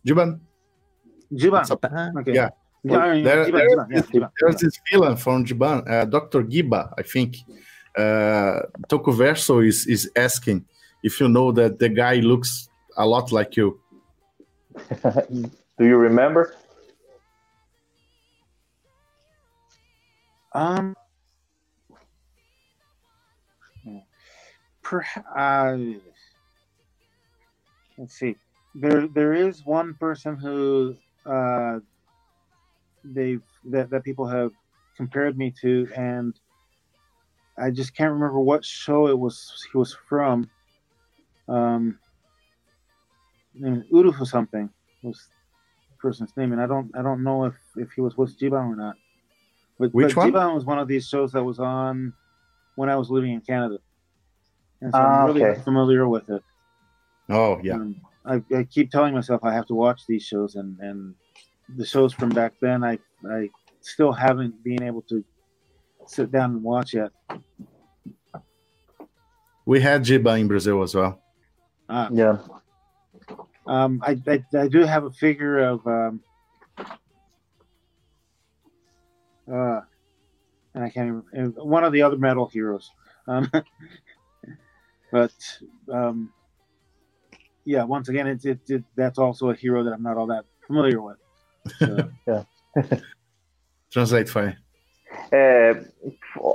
[0.05, 0.39] Jiban?
[1.31, 1.63] Jiban.
[1.83, 2.33] Ah, Okay.
[2.33, 2.51] Yeah.
[2.83, 4.29] There- Jiban, there- Jiban, yeah, Jiban.
[4.39, 6.43] There's this villain from Jiban, uh, Dr.
[6.43, 7.35] Giba, I think.
[7.97, 10.65] Uh, Tokuverso is, is asking
[11.03, 13.79] if you know that the guy looks a lot like you.
[15.77, 16.55] Do you remember?
[20.53, 20.95] Um,
[24.81, 25.03] per,
[25.35, 25.77] uh,
[27.97, 28.35] let's see.
[28.73, 30.95] There, there is one person who
[31.25, 31.79] uh,
[33.03, 34.51] they've that, that people have
[34.95, 36.39] compared me to, and
[37.57, 39.67] I just can't remember what show it was.
[39.71, 40.49] He was from.
[41.49, 41.99] Um,
[43.61, 44.69] Urufu something
[45.01, 45.29] was
[46.05, 48.77] person's name, and I don't, I don't know if if he was with Jiban or
[48.85, 48.95] not.
[49.79, 50.31] But, Which but one?
[50.31, 52.13] Jiban was one of these shows that was on
[52.75, 53.77] when I was living in Canada,
[54.81, 55.61] and so Ah, I'm really okay.
[55.69, 56.43] familiar with it.
[57.29, 57.75] Oh, yeah.
[57.75, 57.95] Um,
[58.33, 61.15] I, I keep telling myself I have to watch these shows, and, and
[61.79, 62.99] the shows from back then, I
[63.37, 63.49] I
[63.81, 65.23] still haven't been able to
[66.07, 67.11] sit down and watch yet.
[69.65, 71.19] We had Jiba in Brazil as well.
[71.89, 72.37] Uh, Yeah.
[73.67, 76.21] Um, I, I I do have a figure of um,
[79.51, 79.81] uh,
[80.73, 82.91] and I can't even one of the other metal heroes.
[83.27, 83.49] Um,
[85.11, 85.33] but
[85.91, 86.31] um,
[87.63, 90.45] yeah, once again, it's it, it that's also a hero that I'm not all that
[90.67, 91.17] familiar with.
[91.79, 92.09] So,
[93.91, 94.57] Translate, Fire.
[95.31, 95.85] É,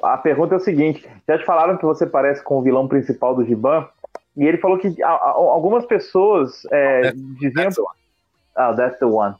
[0.02, 3.34] a pergunta é o seguinte: já te falaram que você parece com o vilão principal
[3.34, 3.88] do Jiban?
[4.36, 7.52] E ele falou que a- a- algumas pessoas é, diziam.
[7.54, 7.96] That's the one.
[8.56, 9.34] Ah, that's the one.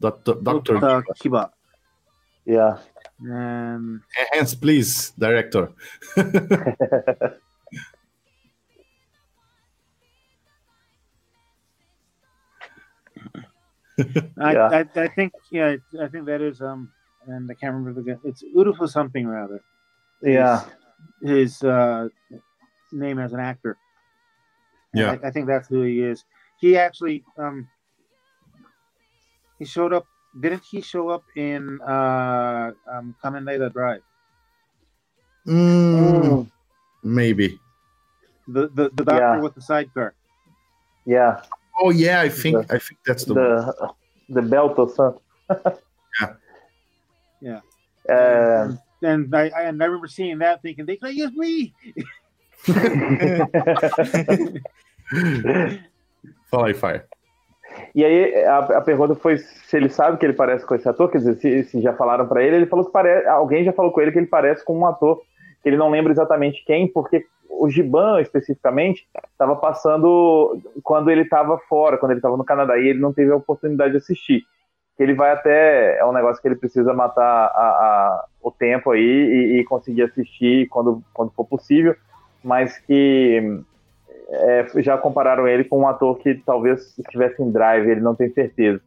[0.00, 0.34] Dr.
[0.42, 1.04] Dr.
[1.20, 1.50] Kiba.
[2.44, 2.78] Yeah.
[3.24, 4.00] And
[4.32, 5.72] Hands, please, director.
[14.40, 14.68] I, Yeah.
[14.72, 16.90] I, I think yeah, I think that is um,
[17.26, 18.18] and I can't remember the guy.
[18.24, 19.60] It's Urufu something rather.
[20.22, 20.64] Yeah.
[21.20, 22.08] His, his uh,
[22.92, 23.76] name as an actor.
[24.94, 25.12] Yeah.
[25.22, 26.24] I, I think that's who he is.
[26.60, 27.68] He actually um,
[29.58, 30.06] he showed up.
[30.40, 34.00] Didn't he show up in uh, um, Kamen Rider Drive?
[35.46, 36.50] Mm,
[37.02, 37.58] maybe.
[38.48, 39.40] The the, the doctor Yeah.
[39.40, 40.14] with the sidecar.
[41.04, 41.42] Yeah.
[41.80, 43.42] Oh yeah, I think I think that's the, one.
[43.44, 43.94] The,
[44.28, 45.20] the belt or something.
[46.20, 46.34] Yeah.
[47.40, 47.60] Yeah.
[48.08, 51.74] É, And I, I and I remember seeing that, thinking they could use me.
[56.50, 57.02] Fala aí, Fire.
[57.94, 61.10] E aí a, a, pergunta foi se ele sabe que ele parece com esse ator,
[61.10, 63.92] quer dizer, se, se já falaram para ele, ele falou que parece, alguém já falou
[63.92, 65.20] com ele que ele parece com um ator
[65.62, 71.58] que ele não lembra exatamente quem, porque o Giban especificamente estava passando quando ele estava
[71.68, 74.42] fora, quando ele estava no Canadá e ele não teve a oportunidade de assistir.
[74.98, 79.00] Ele vai até é um negócio que ele precisa matar a, a, o tempo aí
[79.00, 81.94] e, e conseguir assistir quando, quando for possível,
[82.42, 83.62] mas que
[84.30, 88.30] é, já compararam ele com um ator que talvez estivesse em drive, ele não tem
[88.32, 88.80] certeza.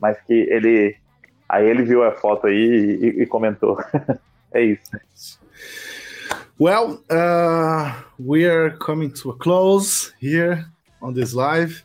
[0.00, 0.96] Mas que ele.
[1.48, 3.78] Aí ele viu a foto aí e, e comentou.
[4.52, 5.40] é isso.
[6.58, 10.66] Well, uh, we are coming to a close here
[11.00, 11.84] on this live.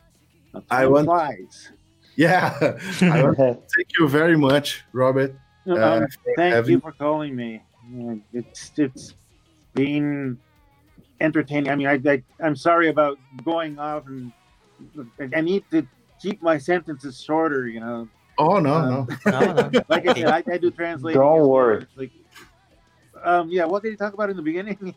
[0.70, 1.08] I want,
[2.16, 2.54] yeah,
[3.00, 5.34] I want to thank you very much, Robert.
[5.66, 6.06] Uh, um,
[6.36, 6.72] thank having...
[6.72, 7.62] you for calling me.
[8.32, 9.14] It's it's
[9.74, 10.38] been
[11.20, 11.70] entertaining.
[11.70, 14.32] I mean, I, I I'm sorry about going off and
[15.34, 15.86] I need to
[16.20, 17.68] keep my sentences shorter.
[17.68, 18.08] You know.
[18.38, 19.70] Oh no, um, no.
[19.88, 21.14] like I said, I, I do translate.
[21.14, 21.86] Don't worry.
[21.96, 22.12] Like,
[23.24, 24.76] um, yeah, what did you talk about in the beginning?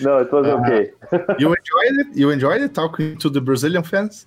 [0.00, 0.90] no, it was uh, okay.
[1.38, 2.06] you enjoyed it?
[2.14, 4.26] You enjoyed it talking to the Brazilian fans?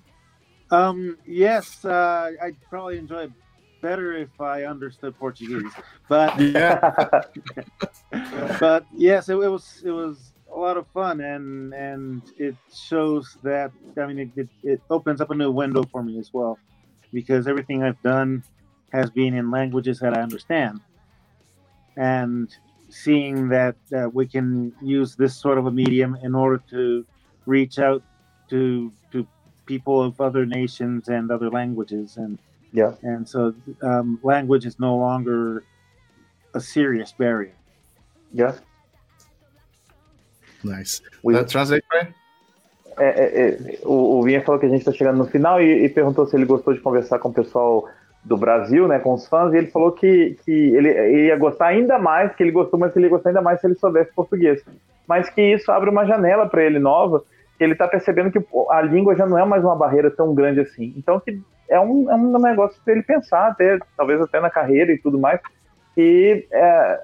[0.70, 3.32] Um, yes, uh, I'd probably enjoy it
[3.82, 5.72] better if I understood Portuguese.
[6.08, 6.94] But yeah,
[8.60, 13.36] but yes, it, it, was it was a lot of fun, and and it shows
[13.42, 16.58] that I mean it, it, it opens up a new window for me as well,
[17.12, 18.42] because everything I've done
[18.92, 20.80] has been in languages that I understand,
[21.96, 22.48] and
[22.88, 27.04] seeing that uh, we can use this sort of a medium in order to
[27.44, 28.02] reach out
[28.48, 29.26] to to
[29.66, 32.38] people of other nations and other languages and
[32.72, 32.94] yeah.
[33.02, 35.64] And so um, language is no longer
[36.54, 37.54] a serious barrier.
[38.32, 38.54] Yeah.
[40.64, 41.02] Nice.
[41.22, 42.14] We, uh, translate, right?
[42.98, 45.84] É, é, é, o, o Vinha falou que a gente está chegando no final e,
[45.84, 47.88] e, perguntou se ele gostou de conversar com o pessoal
[48.22, 51.68] do Brasil, né, com os fãs, e ele falou que, que ele, ele ia gostar
[51.68, 54.12] ainda mais, que ele gostou, mas que ele ia gostar ainda mais se ele soubesse
[54.12, 54.62] português.
[55.08, 57.24] Mas que isso abre uma janela para ele nova,
[57.62, 60.58] que ele está percebendo que a língua já não é mais uma barreira tão grande
[60.58, 60.92] assim.
[60.96, 64.92] Então, que é um, é um negócio para ele pensar, até, talvez até na carreira
[64.92, 65.38] e tudo mais,
[65.96, 67.00] e é,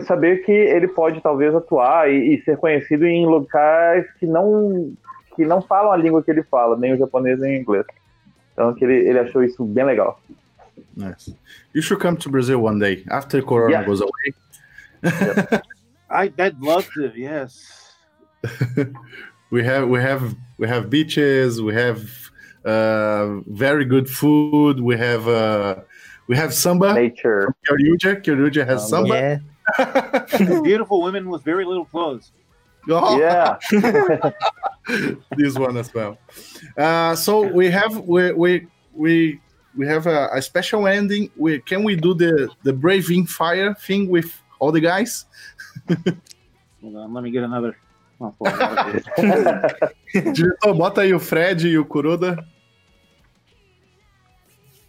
[0.00, 4.92] saber que ele pode talvez atuar e, e, ser conhecido em locais que não
[5.36, 7.86] que não falam a língua que ele fala, nem o japonês nem o inglês.
[8.52, 10.20] Então que ele, ele achou isso bem legal.
[10.96, 11.36] Nice.
[11.72, 13.86] You should come to Brazil one day after Corona yeah.
[13.86, 14.34] goes away.
[15.04, 15.62] yep.
[16.10, 17.12] I, I'd love to.
[17.14, 17.94] Yes.
[19.50, 21.62] we have we have we have beaches.
[21.62, 22.08] We have
[22.64, 24.80] uh, very good food.
[24.80, 25.76] We have uh,
[26.26, 26.94] we have samba.
[26.94, 27.54] Nature.
[27.68, 28.22] Kyoryuger.
[28.22, 29.40] Kyoryuger has um, samba.
[29.78, 30.60] Yeah.
[30.62, 32.32] Beautiful women with very little clothes.
[32.90, 33.18] Oh.
[33.18, 33.58] Yeah.
[35.36, 36.18] this one as well.
[36.76, 39.40] Uh, so we have we we we
[39.76, 41.30] we have a, a, special ending.
[41.36, 45.26] We can we do the the braving fire thing with all the guys?
[45.88, 47.76] Hold on, let me get another.
[50.32, 52.44] Diretor, bota aí o Fred e o Kuroda.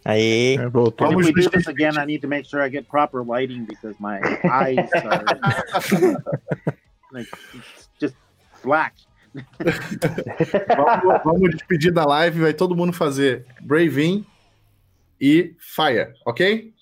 [0.04, 0.56] Aí.
[0.56, 3.22] É, Vamos if we do this again, I need to make sure I get proper
[3.22, 5.24] lighting because my eyes are
[7.12, 7.28] like
[8.00, 8.16] just
[8.62, 8.94] black.
[10.76, 14.26] vamos, vamos despedir da live, vai todo mundo fazer Braving
[15.20, 16.72] e Fire, ok?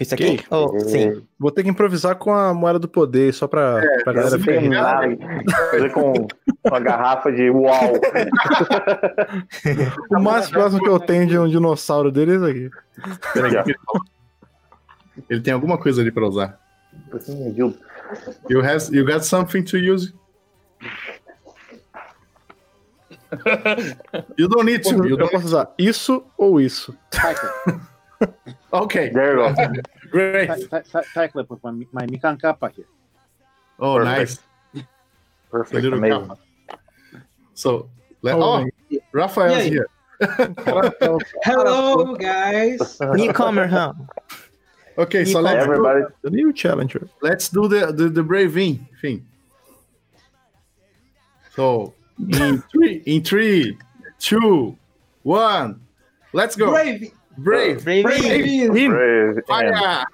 [0.00, 0.24] Isso aqui?
[0.24, 0.40] Okay.
[0.50, 1.22] Oh, sim.
[1.38, 5.02] Vou ter que improvisar com a moeda do poder, só pra, é, pra galera ficar.
[5.70, 6.26] Fazer com
[6.64, 7.92] uma garrafa de uau.
[10.10, 12.70] o mais próximo que eu tenho de um dinossauro dele é isso aqui.
[13.34, 13.52] Peraí,
[15.28, 16.58] ele tem alguma coisa ali pra usar.
[18.48, 20.14] You, have, you got something to use?
[24.36, 25.06] you don't need to.
[25.06, 26.92] Eu posso usar isso ou isso.
[28.72, 29.10] Okay.
[29.10, 29.72] There you go.
[30.10, 30.48] Great.
[31.14, 32.86] Tie clip with my, my Mikan Kappa here.
[33.78, 34.42] Oh, Perfect.
[34.74, 34.84] nice.
[35.50, 35.86] Perfect.
[35.86, 36.28] Amazing.
[36.28, 36.38] Kappa.
[37.54, 37.88] So,
[38.22, 39.86] let, oh, oh Raphael's here.
[41.44, 43.00] Hello, guys.
[43.00, 43.94] Newcomer, huh?
[44.98, 47.08] Okay, so let's everybody do, the new challenger.
[47.22, 49.26] Let's do the the, the braving thing.
[51.56, 53.78] So in three, in three,
[54.18, 54.76] two,
[55.22, 55.80] one,
[56.34, 56.70] let's go.
[56.70, 57.12] Braving.
[57.42, 57.84] Brave.
[57.84, 58.04] Brave.
[58.04, 58.70] Brave.
[58.70, 58.90] Brave.
[58.90, 59.44] Brave.
[59.46, 60.04] Fire.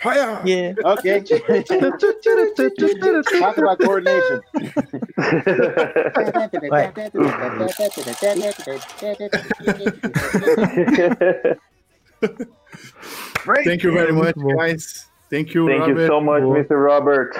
[0.00, 0.42] Fire.
[0.44, 0.74] Yeah.
[0.84, 1.20] Okay.
[3.40, 4.40] Talk about coordination.
[13.64, 15.06] Thank you very much, guys.
[15.30, 15.66] Thank you.
[15.66, 16.00] Thank Robert.
[16.00, 16.84] you so much, Mr.
[16.84, 17.34] Robert.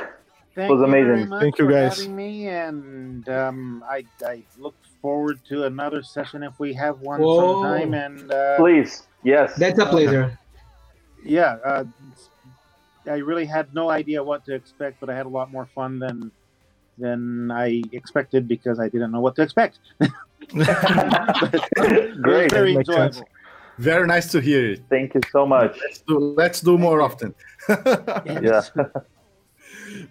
[0.54, 1.30] Thank it was amazing.
[1.30, 2.08] You Thank you, guys.
[2.08, 7.62] me, and um, I, I look forward to another session if we have one Whoa.
[7.62, 7.94] sometime.
[7.94, 9.54] And uh, Please, yes.
[9.56, 10.38] That's a pleasure.
[11.24, 11.84] yeah, uh,
[13.06, 15.98] I really had no idea what to expect, but I had a lot more fun
[15.98, 16.30] than
[16.98, 19.78] than I expected because I didn't know what to expect.
[20.50, 22.44] It Great.
[22.44, 23.16] was very Makes sense.
[23.18, 23.28] enjoyable.
[23.78, 24.80] Very nice to hear it.
[24.90, 25.78] Thank you so much.
[25.84, 27.34] Let's do, let's do more often.
[28.26, 28.62] Yeah.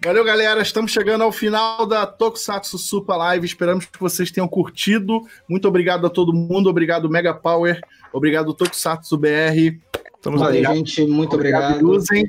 [0.04, 0.62] Valeu, galera.
[0.62, 3.46] Estamos chegando ao final da Tokusatsu Super Live.
[3.46, 5.22] Esperamos que vocês tenham curtido.
[5.48, 6.70] Muito obrigado a todo mundo.
[6.70, 7.80] Obrigado, Mega Power.
[8.14, 9.80] Obrigado, Tokusatsu BR.
[10.16, 10.62] Estamos aí.
[10.62, 11.06] Valeu, gente.
[11.06, 11.80] Muito obrigado.
[11.80, 12.28] Yuzen.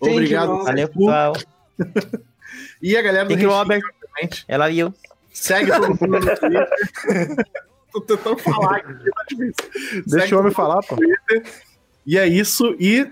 [0.00, 0.48] Thank you, Obrigado.
[0.48, 0.64] Robert.
[0.64, 1.32] Valeu, pessoal.
[2.80, 3.82] E a galera do Thank Robert.
[4.02, 4.44] obviamente.
[4.48, 4.94] Ela viu.
[5.32, 6.68] Segue todo mundo no Twitter.
[7.92, 10.02] Tô tentando falar aqui, tá difícil.
[10.06, 10.96] Deixa Segue o homem falar, pô.
[12.06, 12.74] E é isso.
[12.78, 13.10] E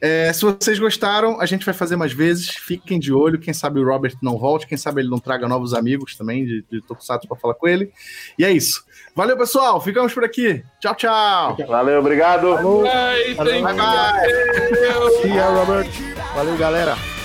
[0.00, 2.50] é, se vocês gostaram, a gente vai fazer mais vezes.
[2.50, 3.38] Fiquem de olho.
[3.38, 4.66] Quem sabe o Robert não volte.
[4.66, 7.90] Quem sabe ele não traga novos amigos também de, de Tokusatsu para falar com ele.
[8.38, 8.84] E é isso.
[9.14, 9.80] Valeu, pessoal.
[9.80, 10.62] Ficamos por aqui.
[10.80, 11.56] Tchau, tchau.
[11.66, 12.54] Valeu, obrigado.
[12.54, 13.76] Bye, thank Bye, you.
[13.76, 15.22] bye.
[15.22, 15.90] See ya, Robert.
[16.34, 17.17] Valeu, galera.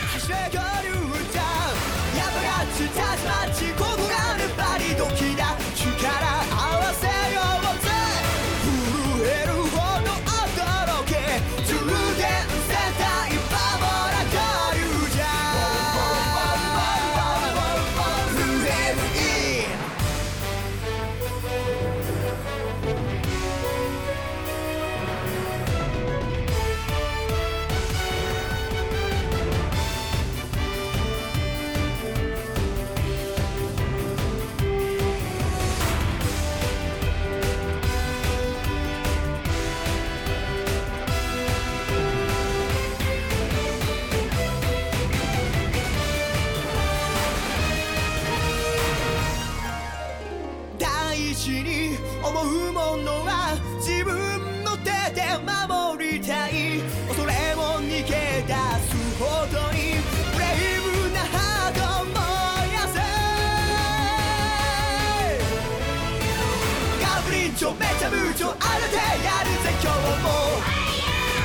[68.03, 70.27] ンチョめちゃムチョあれでやるぜ今日も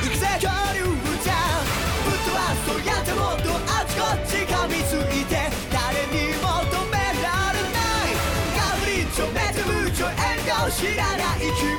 [0.03, 0.83] 行くぜ恐竜
[1.23, 1.63] じゃん
[2.03, 8.19] ぶっ飛ばすとやってもっとあちこち噛みついて誰にも止められない
[8.57, 11.78] ガブリンチョめちゃムチョ遠慮知らない君